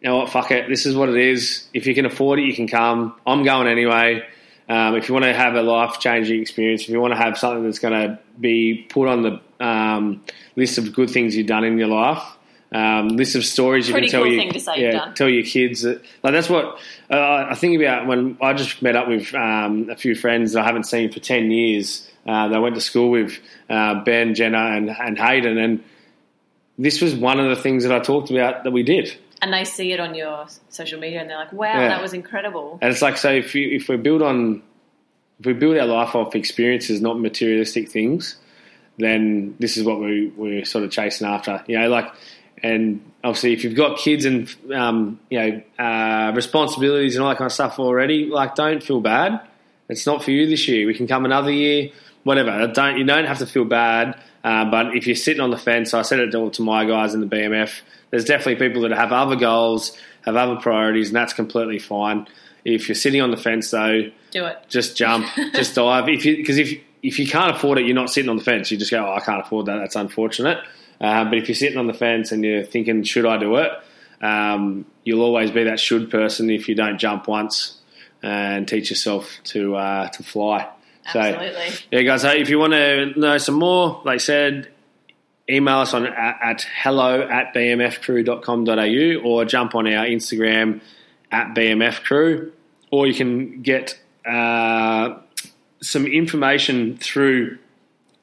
You 0.00 0.10
know 0.10 0.18
what? 0.18 0.30
Fuck 0.30 0.50
it. 0.50 0.68
This 0.68 0.86
is 0.86 0.94
what 0.94 1.08
it 1.08 1.16
is. 1.16 1.66
If 1.74 1.86
you 1.86 1.94
can 1.94 2.06
afford 2.06 2.38
it, 2.38 2.42
you 2.42 2.54
can 2.54 2.68
come. 2.68 3.14
I'm 3.26 3.42
going 3.42 3.66
anyway. 3.66 4.24
Um, 4.68 4.96
if 4.96 5.08
you 5.08 5.14
want 5.14 5.24
to 5.24 5.32
have 5.32 5.54
a 5.54 5.62
life 5.62 5.98
changing 5.98 6.40
experience, 6.40 6.82
if 6.82 6.90
you 6.90 7.00
want 7.00 7.12
to 7.12 7.18
have 7.18 7.38
something 7.38 7.64
that's 7.64 7.78
going 7.78 7.94
to 7.94 8.18
be 8.38 8.86
put 8.90 9.08
on 9.08 9.22
the 9.22 9.64
um, 9.64 10.22
list 10.56 10.78
of 10.78 10.92
good 10.92 11.10
things 11.10 11.34
you've 11.34 11.46
done 11.46 11.64
in 11.64 11.78
your 11.78 11.88
life, 11.88 12.22
um, 12.70 13.08
list 13.08 13.34
of 13.34 13.44
stories 13.44 13.88
you 13.88 13.94
can 13.94 14.06
tell 14.08 14.22
cool 14.22 14.32
you, 14.32 14.38
thing 14.38 14.52
to 14.52 14.60
say 14.60 14.82
yeah, 14.82 14.90
done. 14.92 15.14
tell 15.14 15.28
your 15.28 15.42
kids 15.42 15.82
that 15.82 16.02
like 16.22 16.34
that's 16.34 16.50
what 16.50 16.78
uh, 17.10 17.46
I 17.48 17.54
think 17.54 17.80
about 17.80 18.06
when 18.06 18.36
I 18.42 18.52
just 18.52 18.82
met 18.82 18.94
up 18.94 19.08
with 19.08 19.34
um, 19.34 19.88
a 19.88 19.96
few 19.96 20.14
friends 20.14 20.52
that 20.52 20.62
I 20.62 20.66
haven't 20.66 20.84
seen 20.84 21.10
for 21.10 21.18
ten 21.18 21.50
years. 21.50 22.06
Uh, 22.26 22.50
I 22.52 22.58
went 22.58 22.74
to 22.74 22.82
school 22.82 23.10
with 23.10 23.38
uh, 23.70 24.04
Ben, 24.04 24.34
Jenna, 24.34 24.58
and, 24.58 24.90
and 24.90 25.18
Hayden, 25.18 25.56
and 25.56 25.82
this 26.76 27.00
was 27.00 27.14
one 27.14 27.40
of 27.40 27.48
the 27.48 27.56
things 27.56 27.84
that 27.84 27.92
I 27.92 28.00
talked 28.00 28.30
about 28.30 28.64
that 28.64 28.70
we 28.70 28.82
did. 28.82 29.16
And 29.40 29.52
they 29.52 29.64
see 29.64 29.92
it 29.92 30.00
on 30.00 30.14
your 30.14 30.46
social 30.68 30.98
media, 30.98 31.20
and 31.20 31.30
they're 31.30 31.38
like, 31.38 31.52
"Wow, 31.52 31.66
Yeah. 31.80 31.88
that 31.88 32.02
was 32.02 32.12
incredible." 32.12 32.78
And 32.82 32.90
it's 32.92 33.02
like 33.02 33.16
so 33.16 33.30
if 33.32 33.54
you 33.54 33.68
if 33.70 33.88
we 33.88 33.96
build 33.96 34.22
on 34.22 34.62
if 35.40 35.46
we 35.46 35.52
build 35.52 35.76
our 35.78 35.86
life 35.86 36.14
off 36.16 36.34
experiences, 36.34 37.00
not 37.00 37.20
materialistic 37.20 37.88
things, 37.88 38.36
then 38.98 39.54
this 39.60 39.76
is 39.76 39.84
what 39.84 40.00
we 40.00 40.32
we're 40.36 40.64
sort 40.64 40.84
of 40.84 40.90
chasing 40.90 41.26
after. 41.26 41.62
You 41.68 41.78
know, 41.78 41.88
like 41.88 42.12
and 42.62 43.00
obviously 43.22 43.52
if 43.52 43.62
you've 43.62 43.76
got 43.76 43.98
kids 43.98 44.24
and 44.24 44.52
um, 44.74 45.20
you 45.30 45.38
know 45.38 45.62
uh, 45.84 46.32
responsibilities 46.34 47.14
and 47.14 47.22
all 47.22 47.30
that 47.30 47.38
kind 47.38 47.46
of 47.46 47.52
stuff 47.52 47.78
already, 47.78 48.26
like 48.26 48.54
don't 48.56 48.82
feel 48.82 49.00
bad. 49.00 49.40
It's 49.88 50.04
not 50.06 50.22
for 50.22 50.32
you 50.32 50.46
this 50.46 50.66
year. 50.68 50.86
We 50.86 50.94
can 50.94 51.06
come 51.06 51.24
another 51.24 51.50
year, 51.52 51.90
whatever. 52.28 52.66
Don't 52.68 52.98
you 52.98 53.04
don't 53.04 53.24
have 53.24 53.38
to 53.38 53.46
feel 53.46 53.64
bad. 53.64 54.20
Uh, 54.44 54.70
but 54.70 54.94
if 54.94 55.06
you're 55.06 55.16
sitting 55.16 55.40
on 55.40 55.50
the 55.50 55.56
fence, 55.58 55.94
I 55.94 56.02
said 56.02 56.20
it 56.20 56.34
all 56.34 56.50
to 56.52 56.62
my 56.62 56.84
guys 56.84 57.14
in 57.14 57.20
the 57.20 57.26
BMF. 57.26 57.80
There's 58.10 58.26
definitely 58.26 58.68
people 58.68 58.82
that 58.82 58.92
have 58.92 59.12
other 59.12 59.34
goals, 59.34 59.96
have 60.26 60.36
other 60.36 60.56
priorities, 60.56 61.08
and 61.08 61.16
that's 61.16 61.32
completely 61.32 61.78
fine. 61.78 62.26
If 62.64 62.88
you're 62.88 62.94
sitting 62.94 63.22
on 63.22 63.30
the 63.30 63.36
fence, 63.38 63.70
though, 63.70 64.10
Do 64.30 64.44
it. 64.44 64.58
just 64.68 64.94
jump, 64.96 65.26
just 65.54 65.74
dive. 65.74 66.08
If 66.08 66.24
you 66.26 66.36
because 66.36 66.58
if 66.58 66.78
if 67.02 67.18
you 67.18 67.26
can't 67.26 67.56
afford 67.56 67.78
it, 67.78 67.86
you're 67.86 67.94
not 67.94 68.10
sitting 68.10 68.28
on 68.28 68.36
the 68.36 68.44
fence. 68.44 68.70
You 68.70 68.76
just 68.76 68.90
go, 68.90 69.06
oh, 69.06 69.14
I 69.14 69.20
can't 69.20 69.40
afford 69.40 69.66
that. 69.66 69.78
That's 69.78 69.96
unfortunate. 69.96 70.58
Uh, 71.00 71.24
but 71.24 71.34
if 71.38 71.48
you're 71.48 71.54
sitting 71.54 71.78
on 71.78 71.86
the 71.86 71.94
fence 71.94 72.30
and 72.32 72.44
you're 72.44 72.64
thinking, 72.64 73.04
should 73.04 73.24
I 73.24 73.38
do 73.38 73.56
it? 73.56 73.70
Um, 74.20 74.84
you'll 75.04 75.22
always 75.22 75.50
be 75.50 75.64
that 75.64 75.80
should 75.80 76.10
person 76.10 76.50
if 76.50 76.68
you 76.68 76.74
don't 76.74 76.98
jump 76.98 77.26
once 77.28 77.80
and 78.22 78.66
teach 78.68 78.90
yourself 78.90 79.30
to 79.44 79.76
uh, 79.76 80.08
to 80.08 80.22
fly. 80.22 80.68
So, 81.12 81.20
Absolutely. 81.20 81.86
yeah, 81.90 82.02
guys. 82.02 82.22
So 82.22 82.30
if 82.30 82.48
you 82.48 82.58
want 82.58 82.72
to 82.72 83.18
know 83.18 83.38
some 83.38 83.54
more, 83.54 84.02
like 84.04 84.16
I 84.16 84.18
said, 84.18 84.68
email 85.48 85.78
us 85.78 85.94
on 85.94 86.06
at, 86.06 86.38
at 86.42 86.66
hello 86.82 87.22
at 87.22 87.54
bmfcrew.com.au 87.54 89.28
or 89.28 89.44
jump 89.44 89.74
on 89.74 89.86
our 89.86 90.04
Instagram 90.04 90.80
at 91.30 91.54
bmfcrew, 91.54 92.50
or 92.90 93.06
you 93.06 93.14
can 93.14 93.62
get 93.62 93.98
uh, 94.26 95.18
some 95.80 96.06
information 96.06 96.98
through 96.98 97.58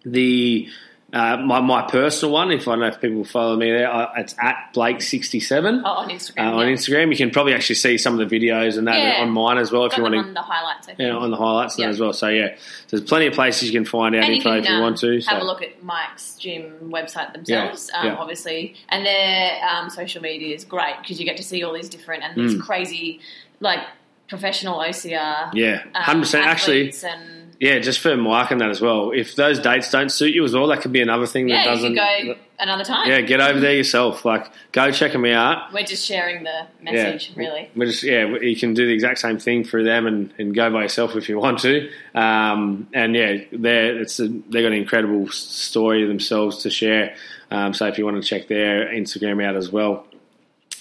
the 0.04 0.70
uh, 1.16 1.38
my, 1.38 1.62
my 1.62 1.82
personal 1.84 2.34
one, 2.34 2.52
if 2.52 2.68
I 2.68 2.76
know 2.76 2.88
if 2.88 3.00
people 3.00 3.24
follow 3.24 3.56
me 3.56 3.72
there, 3.72 3.90
I, 3.92 4.20
it's 4.20 4.36
at 4.38 4.72
Blake67 4.76 5.82
Oh, 5.86 5.88
on 5.90 6.10
Instagram. 6.10 6.46
uh, 6.54 6.56
on 6.58 6.68
yeah. 6.68 6.74
Instagram. 6.76 7.10
You 7.10 7.18
can 7.18 7.32
probably 7.32 7.54
actually 7.54 7.76
see 7.76 7.98
some 7.98 8.20
of 8.20 8.30
the 8.30 8.40
videos 8.40 8.78
and 8.78 8.88
that 8.88 8.98
Yeah. 8.98 9.22
on 9.24 9.32
mine 9.32 9.58
as 9.58 9.72
well 9.72 9.86
if 9.86 9.92
Got 9.92 9.98
you 9.98 10.04
want 10.04 10.14
to. 10.16 10.20
on 10.20 10.34
the 10.34 10.42
highlights. 10.42 10.88
I 10.90 10.94
think. 10.94 11.00
Yeah, 11.08 11.16
on 11.16 11.32
the 11.32 11.38
highlights 11.38 11.80
as 11.80 12.00
well. 12.00 12.14
So 12.14 12.28
yeah, 12.28 12.56
there's 12.90 13.04
plenty 13.04 13.28
of 13.28 13.34
places 13.34 13.64
you 13.70 13.72
can 13.72 13.86
find 13.86 14.14
out 14.14 14.20
and 14.26 14.30
you 14.30 14.36
info 14.36 14.50
can 14.50 14.60
if 14.64 14.70
you 14.70 14.76
um, 14.76 14.82
want 14.82 14.98
to. 15.00 15.20
have 15.22 15.42
a 15.42 15.46
look 15.46 15.62
at 15.62 15.82
Mike's 15.84 16.36
gym 16.38 16.74
website 16.92 17.34
themselves, 17.34 17.90
Yeah, 17.94 18.00
um, 18.02 18.06
yeah. 18.08 18.16
obviously, 18.16 18.76
and 18.90 19.06
their 19.06 19.60
um, 19.70 19.90
social 19.90 20.22
media 20.22 20.54
is 20.54 20.66
great 20.66 20.96
because 21.02 21.20
you 21.20 21.26
get 21.26 21.38
to 21.38 21.44
see 21.44 21.64
all 21.64 21.74
these 21.74 21.90
different 21.90 22.24
and 22.24 22.36
these 22.36 22.56
Mm. 22.56 22.62
crazy, 22.62 23.20
like 23.62 23.80
professional 24.28 24.80
OCR, 24.80 25.52
Yeah, 25.54 25.84
um, 25.94 26.02
hundred 26.04 26.22
percent. 26.22 26.46
Actually, 26.48 26.94
and 27.04 27.45
yeah, 27.60 27.80
just 27.80 28.00
for 28.00 28.12
and 28.12 28.26
that 28.26 28.70
as 28.70 28.82
well. 28.82 29.12
If 29.12 29.36
those 29.36 29.60
dates 29.60 29.90
don't 29.90 30.10
suit 30.10 30.34
you 30.34 30.44
as 30.44 30.54
well, 30.54 30.68
that 30.68 30.82
could 30.82 30.92
be 30.92 31.02
another 31.02 31.26
thing 31.26 31.48
that 31.48 31.54
yeah, 31.54 31.64
you 31.64 31.70
doesn't. 31.70 31.96
go 31.96 32.36
another 32.60 32.84
time. 32.84 33.10
yeah, 33.10 33.22
get 33.22 33.40
over 33.40 33.60
there 33.60 33.76
yourself. 33.76 34.26
Like, 34.26 34.52
go 34.72 34.92
check 34.92 35.14
them 35.14 35.26
out. 35.26 35.72
We're 35.74 35.86
just 35.86 36.06
sharing 36.06 36.44
the 36.44 36.68
message, 36.82 37.32
really. 37.36 37.70
We're 37.76 37.86
just 37.86 38.04
yeah, 38.04 38.26
you 38.26 38.56
can 38.56 38.74
do 38.74 38.86
the 38.86 38.94
exact 38.94 39.20
same 39.20 39.40
thing 39.40 39.64
through 39.64 39.86
them 39.86 40.06
and, 40.06 40.34
and 40.38 40.54
go 40.54 40.72
by 40.72 40.84
yourself 40.84 41.16
if 41.16 41.30
you 41.30 41.40
want 41.40 41.60
to. 41.60 41.90
Um, 42.14 42.88
and 42.94 43.16
yeah, 43.16 43.38
they're 43.52 44.02
it's 44.02 44.20
a, 44.20 44.28
they 44.28 44.62
got 44.62 44.68
an 44.68 44.74
incredible 44.74 45.30
story 45.30 46.06
themselves 46.06 46.64
to 46.64 46.70
share. 46.70 47.16
Um, 47.52 47.74
so 47.74 47.88
if 47.88 47.98
you 47.98 48.06
want 48.06 48.22
to 48.22 48.28
check 48.28 48.48
their 48.48 48.88
Instagram 48.88 49.44
out 49.44 49.56
as 49.56 49.72
well. 49.72 50.08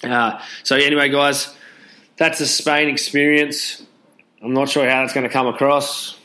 Uh, 0.02 0.40
so 0.64 0.76
anyway, 0.76 1.08
guys, 1.08 1.54
that's 2.16 2.40
a 2.40 2.46
Spain 2.46 2.88
experience. 2.88 3.82
I'm 4.42 4.52
not 4.52 4.68
sure 4.68 4.88
how 4.88 5.02
that's 5.02 5.14
going 5.14 5.26
to 5.26 5.32
come 5.32 5.46
across. 5.46 6.18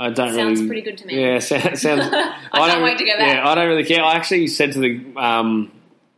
I 0.00 0.08
don't 0.08 0.34
Sounds 0.34 0.60
really. 0.60 0.66
pretty 0.66 0.80
good 0.80 0.96
to 0.98 1.06
me. 1.06 1.20
Yeah, 1.20 1.38
sounds. 1.40 1.82
sounds 1.82 2.00
I 2.00 2.08
don't 2.10 2.70
can't 2.70 2.82
wait 2.82 2.96
to 2.98 3.04
go 3.04 3.18
back. 3.18 3.36
Yeah, 3.36 3.46
I 3.46 3.54
don't 3.54 3.68
really 3.68 3.84
care. 3.84 4.02
I 4.02 4.14
actually 4.14 4.46
said 4.46 4.72
to 4.72 4.78
the 4.78 5.04
um, 5.16 5.70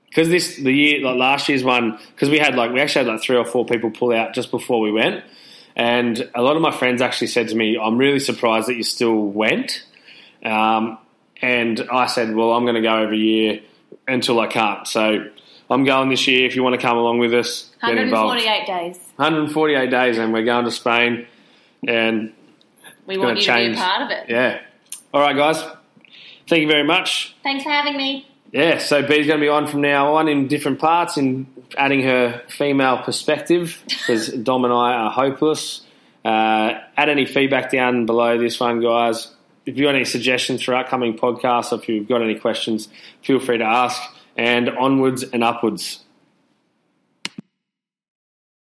because 0.08 0.28
this 0.28 0.56
the 0.56 0.72
year 0.72 1.02
like 1.02 1.16
last 1.16 1.48
year's 1.48 1.64
one 1.64 1.98
because 2.12 2.30
we 2.30 2.38
had 2.38 2.54
like 2.54 2.70
we 2.70 2.80
actually 2.80 3.06
had 3.06 3.12
like 3.14 3.22
three 3.22 3.36
or 3.36 3.44
four 3.44 3.66
people 3.66 3.90
pull 3.90 4.12
out 4.12 4.34
just 4.34 4.52
before 4.52 4.80
we 4.80 4.92
went, 4.92 5.24
and 5.74 6.30
a 6.32 6.42
lot 6.42 6.54
of 6.54 6.62
my 6.62 6.70
friends 6.70 7.02
actually 7.02 7.26
said 7.26 7.48
to 7.48 7.56
me, 7.56 7.76
"I'm 7.76 7.98
really 7.98 8.20
surprised 8.20 8.68
that 8.68 8.76
you 8.76 8.84
still 8.84 9.16
went." 9.16 9.84
Um, 10.44 10.98
and 11.40 11.84
I 11.92 12.06
said, 12.06 12.36
"Well, 12.36 12.52
I'm 12.52 12.62
going 12.62 12.76
to 12.76 12.82
go 12.82 13.02
every 13.02 13.18
year 13.18 13.62
until 14.06 14.38
I 14.38 14.46
can't." 14.46 14.86
So 14.86 15.28
I'm 15.68 15.82
going 15.82 16.08
this 16.08 16.28
year. 16.28 16.46
If 16.46 16.54
you 16.54 16.62
want 16.62 16.76
to 16.76 16.80
come 16.80 16.98
along 16.98 17.18
with 17.18 17.34
us, 17.34 17.68
get 17.80 17.98
involved. 17.98 18.28
148 18.28 18.64
days. 18.64 18.96
148 19.16 19.90
days, 19.90 20.18
and 20.18 20.32
we're 20.32 20.44
going 20.44 20.66
to 20.66 20.70
Spain, 20.70 21.26
and 21.88 22.32
We 23.18 23.24
want 23.24 23.38
you 23.38 23.46
to 23.46 23.54
be 23.54 23.72
a 23.72 23.76
part 23.76 24.02
of 24.02 24.10
it. 24.10 24.28
yeah. 24.28 24.60
All 25.12 25.20
right, 25.20 25.36
guys. 25.36 25.62
Thank 26.48 26.62
you 26.62 26.68
very 26.68 26.84
much. 26.84 27.34
Thanks 27.42 27.64
for 27.64 27.70
having 27.70 27.96
me. 27.96 28.26
Yeah, 28.52 28.78
so 28.78 29.00
Bee's 29.00 29.26
going 29.26 29.40
to 29.40 29.44
be 29.44 29.48
on 29.48 29.66
from 29.66 29.80
now 29.80 30.14
on 30.16 30.28
in 30.28 30.46
different 30.46 30.78
parts 30.78 31.16
in 31.16 31.46
adding 31.76 32.02
her 32.02 32.42
female 32.48 32.98
perspective 32.98 33.82
because 33.86 34.28
Dom 34.42 34.64
and 34.64 34.72
I 34.74 34.92
are 34.92 35.10
hopeless. 35.10 35.86
Uh, 36.24 36.78
add 36.96 37.08
any 37.08 37.24
feedback 37.24 37.70
down 37.70 38.04
below 38.06 38.38
this 38.38 38.60
one, 38.60 38.80
guys. 38.80 39.28
If 39.64 39.78
you've 39.78 39.86
got 39.86 39.94
any 39.94 40.04
suggestions 40.04 40.62
for 40.62 40.74
upcoming 40.74 41.16
podcasts 41.16 41.72
or 41.72 41.76
if 41.80 41.88
you've 41.88 42.08
got 42.08 42.20
any 42.20 42.34
questions, 42.34 42.88
feel 43.22 43.40
free 43.40 43.58
to 43.58 43.64
ask. 43.64 44.00
And 44.36 44.68
onwards 44.68 45.22
and 45.22 45.42
upwards. 45.44 46.00